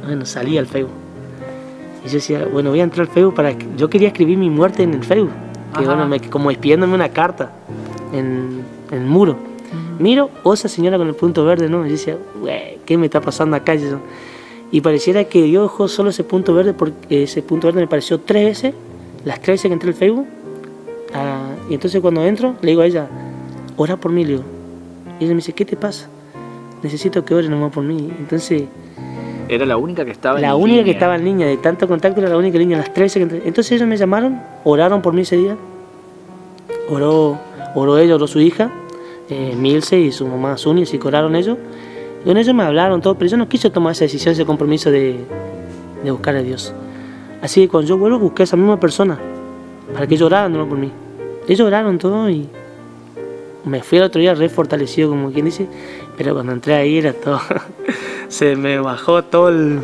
bueno, 0.04 0.24
salía 0.24 0.60
al 0.60 0.66
Facebook. 0.66 0.92
Y 2.04 2.08
yo 2.08 2.14
decía, 2.14 2.46
bueno, 2.50 2.70
voy 2.70 2.80
a 2.80 2.84
entrar 2.84 3.06
al 3.06 3.12
Facebook 3.12 3.34
para... 3.34 3.52
Yo 3.76 3.90
quería 3.90 4.08
escribir 4.08 4.38
mi 4.38 4.50
muerte 4.50 4.84
en 4.84 4.94
el 4.94 5.04
Facebook. 5.04 5.32
Que, 5.76 5.84
bueno, 5.84 6.08
como 6.30 6.50
despidiéndome 6.50 6.94
una 6.94 7.08
carta 7.08 7.52
en, 8.12 8.62
en 8.90 8.98
el 8.98 9.06
muro. 9.06 9.36
Miro, 9.98 10.30
o 10.42 10.54
esa 10.54 10.68
señora 10.68 10.98
con 10.98 11.08
el 11.08 11.14
punto 11.14 11.44
verde, 11.44 11.68
¿no? 11.68 11.86
Y 11.86 11.90
decía, 11.90 12.16
¿qué 12.84 12.98
me 12.98 13.06
está 13.06 13.20
pasando 13.20 13.56
acá? 13.56 13.74
Y 14.70 14.80
pareciera 14.80 15.24
que 15.24 15.42
Dios 15.42 15.70
dejó 15.70 15.88
solo 15.88 16.10
ese 16.10 16.24
punto 16.24 16.54
verde, 16.54 16.74
porque 16.74 17.22
ese 17.22 17.42
punto 17.42 17.68
verde 17.68 17.80
me 17.80 17.86
pareció 17.86 18.20
tres 18.20 18.44
veces, 18.44 18.74
las 19.24 19.40
tres 19.40 19.54
veces 19.54 19.68
que 19.68 19.72
entré 19.72 19.88
al 19.90 19.94
Facebook. 19.94 20.26
Ah, 21.12 21.50
y 21.70 21.74
entonces 21.74 22.00
cuando 22.00 22.24
entro, 22.24 22.56
le 22.60 22.70
digo 22.70 22.82
a 22.82 22.86
ella, 22.86 23.08
ora 23.76 23.96
por 23.96 24.10
mí, 24.10 24.24
le 24.24 24.30
digo. 24.32 24.44
Y 25.20 25.24
ella 25.24 25.34
me 25.34 25.36
dice, 25.36 25.52
¿qué 25.52 25.64
te 25.64 25.76
pasa? 25.76 26.08
Necesito 26.82 27.24
que 27.24 27.34
ore 27.34 27.48
nomás 27.48 27.72
por 27.72 27.84
mí. 27.84 28.12
Entonces 28.18 28.64
era 29.48 29.66
la 29.66 29.76
única 29.76 30.04
que 30.04 30.10
estaba 30.10 30.40
la 30.40 30.54
única 30.56 30.84
que 30.84 30.90
estaba 30.92 31.16
en 31.16 31.24
línea, 31.24 31.46
de 31.46 31.56
tanto 31.56 31.86
contacto 31.86 32.20
era 32.20 32.30
la 32.30 32.36
única 32.36 32.58
línea, 32.58 32.78
las 32.78 32.92
13 32.92 33.28
que 33.28 33.36
Entonces 33.46 33.72
ellos 33.72 33.86
me 33.86 33.96
llamaron, 33.96 34.40
oraron 34.64 35.02
por 35.02 35.12
mí 35.12 35.22
ese 35.22 35.36
día. 35.36 35.56
Oró, 36.88 37.38
oró 37.74 37.98
ella, 37.98 38.14
oró 38.14 38.26
su 38.26 38.40
hija, 38.40 38.70
eh, 39.28 39.54
Milce 39.56 39.98
y 39.98 40.12
su 40.12 40.26
mamá 40.26 40.56
Suni, 40.56 40.82
así 40.82 40.98
que 40.98 41.08
oraron 41.08 41.34
ellos. 41.36 41.58
Y 42.24 42.28
con 42.28 42.36
ellos 42.36 42.54
me 42.54 42.62
hablaron 42.62 43.00
todo, 43.00 43.14
pero 43.16 43.30
yo 43.30 43.36
no 43.36 43.48
quise 43.48 43.70
tomar 43.70 43.92
esa 43.92 44.04
decisión, 44.04 44.32
ese 44.32 44.44
compromiso 44.44 44.90
de, 44.90 45.18
de 46.02 46.10
buscar 46.10 46.36
a 46.36 46.42
Dios. 46.42 46.72
Así 47.42 47.62
que 47.62 47.68
cuando 47.68 47.88
yo 47.88 47.98
vuelvo 47.98 48.18
busqué 48.18 48.42
a 48.42 48.44
esa 48.44 48.56
misma 48.56 48.80
persona, 48.80 49.18
para 49.92 50.06
que 50.06 50.14
ellos 50.14 50.26
oraran 50.26 50.52
no 50.52 50.66
por 50.66 50.78
mí. 50.78 50.90
Ellos 51.46 51.66
oraron 51.66 51.98
todo 51.98 52.30
y 52.30 52.48
me 53.64 53.82
fui 53.82 53.98
el 53.98 54.04
otro 54.04 54.20
día 54.20 54.34
re 54.34 54.48
fortalecido, 54.48 55.10
como 55.10 55.30
quien 55.30 55.44
dice, 55.44 55.66
pero 56.16 56.34
cuando 56.34 56.52
entré 56.52 56.74
ahí 56.74 56.98
era 56.98 57.12
todo 57.12 57.40
se 58.28 58.56
me 58.56 58.78
bajó 58.78 59.24
todo 59.24 59.48
el... 59.48 59.80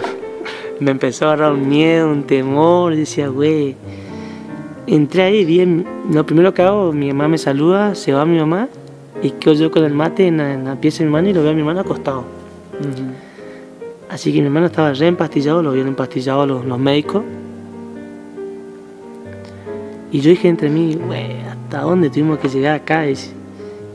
Me 0.80 0.92
empezó 0.92 1.26
a 1.26 1.34
agarrar 1.34 1.52
un 1.52 1.68
miedo, 1.68 2.10
un 2.10 2.22
temor, 2.24 2.96
decía, 2.96 3.28
güey. 3.28 3.76
Entré 4.86 5.22
ahí, 5.24 5.44
bien, 5.44 5.86
lo 6.10 6.24
primero 6.24 6.54
que 6.54 6.62
hago, 6.62 6.92
mi 6.92 7.08
mamá 7.08 7.28
me 7.28 7.38
saluda, 7.38 7.94
se 7.94 8.12
va 8.12 8.24
mi 8.24 8.38
mamá 8.38 8.68
y 9.22 9.32
quedo 9.32 9.54
yo 9.54 9.70
con 9.70 9.84
el 9.84 9.92
mate 9.92 10.26
en 10.26 10.64
la, 10.64 10.76
pieza 10.76 11.00
de 11.00 11.04
mi 11.06 11.12
mano 11.12 11.28
y 11.28 11.34
lo 11.34 11.42
veo 11.42 11.50
a 11.50 11.54
mi 11.54 11.60
hermano 11.60 11.80
acostado. 11.80 12.24
Así 14.08 14.32
que 14.32 14.40
mi 14.40 14.46
hermano 14.46 14.66
estaba 14.66 14.92
re 14.92 15.06
empastillado, 15.06 15.62
lo 15.62 15.70
habían 15.70 15.88
empastillado 15.88 16.46
los, 16.46 16.64
los 16.64 16.78
médicos. 16.78 17.22
Y 20.10 20.20
yo 20.20 20.30
dije 20.30 20.48
entre 20.48 20.70
mí, 20.70 20.96
güey, 20.96 21.40
¿hasta 21.42 21.82
dónde 21.82 22.10
tuvimos 22.10 22.38
que 22.38 22.48
llegar 22.48 22.74
acá? 22.74 23.08
Y 23.08 23.16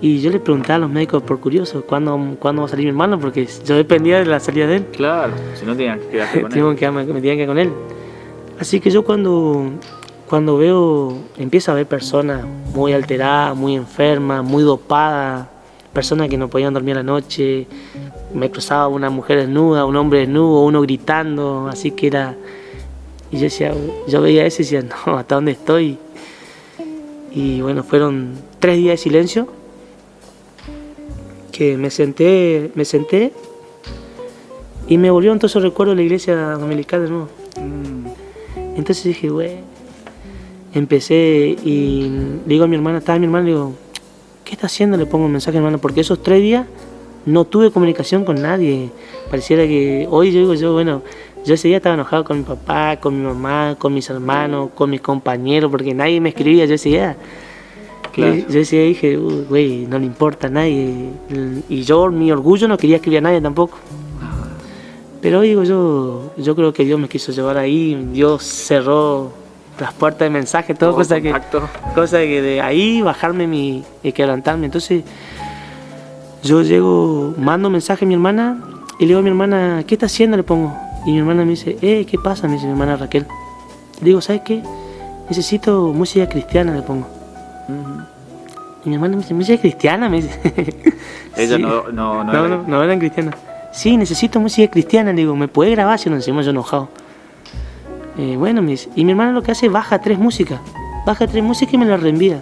yo 0.02 0.30
le 0.30 0.40
preguntaba 0.40 0.76
a 0.76 0.80
los 0.80 0.90
médicos 0.90 1.24
por 1.24 1.40
curioso, 1.40 1.84
¿cuándo, 1.84 2.36
¿cuándo 2.40 2.62
va 2.62 2.68
a 2.68 2.70
salir 2.70 2.86
mi 2.86 2.90
hermano? 2.90 3.20
Porque 3.20 3.48
yo 3.66 3.76
dependía 3.76 4.20
de 4.20 4.26
la 4.26 4.40
salida 4.40 4.68
de 4.68 4.78
él. 4.78 4.86
Claro, 4.92 5.34
si 5.56 5.66
no 5.66 5.76
tenían 5.76 6.00
que 6.00 6.08
quedarse 6.08 6.42
con 6.42 6.52
él. 6.54 6.76
Que, 6.76 6.92
me, 6.92 7.06
tenían 7.06 7.38
que 7.38 7.48
con 7.48 7.58
él. 7.58 7.72
Así 8.60 8.80
que 8.80 8.90
yo 8.90 9.04
cuando, 9.04 9.72
cuando 10.28 10.58
veo, 10.58 11.18
empiezo 11.38 11.72
a 11.72 11.76
ver 11.76 11.88
personas 11.88 12.46
muy 12.74 12.94
alteradas, 12.94 13.56
muy 13.56 13.76
enfermas, 13.76 14.44
muy 14.44 14.64
dopadas, 14.64 15.48
personas 15.94 16.30
que 16.30 16.38
no 16.38 16.50
podían 16.50 16.74
dormir 16.74 16.96
la 16.96 17.04
noche, 17.04 17.68
me 18.34 18.52
cruzaba 18.52 18.88
una 18.88 19.10
mujer 19.10 19.40
desnuda, 19.40 19.86
un 19.86 19.96
hombre 19.96 20.20
desnudo, 20.20 20.64
uno 20.64 20.82
gritando, 20.82 21.68
así 21.70 21.92
que 21.92 22.08
era... 22.08 22.36
Y 23.32 23.38
yo 23.38 23.44
decía, 23.44 23.74
yo 24.08 24.22
veía 24.22 24.46
eso 24.46 24.62
y 24.62 24.66
decía, 24.66 24.84
no, 25.08 25.18
¿hasta 25.18 25.36
dónde 25.36 25.54
estoy? 25.54 25.98
Y 27.32 27.62
bueno, 27.62 27.84
fueron 27.84 28.34
tres 28.60 28.78
días 28.78 28.94
de 28.94 28.98
silencio 28.98 29.55
que 31.56 31.78
me 31.78 31.90
senté, 31.90 32.70
me 32.76 32.84
senté 32.84 33.32
y 34.90 34.98
me 34.98 35.10
volvió 35.10 35.32
entonces 35.32 35.64
recuerdo 35.64 35.92
de 35.92 35.98
la 35.98 36.02
iglesia 36.02 36.36
dominical 36.36 37.04
de 37.04 37.10
nuevo. 37.10 37.30
Mm. 37.58 38.78
Entonces 38.78 39.06
dije, 39.06 39.30
güey, 39.30 39.60
empecé 40.74 41.56
y 41.64 42.10
le 42.46 42.54
digo 42.54 42.66
a 42.66 42.68
mi 42.68 42.76
hermana, 42.76 42.98
estaba 42.98 43.18
mi 43.20 43.26
hermana, 43.26 43.46
le 43.46 43.52
digo, 43.52 43.74
¿qué 44.44 44.52
está 44.52 44.68
haciendo? 44.68 44.98
Le 44.98 45.06
pongo 45.06 45.26
un 45.26 45.32
mensaje 45.32 45.58
a 45.58 45.62
mi 45.62 45.66
hermana, 45.66 45.82
porque 45.82 46.02
esos 46.02 46.22
tres 46.22 46.42
días 46.42 46.68
no 47.26 47.46
tuve 47.46 47.72
comunicación 47.72 48.26
con 48.26 48.42
nadie. 48.42 48.90
Pareciera 49.30 49.66
que 49.66 50.08
hoy 50.12 50.34
yo 50.34 50.40
digo, 50.42 50.54
yo, 50.56 50.74
bueno, 50.74 51.04
yo 51.46 51.54
ese 51.54 51.70
día 51.70 51.78
estaba 51.78 51.96
enojado 51.96 52.26
con 52.26 52.38
mi 52.38 52.44
papá, 52.44 52.98
con 53.00 53.18
mi 53.18 53.26
mamá, 53.26 53.78
con 53.80 53.94
mis 53.94 54.10
hermanos, 54.10 54.72
con 54.76 54.90
mis 54.90 55.00
compañeros, 55.00 55.72
porque 55.72 55.94
nadie 55.94 56.20
me 56.20 56.30
escribía, 56.30 56.66
yo 56.66 56.76
ese 56.76 56.90
día 56.90 57.16
yo 58.22 58.60
decía, 58.60 58.82
dije, 58.82 59.18
güey, 59.18 59.86
no 59.88 60.00
le 60.00 60.06
importa 60.06 60.48
a 60.48 60.50
nadie. 60.50 61.12
Y 61.70 61.84
yo, 61.84 62.10
mi 62.12 62.32
orgullo, 62.32 62.68
no 62.68 62.78
quería 62.78 62.98
escribir 62.98 63.20
a 63.20 63.22
nadie 63.22 63.42
tampoco. 63.42 63.78
Pero 65.22 65.42
digo, 65.42 65.64
yo, 65.64 66.34
yo 66.38 66.56
creo 66.56 66.72
que 66.72 66.86
Dios 66.86 67.00
me 67.00 67.10
quiso 67.10 67.32
llevar 67.32 67.58
ahí, 67.58 67.96
Dios 68.14 68.44
cerró 68.44 69.32
las 69.80 69.92
puertas 69.94 70.20
de 70.20 70.30
mensaje, 70.30 70.76
todo, 70.76 70.94
cosa 70.94 71.20
que, 71.20 71.34
cosa 71.96 72.20
que 72.20 72.42
de 72.42 72.62
ahí 72.62 73.02
bajarme 73.02 73.48
mi, 73.48 73.84
y 74.04 74.12
quebrantarme. 74.12 74.66
Entonces, 74.66 75.04
yo 76.44 76.62
llego, 76.62 77.34
mando 77.38 77.70
mensaje 77.70 78.06
a 78.06 78.08
mi 78.08 78.14
hermana 78.14 78.62
y 79.00 79.04
le 79.04 79.08
digo 79.08 79.20
a 79.20 79.24
mi 79.24 79.30
hermana, 79.30 79.84
¿qué 79.88 79.96
está 79.96 80.06
haciendo? 80.06 80.38
Le 80.38 80.44
pongo. 80.44 80.74
Y 81.06 81.12
mi 81.12 81.18
hermana 81.18 81.44
me 81.44 81.52
dice, 81.52 81.78
eh, 81.82 82.06
¿qué 82.06 82.18
pasa? 82.18 82.48
Me 82.48 82.54
dice 82.54 82.66
mi 82.66 82.74
hermana 82.74 82.96
Raquel. 82.96 83.26
Le 84.02 84.06
digo, 84.06 84.22
¿sabes 84.22 84.44
qué? 84.44 84.62
Necesito 85.28 85.92
música 85.92 86.30
cristiana, 86.30 86.76
le 86.76 86.84
pongo. 86.84 87.08
Y 88.86 88.90
mi 88.90 88.96
hermana 88.96 89.16
me 89.18 89.24
dice, 89.24 89.34
música 89.34 89.60
cristiana, 89.60 90.08
me 90.10 90.22
dice. 90.22 90.40
Ella 91.36 91.58
no, 91.60 91.90
no, 91.92 92.24
no, 92.24 92.34
no, 92.34 92.48
no, 92.48 92.64
no 92.68 92.84
eran 92.84 93.00
cristianas. 93.00 93.36
Sí, 93.74 93.98
necesito 93.98 94.40
música 94.40 94.72
cristiana, 94.72 95.12
le 95.12 95.18
digo, 95.18 95.36
¿me 95.36 95.48
puede 95.48 95.72
grabar? 95.72 96.00
Si 96.00 96.10
no, 96.10 96.16
encima 96.16 96.42
yo 96.44 96.52
enojado. 96.52 96.90
Eh, 98.18 98.36
bueno, 98.38 98.62
me 98.62 98.72
dice, 98.72 98.90
y 98.96 99.04
mi 99.04 99.12
hermana 99.12 99.32
lo 99.32 99.44
que 99.44 99.52
hace, 99.52 99.68
baja 99.68 100.00
tres 100.00 100.18
músicas. 100.18 100.60
Baja 101.06 101.28
tres 101.28 101.44
músicas 101.44 101.74
y 101.74 101.78
me 101.80 101.86
las 101.86 102.00
reenvía. 102.00 102.42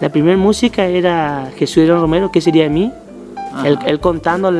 La 0.00 0.08
primera 0.08 0.36
música 0.36 0.86
era 0.86 1.50
Jesús 1.56 1.86
Romero, 1.86 2.32
¿qué 2.32 2.40
sería 2.40 2.64
de 2.64 2.70
mí? 2.70 2.92
Él, 3.64 4.00
contando 4.00 4.50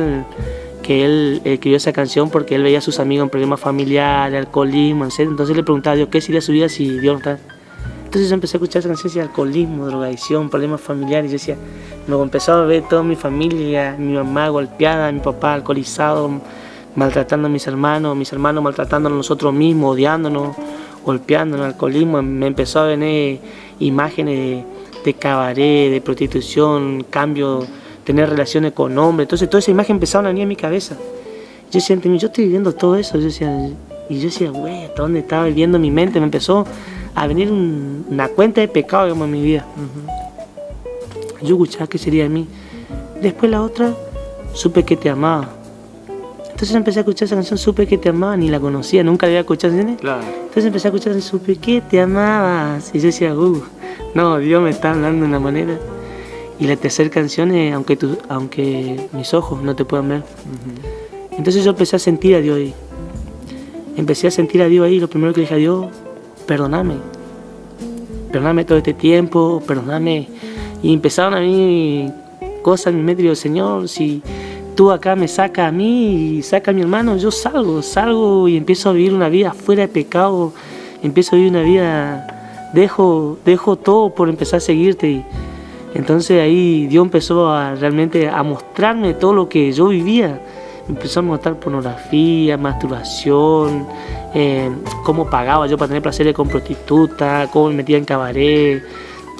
que 0.83 1.05
él 1.05 1.41
escribió 1.43 1.77
esa 1.77 1.91
canción 1.91 2.29
porque 2.29 2.55
él 2.55 2.63
veía 2.63 2.77
a 2.77 2.81
sus 2.81 2.99
amigos 2.99 3.23
en 3.23 3.29
problemas 3.29 3.59
familiares, 3.59 4.37
alcoholismo, 4.37 5.05
etc. 5.05 5.21
Entonces 5.21 5.55
le 5.55 5.63
preguntaba 5.63 5.93
a 5.93 5.97
Dios, 5.97 6.09
¿qué 6.09 6.21
sería 6.21 6.41
su 6.41 6.51
vida 6.51 6.69
si 6.69 6.99
Dios 6.99 7.13
no 7.13 7.17
está? 7.31 7.39
Entonces 8.11 8.29
yo 8.29 8.33
empecé 8.33 8.57
a 8.57 8.59
escuchar 8.59 8.83
canción, 8.83 9.07
decía 9.07 9.23
alcoholismo, 9.23 9.85
drogadicción, 9.85 10.49
problemas 10.49 10.81
familiares. 10.81 11.31
Yo 11.31 11.35
decía, 11.35 11.55
me 12.07 12.21
empezó 12.21 12.51
a 12.51 12.65
ver 12.65 12.83
toda 12.89 13.03
mi 13.03 13.15
familia, 13.15 13.95
mi 13.97 14.11
mamá 14.11 14.49
golpeada, 14.49 15.09
mi 15.13 15.21
papá 15.21 15.53
alcoholizado, 15.53 16.29
maltratando 16.93 17.47
a 17.47 17.49
mis 17.49 17.65
hermanos, 17.67 18.17
mis 18.17 18.33
hermanos 18.33 18.61
maltratándonos 18.61 19.15
a 19.15 19.17
nosotros 19.19 19.53
mismos, 19.53 19.93
odiándonos, 19.93 20.57
golpeándonos, 21.05 21.67
alcoholismo. 21.67 22.21
Me 22.21 22.47
empezó 22.47 22.81
a 22.81 22.87
venir 22.87 23.39
imágenes 23.79 24.65
de, 25.05 25.13
cabaret, 25.13 25.89
de 25.89 26.01
prostitución, 26.01 27.05
cambio, 27.09 27.65
tener 28.03 28.29
relaciones 28.29 28.73
con 28.73 28.97
hombres. 28.97 29.27
Entonces 29.27 29.49
toda 29.49 29.59
esa 29.59 29.71
imagen 29.71 29.95
empezaba 29.95 30.25
a 30.25 30.27
venir 30.31 30.43
en 30.43 30.49
mi 30.49 30.57
cabeza. 30.57 30.97
Yo 31.71 31.79
decía, 31.79 31.95
yo 31.95 32.27
estoy 32.27 32.43
viviendo 32.43 32.73
todo 32.73 32.97
eso. 32.97 33.17
Yo 33.17 33.23
decía, 33.23 33.69
y 34.09 34.17
yo 34.17 34.25
decía, 34.25 34.49
güey, 34.49 34.83
¿hasta 34.83 35.01
dónde 35.01 35.19
estaba 35.19 35.45
viviendo 35.45 35.79
mi 35.79 35.91
mente? 35.91 36.19
Me 36.19 36.25
empezó 36.25 36.65
a 37.15 37.27
venir 37.27 37.51
una 37.51 38.27
cuenta 38.29 38.61
de 38.61 38.67
pecado 38.67 39.05
digamos, 39.05 39.25
en 39.25 39.31
mi 39.31 39.41
vida. 39.41 39.65
Yo 41.41 41.55
escuchaba 41.55 41.87
que 41.87 41.97
sería 41.97 42.23
de 42.23 42.29
mí. 42.29 42.47
Después 43.21 43.51
la 43.51 43.61
otra, 43.61 43.93
supe 44.53 44.83
que 44.83 44.95
te 44.97 45.09
amaba. 45.09 45.49
Entonces 46.61 46.75
empecé 46.75 46.99
a 46.99 47.01
escuchar 47.01 47.25
esa 47.25 47.35
canción, 47.35 47.57
supe 47.57 47.87
que 47.87 47.97
te 47.97 48.09
amaba, 48.09 48.37
ni 48.37 48.49
la 48.49 48.59
conocía, 48.59 49.03
nunca 49.03 49.25
la 49.25 49.31
había 49.31 49.39
escuchado. 49.39 49.73
Claro. 49.99 50.21
Entonces 50.23 50.65
empecé 50.65 50.87
a 50.87 50.91
escuchar, 50.91 51.19
supe 51.21 51.55
que 51.55 51.81
te 51.81 51.99
amabas. 51.99 52.91
Y 52.93 52.99
yo 52.99 53.05
decía, 53.05 53.33
uh, 53.33 53.63
no, 54.13 54.37
Dios 54.37 54.61
me 54.61 54.69
está 54.69 54.91
hablando 54.91 55.21
de 55.21 55.29
una 55.29 55.39
manera. 55.39 55.79
Y 56.59 56.67
la 56.67 56.75
tercera 56.75 57.09
canción 57.09 57.51
es 57.51 57.73
aunque, 57.73 57.95
tu, 57.95 58.15
aunque 58.29 59.09
mis 59.13 59.33
ojos 59.33 59.63
no 59.63 59.75
te 59.75 59.85
puedan 59.85 60.09
ver. 60.09 60.23
Entonces 61.31 61.63
yo 61.63 61.71
empecé 61.71 61.95
a 61.95 61.99
sentir 61.99 62.35
a 62.35 62.41
Dios 62.41 62.57
ahí. 62.57 62.73
Empecé 63.97 64.27
a 64.27 64.31
sentir 64.31 64.61
a 64.61 64.67
Dios 64.67 64.85
ahí. 64.85 64.99
Lo 64.99 65.09
primero 65.09 65.33
que 65.33 65.41
dije 65.41 65.55
a 65.55 65.57
Dios, 65.57 65.87
perdóname, 66.45 66.95
perdóname 68.31 68.65
todo 68.65 68.77
este 68.77 68.93
tiempo, 68.93 69.61
perdóname. 69.67 70.27
Y 70.81 70.93
empezaron 70.93 71.33
a 71.33 71.39
mí 71.41 72.11
cosas 72.61 72.87
en 72.87 72.97
mi 72.97 73.03
mente, 73.03 73.23
digo, 73.23 73.35
Señor, 73.35 73.87
si 73.87 74.21
tú 74.75 74.91
acá 74.91 75.15
me 75.15 75.27
sacas 75.27 75.69
a 75.69 75.71
mí 75.71 76.37
y 76.37 76.41
saca 76.41 76.71
a 76.71 76.73
mi 76.73 76.81
hermano, 76.81 77.17
yo 77.17 77.31
salgo, 77.31 77.81
salgo 77.81 78.47
y 78.47 78.57
empiezo 78.57 78.89
a 78.89 78.93
vivir 78.93 79.13
una 79.13 79.29
vida 79.29 79.53
fuera 79.53 79.83
de 79.83 79.87
pecado, 79.87 80.53
empiezo 81.03 81.35
a 81.35 81.37
vivir 81.37 81.51
una 81.51 81.63
vida, 81.63 82.71
dejo, 82.73 83.37
dejo 83.45 83.75
todo 83.75 84.13
por 84.13 84.29
empezar 84.29 84.57
a 84.57 84.61
seguirte. 84.61 85.25
Entonces 85.93 86.41
ahí 86.41 86.87
Dios 86.87 87.03
empezó 87.03 87.49
a 87.49 87.75
realmente 87.75 88.29
a 88.29 88.41
mostrarme 88.43 89.13
todo 89.13 89.33
lo 89.33 89.49
que 89.49 89.71
yo 89.71 89.89
vivía. 89.89 90.41
empezó 90.87 91.19
a 91.19 91.23
mostrar 91.23 91.59
pornografía, 91.59 92.57
masturbación, 92.57 93.85
eh, 94.33 94.71
cómo 95.03 95.29
pagaba 95.29 95.67
yo 95.67 95.77
para 95.77 95.89
tener 95.89 96.01
placeres 96.01 96.33
con 96.33 96.47
prostituta, 96.47 97.49
cómo 97.51 97.69
me 97.69 97.75
metía 97.75 97.97
en 97.97 98.05
cabaret, 98.05 98.83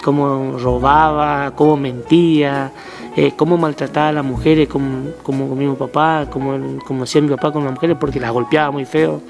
cómo 0.03 0.57
robaba, 0.57 1.53
cómo 1.55 1.77
mentía, 1.77 2.71
eh, 3.15 3.33
cómo 3.35 3.57
maltrataba 3.57 4.09
a 4.09 4.13
las 4.13 4.25
mujeres 4.25 4.67
como, 4.67 5.11
como 5.23 5.47
con 5.47 5.57
mi 5.57 5.67
papá, 5.75 6.27
como, 6.29 6.79
como 6.85 7.03
hacía 7.03 7.21
mi 7.21 7.29
papá 7.29 7.51
con 7.51 7.63
las 7.63 7.73
mujeres 7.73 7.97
porque 7.99 8.19
las 8.19 8.31
golpeaba 8.31 8.71
muy 8.71 8.85
feo. 8.85 9.21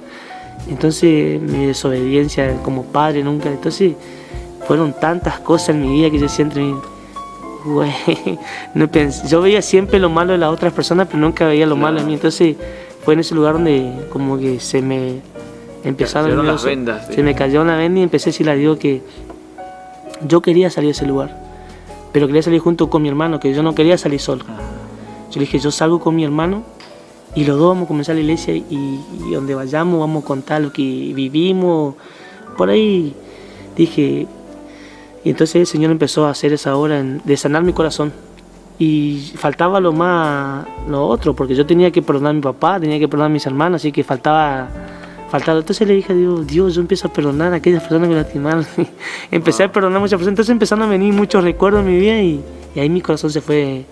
Entonces 0.67 1.41
mi 1.41 1.65
desobediencia 1.65 2.57
como 2.63 2.83
padre 2.83 3.23
nunca, 3.23 3.49
entonces 3.49 3.93
fueron 4.67 4.93
tantas 4.93 5.39
cosas 5.39 5.69
en 5.69 5.81
mi 5.81 5.89
vida 5.89 6.09
que 6.09 6.19
yo 6.19 6.29
siempre, 6.29 6.63
no 8.73 8.89
yo 9.27 9.41
veía 9.41 9.61
siempre 9.61 9.99
lo 9.99 10.09
malo 10.09 10.33
de 10.33 10.37
las 10.37 10.51
otras 10.51 10.73
personas, 10.73 11.07
pero 11.07 11.19
nunca 11.19 11.47
veía 11.47 11.65
lo 11.65 11.75
malo 11.75 11.99
en 11.99 12.07
mí. 12.07 12.13
Entonces 12.13 12.55
fue 13.03 13.15
en 13.15 13.21
ese 13.21 13.35
lugar 13.35 13.53
donde 13.53 14.07
como 14.11 14.37
que 14.37 14.59
se 14.59 14.81
me 14.81 15.21
empezaron 15.83 16.45
las 16.45 16.63
vendas. 16.63 17.07
Se 17.07 17.23
me 17.23 17.35
cayó 17.35 17.61
una 17.61 17.77
venda 17.77 17.99
y 17.99 18.03
empecé 18.03 18.29
a 18.29 18.31
decirle 18.31 18.51
a 18.51 18.55
Dios 18.55 18.77
que 18.77 19.01
yo 20.27 20.41
quería 20.41 20.69
salir 20.69 20.89
de 20.89 20.91
ese 20.91 21.05
lugar, 21.05 21.37
pero 22.11 22.27
quería 22.27 22.43
salir 22.43 22.59
junto 22.59 22.89
con 22.89 23.01
mi 23.01 23.09
hermano, 23.09 23.39
que 23.39 23.53
yo 23.53 23.63
no 23.63 23.73
quería 23.73 23.97
salir 23.97 24.19
solo. 24.19 24.45
Ah. 24.47 24.59
Yo 25.31 25.35
le 25.35 25.45
dije, 25.45 25.59
yo 25.59 25.71
salgo 25.71 25.99
con 25.99 26.15
mi 26.15 26.23
hermano 26.23 26.63
y 27.35 27.45
los 27.45 27.57
dos 27.57 27.69
vamos 27.69 27.85
a 27.85 27.87
comenzar 27.87 28.15
la 28.15 28.21
iglesia 28.21 28.53
y, 28.53 28.99
donde 29.31 29.55
vayamos 29.55 29.99
vamos 29.99 30.23
a 30.23 30.27
contar 30.27 30.61
lo 30.61 30.73
que 30.73 30.81
vivimos. 31.15 31.95
Por 32.57 32.69
ahí 32.69 33.15
dije, 33.77 34.27
y 35.23 35.29
entonces 35.29 35.55
el 35.55 35.67
Señor 35.67 35.91
empezó 35.91 36.25
a 36.25 36.31
hacer 36.31 36.51
esa 36.51 36.75
obra 36.75 37.01
de 37.01 37.37
sanar 37.37 37.63
mi 37.63 37.73
corazón. 37.73 38.11
Y 38.77 39.31
faltaba 39.35 39.79
lo 39.79 39.93
más, 39.93 40.65
lo 40.87 41.07
otro, 41.07 41.35
porque 41.35 41.55
yo 41.55 41.65
tenía 41.65 41.91
que 41.91 42.01
perdonar 42.01 42.31
a 42.31 42.33
mi 42.33 42.41
papá, 42.41 42.79
tenía 42.79 42.97
que 42.97 43.07
perdonar 43.07 43.27
a 43.27 43.33
mis 43.33 43.45
hermanos, 43.45 43.81
así 43.81 43.91
que 43.91 44.03
faltaba, 44.03 44.69
faltaba. 45.31 45.59
Entonces 45.59 45.87
le 45.87 45.95
dije 45.95 46.13
a 46.13 46.15
Dios, 46.15 46.45
Dios, 46.45 46.75
yo 46.75 46.81
empiezo 46.81 47.07
a 47.07 47.13
perdonar 47.13 47.53
a 47.53 47.57
aquellas 47.57 47.81
personas 47.81 48.07
que 48.07 48.15
me 48.15 48.21
lastimaron. 48.21 48.65
Empecé 49.31 49.63
a 49.63 49.71
perdonar 49.71 49.97
a 49.97 49.99
muchas 50.01 50.17
personas, 50.17 50.33
entonces 50.33 50.51
empezaron 50.51 50.83
a 50.83 50.87
venir 50.87 51.13
muchos 51.13 51.43
recuerdos 51.43 51.81
en 51.81 51.87
mi 51.87 51.97
vida 51.97 52.21
y, 52.21 52.41
y 52.75 52.79
ahí 52.79 52.89
mi 52.89 53.01
corazón 53.01 53.31
se 53.31 53.41
fue, 53.41 53.85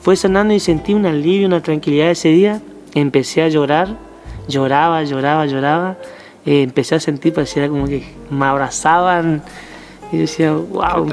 fue 0.00 0.16
sanando 0.16 0.54
y 0.54 0.60
sentí 0.60 0.94
un 0.94 1.04
alivio, 1.04 1.46
una 1.46 1.62
tranquilidad 1.62 2.10
ese 2.10 2.28
día. 2.28 2.62
Empecé 2.94 3.42
a 3.42 3.48
llorar, 3.48 3.98
lloraba, 4.48 5.02
lloraba, 5.02 5.46
lloraba. 5.46 5.96
Eh, 6.46 6.62
empecé 6.62 6.94
a 6.94 7.00
sentir, 7.00 7.34
parecía 7.34 7.68
como 7.68 7.86
que 7.86 8.04
me 8.30 8.46
abrazaban 8.46 9.42
y 10.10 10.16
decía, 10.16 10.52
wow. 10.52 11.06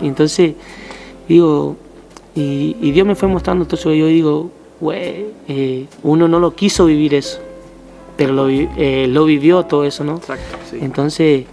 y 0.00 0.06
entonces, 0.06 0.54
digo, 1.28 1.76
y, 2.34 2.90
Dios 2.92 3.06
me 3.06 3.14
fue 3.14 3.28
mostrando, 3.28 3.64
entonces 3.64 3.84
yo 3.98 4.06
digo, 4.06 4.50
güey, 4.80 5.26
eh, 5.48 5.86
uno 6.02 6.28
no 6.28 6.38
lo 6.38 6.54
quiso 6.54 6.86
vivir 6.86 7.14
eso, 7.14 7.40
pero 8.18 8.32
lo, 8.32 8.48
eh, 8.50 9.06
lo 9.08 9.24
vivió 9.24 9.62
todo 9.62 9.84
eso, 9.84 10.04
¿no? 10.04 10.16
Exacto, 10.16 10.58
sí. 10.68 10.78
Entonces, 10.82 11.46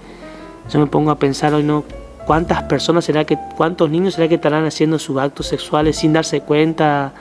yo 0.70 0.80
me 0.80 0.88
pongo 0.88 1.12
a 1.12 1.20
pensar 1.20 1.54
hoy, 1.54 1.64
¿no? 1.64 1.86
¿Cuántas 2.26 2.64
personas 2.64 3.06
será 3.06 3.24
que, 3.24 3.38
cuántos 3.56 3.90
niños 3.92 4.16
será 4.16 4.28
que 4.28 4.36
estarán 4.36 4.66
haciendo 4.66 4.98
sus 4.98 5.18
actos 5.20 5.46
sexuales 5.46 5.96
sin 5.96 6.12
darse 6.12 6.42
cuenta? 6.42 7.14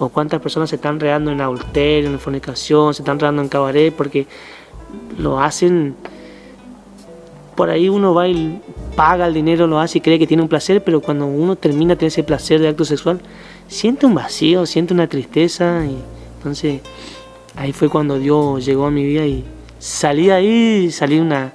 ¿O 0.00 0.08
cuántas 0.08 0.40
personas 0.40 0.70
se 0.70 0.76
están 0.76 0.98
reando 0.98 1.30
en 1.30 1.40
adulterio, 1.40 2.10
en 2.10 2.18
fornicación, 2.18 2.92
se 2.92 3.02
están 3.02 3.20
reando 3.20 3.40
en 3.40 3.48
cabaret? 3.48 3.94
Porque 3.94 4.26
lo 5.16 5.40
hacen 5.40 5.94
por 7.58 7.70
ahí 7.70 7.88
uno 7.88 8.14
va 8.14 8.28
y 8.28 8.60
paga 8.94 9.26
el 9.26 9.34
dinero, 9.34 9.66
lo 9.66 9.80
hace 9.80 9.98
y 9.98 10.00
cree 10.00 10.16
que 10.16 10.28
tiene 10.28 10.44
un 10.44 10.48
placer, 10.48 10.84
pero 10.84 11.00
cuando 11.00 11.26
uno 11.26 11.56
termina 11.56 11.96
tener 11.96 12.06
ese 12.06 12.22
placer 12.22 12.60
de 12.60 12.68
acto 12.68 12.84
sexual, 12.84 13.20
siente 13.66 14.06
un 14.06 14.14
vacío, 14.14 14.64
siente 14.64 14.94
una 14.94 15.08
tristeza. 15.08 15.84
Y 15.84 15.96
entonces 16.36 16.82
ahí 17.58 17.72
fue 17.72 17.88
cuando 17.88 18.18
Dios 18.18 18.64
llegó 18.64 18.86
a 18.86 18.90
mi 18.90 19.04
vida 19.04 19.26
y 19.26 19.44
salí 19.78 20.26
de 20.26 20.32
ahí, 20.32 20.90
salí 20.90 21.18
una... 21.18 21.52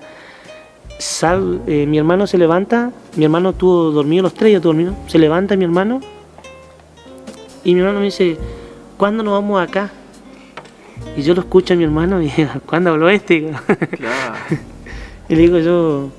Sal, 0.99 1.61
eh, 1.67 1.85
mi 1.85 1.97
hermano 1.97 2.27
se 2.27 2.37
levanta, 2.37 2.91
mi 3.15 3.25
hermano 3.25 3.53
tuvo 3.53 3.91
dormido 3.91 4.23
los 4.23 4.33
tres, 4.33 4.53
ya 4.53 4.59
dormido, 4.59 4.93
se 5.07 5.17
levanta 5.17 5.57
mi 5.57 5.65
hermano 5.65 5.99
y 7.63 7.73
mi 7.73 7.81
hermano 7.81 7.99
me 7.99 8.05
dice, 8.05 8.37
¿cuándo 8.97 9.23
nos 9.23 9.33
vamos 9.33 9.61
acá? 9.61 9.91
Y 11.17 11.23
yo 11.23 11.33
lo 11.33 11.41
escucho 11.41 11.73
a 11.73 11.77
mi 11.77 11.83
hermano 11.83 12.21
y 12.21 12.31
¿cuándo 12.65 12.91
habló 12.91 13.09
este? 13.09 13.51
Claro. 13.97 14.35
Y 15.27 15.35
le 15.35 15.41
digo 15.41 15.57
yo, 15.57 16.09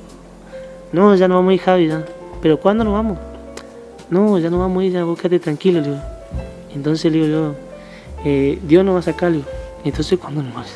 no, 0.92 1.14
ya 1.14 1.28
no 1.28 1.36
vamos 1.36 1.52
a 1.52 1.54
ir, 1.54 1.60
Javi, 1.60 1.88
ya. 1.88 2.04
¿Pero 2.42 2.58
cuándo 2.58 2.84
nos 2.84 2.94
vamos? 2.94 3.18
No, 4.10 4.38
ya 4.38 4.50
no 4.50 4.58
vamos 4.58 4.82
a 4.82 4.86
ir, 4.86 4.92
ya, 4.92 5.04
búscate 5.04 5.38
tranquilo, 5.38 5.80
le 5.80 5.88
digo. 5.88 6.02
Entonces 6.74 7.12
le 7.12 7.18
digo 7.18 7.28
yo, 7.28 7.54
eh, 8.24 8.58
Dios 8.62 8.84
nos 8.84 8.96
va 8.96 8.98
a 8.98 9.02
sacar, 9.02 9.30
le 9.30 9.38
digo. 9.38 9.63
Entonces, 9.84 10.18
¿cuándo 10.18 10.42
nos 10.42 10.66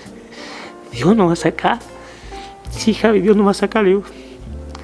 ¿Dios 0.93 1.17
nos 1.17 1.29
va 1.29 1.33
a 1.33 1.37
sacar? 1.37 1.79
Sí, 2.71 2.95
Javi, 2.95 3.21
Dios 3.21 3.37
nos 3.37 3.47
va 3.47 3.51
a 3.53 3.55
sacar, 3.55 3.85
digo. 3.85 4.03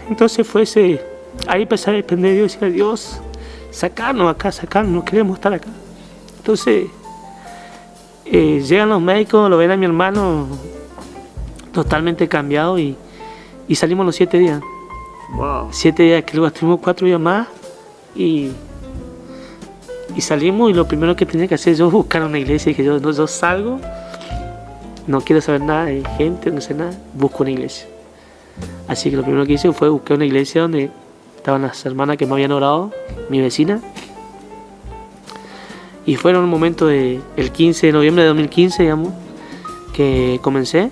Entonces 0.08 0.46
fue 0.46 0.62
ese, 0.62 1.00
ahí 1.46 1.62
empecé 1.62 1.90
a 1.90 1.94
depender 1.94 2.32
de 2.32 2.36
Dios 2.38 2.52
y 2.52 2.58
decía, 2.58 2.74
Dios, 2.74 3.20
sacarnos 3.70 4.30
acá, 4.30 4.52
sacarnos, 4.52 4.92
no 4.92 5.04
queremos 5.04 5.36
estar 5.36 5.52
acá. 5.52 5.68
Entonces, 6.38 6.86
eh, 8.24 8.62
llegan 8.66 8.88
los 8.88 9.00
médicos, 9.00 9.48
lo 9.48 9.56
ven 9.56 9.70
a 9.70 9.76
mi 9.76 9.86
hermano 9.86 10.46
totalmente 11.72 12.28
cambiado 12.28 12.78
y 12.78 12.96
y 13.68 13.74
salimos 13.74 14.04
los 14.06 14.16
siete 14.16 14.38
días. 14.38 14.60
Wow. 15.34 15.68
Siete 15.70 16.02
días, 16.02 16.24
que 16.24 16.36
luego 16.36 16.48
estuvimos 16.48 16.80
cuatro 16.80 17.06
días 17.06 17.20
más 17.20 17.48
y, 18.14 18.50
y 20.14 20.20
salimos 20.20 20.70
y 20.70 20.74
lo 20.74 20.86
primero 20.86 21.16
que 21.16 21.26
tenía 21.26 21.48
que 21.48 21.54
hacer 21.54 21.74
yo 21.74 21.90
buscar 21.90 22.22
una 22.22 22.38
iglesia 22.38 22.72
y 22.72 22.74
que 22.74 22.84
yo, 22.84 22.98
no, 23.00 23.10
yo 23.10 23.26
salgo, 23.26 23.80
no 25.06 25.20
quiero 25.20 25.40
saber 25.40 25.60
nada 25.60 25.86
de 25.86 26.02
gente, 26.16 26.50
no 26.50 26.60
sé 26.60 26.74
nada, 26.74 26.92
busco 27.14 27.42
una 27.42 27.50
iglesia. 27.50 27.86
Así 28.88 29.10
que 29.10 29.16
lo 29.16 29.22
primero 29.22 29.46
que 29.46 29.54
hice 29.54 29.72
fue 29.72 29.88
buscar 29.88 30.16
una 30.16 30.26
iglesia 30.26 30.62
donde 30.62 30.90
estaban 31.36 31.62
las 31.62 31.84
hermanas 31.84 32.16
que 32.16 32.26
me 32.26 32.34
habían 32.34 32.52
orado, 32.52 32.92
mi 33.28 33.40
vecina. 33.40 33.80
Y 36.06 36.16
fue 36.16 36.32
en 36.32 36.38
un 36.38 36.48
momento 36.48 36.86
de 36.86 37.20
el 37.36 37.50
15 37.50 37.86
de 37.86 37.92
noviembre 37.92 38.22
de 38.22 38.28
2015, 38.28 38.82
digamos, 38.82 39.12
que 39.94 40.38
comencé 40.42 40.90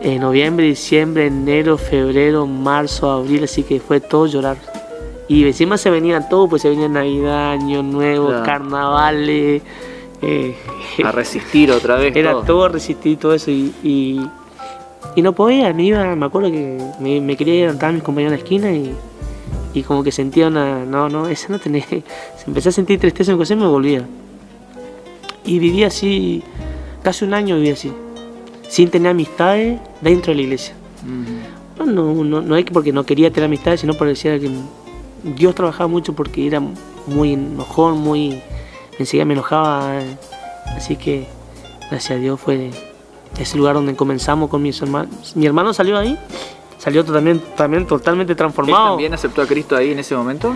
en 0.00 0.20
noviembre, 0.20 0.66
diciembre, 0.66 1.26
enero, 1.26 1.78
febrero, 1.78 2.46
marzo, 2.46 3.10
abril, 3.10 3.44
así 3.44 3.62
que 3.62 3.80
fue 3.80 4.00
todo 4.00 4.26
llorar. 4.26 4.56
Y 5.28 5.46
encima 5.46 5.78
se 5.78 5.90
venían 5.90 6.28
todo, 6.28 6.48
pues 6.48 6.62
se 6.62 6.68
venía 6.68 6.88
Navidad, 6.88 7.52
Año 7.52 7.82
Nuevo, 7.82 8.30
Carnavales. 8.44 9.62
Eh, 10.26 10.54
a 11.04 11.12
resistir 11.12 11.70
otra 11.70 11.96
vez. 11.96 12.14
Era 12.16 12.42
todo, 12.42 12.68
resistir 12.68 13.18
todo 13.18 13.34
eso 13.34 13.50
y, 13.50 13.72
y, 13.82 15.22
no 15.22 15.32
podía, 15.32 15.72
me 15.72 15.84
iba, 15.84 16.16
me 16.16 16.26
acuerdo 16.26 16.50
que 16.50 16.78
me, 17.00 17.36
quería 17.36 17.54
ir 17.54 17.68
a 17.68 17.92
mis 17.92 18.02
compañeros 18.02 18.32
en 18.32 18.38
la 18.38 18.42
esquina 18.42 18.72
y, 18.72 18.94
y 19.74 19.82
como 19.82 20.02
que 20.02 20.12
sentía 20.12 20.48
una, 20.48 20.84
no, 20.84 21.08
no, 21.08 21.28
esa 21.28 21.48
no 21.48 21.58
tenía, 21.58 21.84
empecé 22.46 22.68
a 22.70 22.72
sentir 22.72 23.00
tristeza 23.00 23.32
en 23.32 23.40
y 23.40 23.56
me 23.56 23.66
volvía. 23.66 24.06
Y 25.44 25.58
vivía 25.58 25.88
así, 25.88 26.42
casi 27.02 27.24
un 27.24 27.34
año 27.34 27.56
vivía 27.56 27.74
así 27.74 27.92
sin 28.74 28.90
tener 28.90 29.10
amistades 29.10 29.78
dentro 30.00 30.32
de 30.32 30.36
la 30.36 30.42
iglesia. 30.42 30.74
no, 31.78 31.86
no, 31.86 32.40
no, 32.40 32.56
es 32.56 32.64
porque 32.64 32.92
no 32.92 33.04
quería 33.06 33.30
tener 33.30 33.46
amistades, 33.46 33.80
sino 33.80 33.94
porque 33.94 34.10
decía 34.10 34.36
que 34.40 34.50
Dios 35.36 35.54
trabajaba 35.54 35.86
mucho 35.86 36.12
porque 36.12 36.44
era 36.44 36.60
muy 37.06 37.34
enojón, 37.34 37.98
muy... 37.98 38.42
Enseguida 38.98 39.24
me 39.24 39.34
enojaba, 39.34 40.00
así 40.76 40.96
que 40.96 41.26
gracias 41.90 42.12
a 42.12 42.20
Dios 42.20 42.40
fue 42.40 42.70
ese 43.38 43.56
lugar 43.58 43.74
donde 43.74 43.96
comenzamos 43.96 44.50
con 44.50 44.62
mis 44.62 44.80
hermanos. 44.80 45.34
Mi 45.36 45.46
hermano 45.46 45.74
salió 45.74 45.98
ahí 45.98 46.18
salió 46.78 47.04
también, 47.04 47.40
también 47.56 47.86
totalmente 47.86 48.34
transformado. 48.34 48.84
¿Él 48.84 48.90
también 48.90 49.14
aceptó 49.14 49.42
a 49.42 49.46
Cristo 49.46 49.76
ahí 49.76 49.92
en 49.92 49.98
ese 49.98 50.14
momento? 50.14 50.54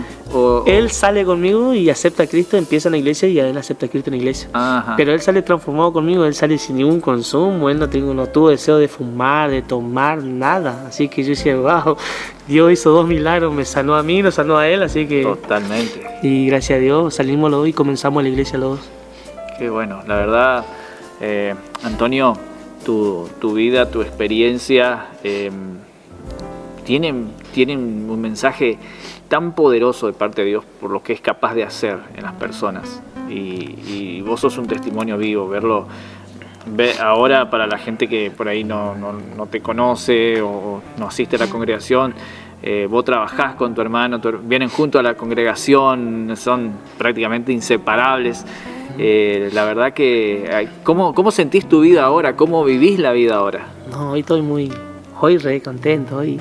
Él 0.65 0.91
sale 0.91 1.25
conmigo 1.25 1.73
y 1.73 1.89
acepta 1.89 2.23
a 2.23 2.27
Cristo, 2.27 2.57
empieza 2.57 2.87
en 2.89 2.93
la 2.93 2.97
iglesia 2.99 3.27
y 3.27 3.39
él 3.39 3.57
acepta 3.57 3.87
a 3.87 3.89
Cristo 3.89 4.09
en 4.09 4.17
la 4.17 4.17
iglesia. 4.17 4.49
Pero 4.95 5.13
él 5.13 5.21
sale 5.21 5.41
transformado 5.41 5.91
conmigo, 5.91 6.25
él 6.25 6.35
sale 6.35 6.57
sin 6.57 6.77
ningún 6.77 7.01
consumo, 7.01 7.69
él 7.69 7.79
no, 7.79 7.89
tengo, 7.89 8.13
no 8.13 8.27
tuvo 8.27 8.49
deseo 8.49 8.77
de 8.77 8.87
fumar, 8.87 9.49
de 9.49 9.61
tomar, 9.61 10.21
nada. 10.23 10.85
Así 10.87 11.07
que 11.09 11.23
yo 11.23 11.29
decía, 11.29 11.55
wow, 11.55 11.97
Dios 12.47 12.71
hizo 12.71 12.91
dos 12.91 13.07
milagros, 13.07 13.53
me 13.53 13.65
sanó 13.65 13.95
a 13.95 14.03
mí, 14.03 14.21
nos 14.21 14.35
sanó 14.35 14.57
a 14.57 14.67
él, 14.67 14.83
así 14.83 15.07
que... 15.07 15.23
Totalmente. 15.23 16.19
Y 16.21 16.47
gracias 16.47 16.77
a 16.77 16.79
Dios 16.79 17.15
salimos 17.15 17.49
los 17.49 17.61
dos 17.61 17.69
y 17.69 17.73
comenzamos 17.73 18.21
la 18.21 18.29
iglesia 18.29 18.59
los 18.59 18.77
dos. 18.77 18.89
Qué 19.57 19.69
bueno, 19.69 20.03
la 20.07 20.15
verdad, 20.15 20.65
eh, 21.21 21.55
Antonio, 21.83 22.37
tu, 22.85 23.27
tu, 23.39 23.53
vida, 23.53 23.89
tu 23.89 24.01
experiencia... 24.01 25.07
Eh, 25.23 25.51
tienen, 26.89 28.09
un 28.09 28.19
mensaje 28.19 28.79
tan 29.27 29.53
poderoso 29.53 30.07
de 30.07 30.13
parte 30.13 30.41
de 30.41 30.47
Dios 30.47 30.65
por 30.81 30.89
lo 30.89 31.03
que 31.03 31.13
es 31.13 31.21
capaz 31.21 31.53
de 31.53 31.63
hacer 31.63 31.99
en 32.15 32.23
las 32.23 32.33
personas. 32.33 33.01
Y, 33.29 34.21
vos 34.21 34.39
sos 34.39 34.57
un 34.57 34.67
testimonio 34.67 35.17
vivo, 35.17 35.47
verlo 35.47 35.87
ve, 36.65 36.93
ahora 36.99 37.49
para 37.49 37.67
la 37.67 37.77
gente 37.77 38.07
que 38.07 38.31
por 38.31 38.47
ahí 38.47 38.63
no, 38.63 38.95
no, 38.95 39.45
te 39.45 39.61
conoce 39.61 40.41
o 40.41 40.81
no 40.97 41.07
asiste 41.07 41.35
a 41.35 41.39
la 41.39 41.47
congregación. 41.47 42.15
Eh, 42.63 42.87
vos 42.89 43.05
trabajás 43.05 43.55
con 43.55 43.75
tu 43.75 43.81
hermano, 43.81 44.19
vienen 44.43 44.69
junto 44.69 44.99
a 44.99 45.03
la 45.03 45.13
congregación, 45.13 46.33
son 46.35 46.73
prácticamente 46.97 47.51
inseparables. 47.51 48.45
Eh, 48.97 49.49
la 49.53 49.63
verdad 49.63 49.93
que, 49.93 50.67
¿cómo, 50.83 51.13
¿cómo 51.13 51.29
sentís 51.29 51.69
tu 51.69 51.81
vida 51.81 52.03
ahora? 52.03 52.35
¿Cómo 52.35 52.63
vivís 52.63 52.99
la 52.99 53.11
vida 53.11 53.35
ahora? 53.35 53.67
No, 53.91 54.11
hoy 54.11 54.21
estoy 54.21 54.41
muy, 54.41 54.71
hoy 55.21 55.37
re 55.37 55.61
contento, 55.61 56.17
hoy 56.17 56.39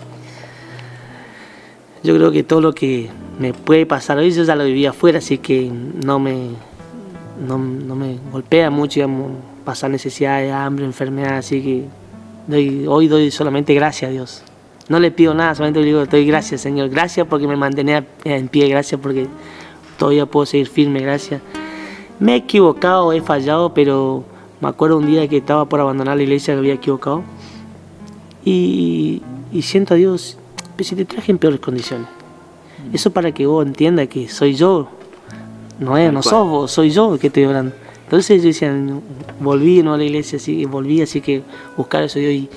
yo 2.02 2.14
creo 2.14 2.30
que 2.30 2.42
todo 2.42 2.60
lo 2.60 2.72
que 2.72 3.08
me 3.38 3.52
puede 3.52 3.86
pasar 3.86 4.18
hoy 4.18 4.30
yo 4.30 4.44
ya 4.44 4.54
lo 4.54 4.64
viví 4.64 4.86
afuera, 4.86 5.18
así 5.18 5.38
que 5.38 5.70
no 5.70 6.18
me, 6.18 6.50
no, 7.46 7.58
me 7.58 8.18
golpea 8.32 8.70
mucho, 8.70 8.94
digamos, 8.94 9.32
pasar 9.64 9.90
necesidades, 9.90 10.52
hambre, 10.52 10.84
enfermedad, 10.84 11.38
así 11.38 11.62
que 11.62 12.88
hoy 12.88 13.08
doy 13.08 13.30
solamente 13.30 13.74
gracias 13.74 14.08
a 14.08 14.12
Dios. 14.12 14.42
No 14.88 14.98
le 15.00 15.10
pido 15.10 15.34
nada, 15.34 15.54
solamente 15.54 15.80
le 15.80 15.86
digo, 15.86 16.06
doy 16.06 16.26
gracias 16.26 16.62
Señor, 16.62 16.88
gracias 16.88 17.26
porque 17.26 17.46
me 17.46 17.56
mantenía 17.56 18.06
en 18.24 18.48
pie, 18.48 18.68
gracias 18.68 19.00
porque 19.00 19.26
todavía 19.98 20.26
puedo 20.26 20.46
seguir 20.46 20.68
firme, 20.68 21.00
gracias. 21.00 21.42
Me 22.20 22.32
he 22.32 22.36
equivocado, 22.36 23.12
he 23.12 23.20
fallado, 23.20 23.74
pero 23.74 24.24
me 24.60 24.68
acuerdo 24.68 24.98
un 24.98 25.06
día 25.06 25.28
que 25.28 25.36
estaba 25.36 25.66
por 25.66 25.80
abandonar 25.80 26.16
la 26.16 26.22
iglesia 26.22 26.54
que 26.54 26.58
había 26.58 26.74
equivocado 26.74 27.22
y, 28.44 29.22
y 29.52 29.62
siento 29.62 29.94
a 29.94 29.96
Dios 29.96 30.38
si 30.84 30.96
te 30.96 31.04
traje 31.04 31.32
en 31.32 31.38
peores 31.38 31.60
condiciones. 31.60 32.08
Eso 32.92 33.10
para 33.10 33.32
que 33.32 33.46
vos 33.46 33.66
entiendas 33.66 34.08
que 34.08 34.28
soy 34.28 34.54
yo, 34.54 34.88
no 35.78 35.96
es, 35.96 36.12
no 36.12 36.22
sos 36.22 36.48
vos, 36.48 36.70
soy 36.70 36.90
yo 36.90 37.18
que 37.18 37.28
estoy 37.28 37.44
orando. 37.44 37.74
Entonces 38.04 38.42
yo 38.42 38.48
decía, 38.48 38.74
volví 39.40 39.82
¿no? 39.82 39.94
a 39.94 39.98
la 39.98 40.04
iglesia, 40.04 40.38
así, 40.38 40.64
volví, 40.64 41.02
así 41.02 41.20
que 41.20 41.42
buscar 41.76 42.02
eso. 42.04 42.18
Y 42.18 42.48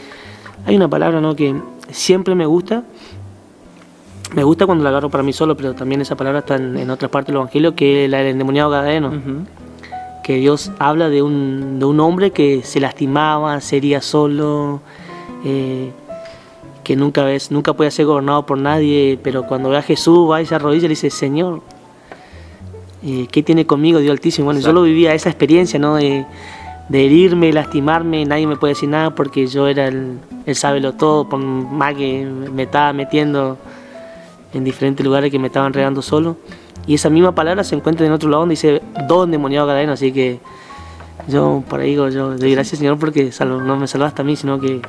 hay 0.65 0.75
una 0.75 0.87
palabra 0.87 1.19
¿no? 1.19 1.35
que 1.35 1.55
siempre 1.89 2.35
me 2.35 2.45
gusta, 2.45 2.83
me 4.33 4.43
gusta 4.43 4.65
cuando 4.65 4.83
la 4.83 4.91
agarro 4.91 5.09
para 5.09 5.23
mí 5.23 5.33
solo, 5.33 5.57
pero 5.57 5.73
también 5.73 6.01
esa 6.01 6.15
palabra 6.15 6.39
está 6.39 6.55
en, 6.55 6.89
otra 6.89 7.09
parte 7.09 7.31
del 7.31 7.37
Evangelio, 7.37 7.75
que 7.75 8.05
es 8.05 8.11
la 8.11 8.19
del 8.19 8.27
endemoniado 8.27 8.69
Gadeno. 8.69 9.11
Que 10.23 10.35
Dios 10.35 10.71
habla 10.79 11.09
de 11.09 11.21
un, 11.21 11.79
de 11.79 11.85
un 11.85 11.99
hombre 11.99 12.31
que 12.31 12.61
se 12.63 12.79
lastimaba, 12.79 13.59
sería 13.59 14.01
solo, 14.01 14.79
eh, 15.43 15.91
que 16.91 16.97
nunca 16.97 17.23
ves, 17.23 17.51
nunca 17.51 17.71
puede 17.71 17.89
ser 17.89 18.05
gobernado 18.05 18.45
por 18.45 18.57
nadie, 18.57 19.17
pero 19.23 19.47
cuando 19.47 19.69
ve 19.69 19.77
a 19.77 19.81
Jesús 19.81 20.29
va 20.29 20.35
a 20.35 20.41
esa 20.41 20.59
rodilla 20.59 20.87
y 20.87 20.89
le 20.89 20.89
dice, 20.89 21.09
Señor, 21.09 21.61
eh, 23.01 23.27
¿qué 23.31 23.43
tiene 23.43 23.65
conmigo 23.65 23.99
Dios 23.99 24.11
Altísimo? 24.11 24.47
Bueno, 24.47 24.59
yo 24.59 24.73
lo 24.73 24.81
vivía 24.83 25.13
esa 25.13 25.29
experiencia, 25.29 25.79
¿no? 25.79 25.95
De, 25.95 26.25
herirme, 26.91 27.53
lastimarme, 27.53 28.25
nadie 28.25 28.45
me 28.45 28.57
puede 28.57 28.73
decir 28.73 28.89
nada 28.89 29.15
porque 29.15 29.47
yo 29.47 29.69
era 29.69 29.87
el, 29.87 30.19
el 30.45 30.55
sábelo 30.57 30.91
todo, 30.91 31.29
por 31.29 31.39
más 31.39 31.95
que 31.95 32.25
me 32.25 32.63
estaba 32.63 32.91
metiendo 32.91 33.57
en 34.53 34.65
diferentes 34.65 35.05
lugares 35.05 35.31
que 35.31 35.39
me 35.39 35.47
estaban 35.47 35.71
regando 35.71 36.01
solo. 36.01 36.35
Y 36.87 36.95
esa 36.95 37.09
misma 37.09 37.33
palabra 37.33 37.63
se 37.63 37.73
encuentra 37.73 38.05
en 38.05 38.11
otro 38.11 38.29
lado 38.29 38.41
donde 38.41 38.55
dice 38.55 38.81
dos 39.07 39.23
endemoniados 39.23 39.69
cadena, 39.69 39.93
así 39.93 40.11
que 40.11 40.41
yo 41.29 41.63
por 41.69 41.79
ahí 41.79 41.91
digo, 41.91 42.09
yo 42.09 42.37
doy 42.37 42.51
gracias 42.51 42.79
Señor 42.79 42.99
porque 42.99 43.31
no 43.45 43.77
me 43.77 43.87
salvaste 43.87 44.23
a 44.23 44.25
mí, 44.25 44.35
sino 44.35 44.59
que 44.59 44.81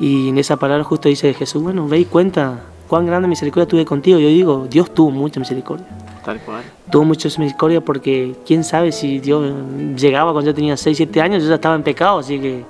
y 0.00 0.28
en 0.28 0.38
esa 0.38 0.56
palabra 0.56 0.84
justo 0.84 1.08
dice 1.08 1.34
Jesús, 1.34 1.62
bueno, 1.62 1.88
ve 1.88 1.98
y 2.00 2.04
cuenta 2.04 2.60
cuán 2.86 3.06
grande 3.06 3.28
misericordia 3.28 3.66
tuve 3.66 3.84
contigo. 3.84 4.18
Yo 4.18 4.28
digo, 4.28 4.66
Dios 4.70 4.92
tuvo 4.94 5.10
mucha 5.10 5.40
misericordia. 5.40 5.86
Tal 6.24 6.40
cual. 6.40 6.62
Tuvo 6.90 7.04
mucha 7.04 7.28
misericordia 7.28 7.80
porque 7.80 8.34
quién 8.46 8.64
sabe 8.64 8.92
si 8.92 9.18
Dios 9.18 9.52
llegaba 9.96 10.32
cuando 10.32 10.50
yo 10.50 10.54
tenía 10.54 10.76
6, 10.76 10.96
7 10.96 11.20
años, 11.20 11.42
yo 11.42 11.48
ya 11.48 11.56
estaba 11.56 11.74
en 11.74 11.82
pecado, 11.82 12.18
así 12.18 12.38
que 12.38 12.64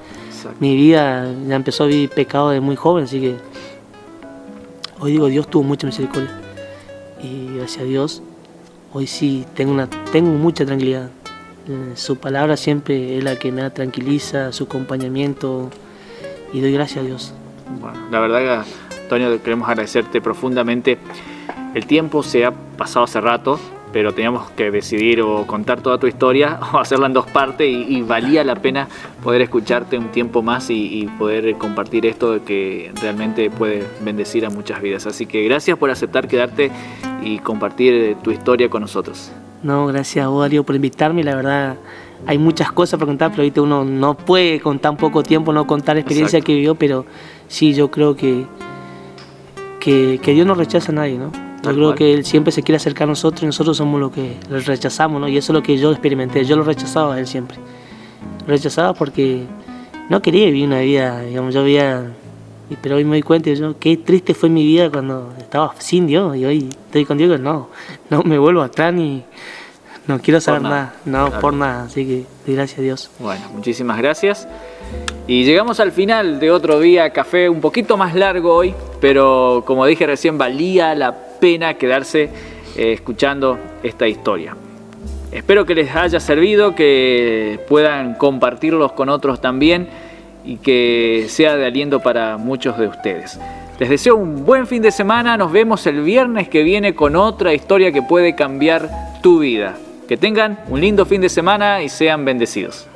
mi 0.60 0.76
vida 0.76 1.30
ya 1.46 1.56
empezó 1.56 1.84
a 1.84 1.86
vivir 1.86 2.10
pecado 2.10 2.50
de 2.50 2.60
muy 2.60 2.76
joven, 2.76 3.04
así 3.04 3.20
que 3.20 3.36
hoy 5.00 5.12
digo, 5.12 5.26
Dios 5.26 5.48
tuvo 5.48 5.64
mucha 5.64 5.86
misericordia. 5.86 6.30
Y 7.22 7.56
gracias 7.56 7.82
a 7.82 7.84
Dios, 7.84 8.22
hoy 8.92 9.06
sí 9.06 9.44
tengo, 9.54 9.72
una, 9.72 9.88
tengo 10.12 10.30
mucha 10.30 10.64
tranquilidad. 10.64 11.10
Su 11.94 12.16
palabra 12.16 12.56
siempre 12.56 13.18
es 13.18 13.24
la 13.24 13.36
que 13.36 13.52
me 13.52 13.68
tranquiliza, 13.70 14.52
su 14.52 14.64
acompañamiento 14.64 15.68
y 16.52 16.60
doy 16.60 16.72
gracias 16.72 17.04
a 17.04 17.06
Dios. 17.06 17.34
Bueno, 17.80 17.98
la 18.10 18.20
verdad, 18.20 18.64
Antonio, 19.02 19.42
queremos 19.42 19.68
agradecerte 19.68 20.20
profundamente. 20.20 20.98
El 21.74 21.86
tiempo 21.86 22.22
se 22.22 22.44
ha 22.44 22.50
pasado 22.50 23.04
hace 23.04 23.20
rato, 23.20 23.60
pero 23.92 24.12
teníamos 24.12 24.50
que 24.50 24.70
decidir 24.70 25.22
o 25.22 25.46
contar 25.46 25.80
toda 25.80 25.98
tu 25.98 26.06
historia 26.06 26.58
o 26.72 26.78
hacerla 26.78 27.06
en 27.06 27.12
dos 27.12 27.26
partes 27.26 27.68
y, 27.68 28.02
valía 28.02 28.44
la 28.44 28.56
pena 28.56 28.88
poder 29.22 29.42
escucharte 29.42 29.98
un 29.98 30.08
tiempo 30.08 30.42
más 30.42 30.70
y, 30.70 31.08
poder 31.18 31.56
compartir 31.56 32.06
esto 32.06 32.44
que 32.44 32.92
realmente 33.00 33.50
puede 33.50 33.86
bendecir 34.00 34.46
a 34.46 34.50
muchas 34.50 34.80
vidas. 34.80 35.06
Así 35.06 35.26
que 35.26 35.44
gracias 35.44 35.76
por 35.78 35.90
aceptar 35.90 36.28
quedarte 36.28 36.70
y 37.22 37.38
compartir 37.38 38.16
tu 38.22 38.30
historia 38.30 38.68
con 38.68 38.82
nosotros. 38.82 39.30
No, 39.62 39.86
gracias 39.86 40.24
a 40.24 40.28
vos, 40.28 40.42
Darío, 40.42 40.64
por 40.64 40.76
invitarme. 40.76 41.24
La 41.24 41.34
verdad, 41.34 41.76
hay 42.26 42.38
muchas 42.38 42.72
cosas 42.72 42.98
para 42.98 43.08
contar, 43.08 43.30
pero 43.30 43.42
ahorita 43.42 43.62
uno 43.62 43.84
no 43.84 44.16
puede 44.16 44.60
con 44.60 44.78
tan 44.78 44.96
poco 44.96 45.22
tiempo 45.22 45.52
no 45.52 45.66
contar 45.66 45.96
la 45.96 46.00
experiencia 46.00 46.40
que 46.40 46.54
vivió, 46.54 46.74
pero 46.74 47.06
sí, 47.48 47.74
yo 47.74 47.90
creo 47.90 48.16
que, 48.16 48.44
que, 49.80 50.18
Dios 50.32 50.46
no 50.46 50.54
rechaza 50.54 50.92
a 50.92 50.94
nadie, 50.94 51.18
¿no? 51.18 51.32
Yo 51.62 51.74
creo 51.74 51.94
que 51.94 52.14
Él 52.14 52.24
siempre 52.24 52.52
se 52.52 52.62
quiere 52.62 52.76
acercar 52.76 53.04
a 53.04 53.08
nosotros 53.10 53.42
y 53.42 53.46
nosotros 53.46 53.76
somos 53.76 54.00
los 54.00 54.12
que 54.12 54.36
le 54.50 54.60
rechazamos, 54.60 55.20
¿no? 55.20 55.28
Y 55.28 55.36
eso 55.36 55.52
es 55.52 55.54
lo 55.54 55.62
que 55.62 55.76
yo 55.76 55.90
experimenté, 55.90 56.44
yo 56.44 56.56
lo 56.56 56.62
rechazaba 56.62 57.14
a 57.14 57.18
Él 57.18 57.26
siempre. 57.26 57.58
Lo 58.46 58.48
rechazaba 58.48 58.94
porque 58.94 59.44
no 60.08 60.22
quería 60.22 60.46
vivir 60.46 60.66
una 60.66 60.80
vida, 60.80 61.20
digamos, 61.22 61.54
yo 61.54 61.60
había... 61.60 62.12
Pero 62.82 62.96
hoy 62.96 63.04
me 63.04 63.12
doy 63.12 63.22
cuenta, 63.22 63.50
yo, 63.50 63.78
qué 63.78 63.96
triste 63.96 64.34
fue 64.34 64.50
mi 64.50 64.62
vida 64.62 64.90
cuando 64.90 65.32
estaba 65.38 65.74
sin 65.78 66.06
Dios 66.06 66.36
y 66.36 66.44
hoy 66.44 66.68
estoy 66.68 67.06
con 67.06 67.16
Dios, 67.16 67.40
no, 67.40 67.70
no 68.10 68.22
me 68.22 68.38
vuelvo 68.38 68.60
atrás 68.60 68.92
ni 68.92 69.24
no 70.08 70.18
quiero 70.20 70.40
saber 70.40 70.62
nada. 70.62 70.94
no, 71.04 71.30
por 71.38 71.52
nada, 71.52 71.84
así 71.84 72.06
que 72.06 72.52
gracias 72.52 72.78
a 72.78 72.82
Dios. 72.82 73.10
Bueno, 73.18 73.42
muchísimas 73.52 73.98
gracias. 73.98 74.48
Y 75.26 75.44
llegamos 75.44 75.80
al 75.80 75.92
final 75.92 76.40
de 76.40 76.50
otro 76.50 76.80
día 76.80 77.10
café, 77.10 77.50
un 77.50 77.60
poquito 77.60 77.98
más 77.98 78.14
largo 78.14 78.54
hoy, 78.54 78.74
pero 79.02 79.62
como 79.66 79.84
dije 79.84 80.06
recién, 80.06 80.38
valía 80.38 80.94
la 80.94 81.14
pena 81.38 81.74
quedarse 81.74 82.30
eh, 82.74 82.92
escuchando 82.92 83.58
esta 83.82 84.08
historia. 84.08 84.56
Espero 85.30 85.66
que 85.66 85.74
les 85.74 85.94
haya 85.94 86.20
servido, 86.20 86.74
que 86.74 87.60
puedan 87.68 88.14
compartirlos 88.14 88.92
con 88.92 89.10
otros 89.10 89.42
también 89.42 89.90
y 90.42 90.56
que 90.56 91.26
sea 91.28 91.56
de 91.56 91.66
aliento 91.66 92.00
para 92.00 92.38
muchos 92.38 92.78
de 92.78 92.86
ustedes. 92.86 93.38
Les 93.78 93.90
deseo 93.90 94.16
un 94.16 94.46
buen 94.46 94.66
fin 94.66 94.80
de 94.80 94.90
semana, 94.90 95.36
nos 95.36 95.52
vemos 95.52 95.86
el 95.86 96.00
viernes 96.00 96.48
que 96.48 96.62
viene 96.62 96.94
con 96.94 97.14
otra 97.14 97.52
historia 97.52 97.92
que 97.92 98.00
puede 98.00 98.34
cambiar 98.34 98.88
tu 99.22 99.40
vida. 99.40 99.76
Que 100.08 100.16
tengan 100.16 100.58
un 100.68 100.80
lindo 100.80 101.04
fin 101.04 101.20
de 101.20 101.28
semana 101.28 101.82
y 101.82 101.90
sean 101.90 102.24
bendecidos. 102.24 102.86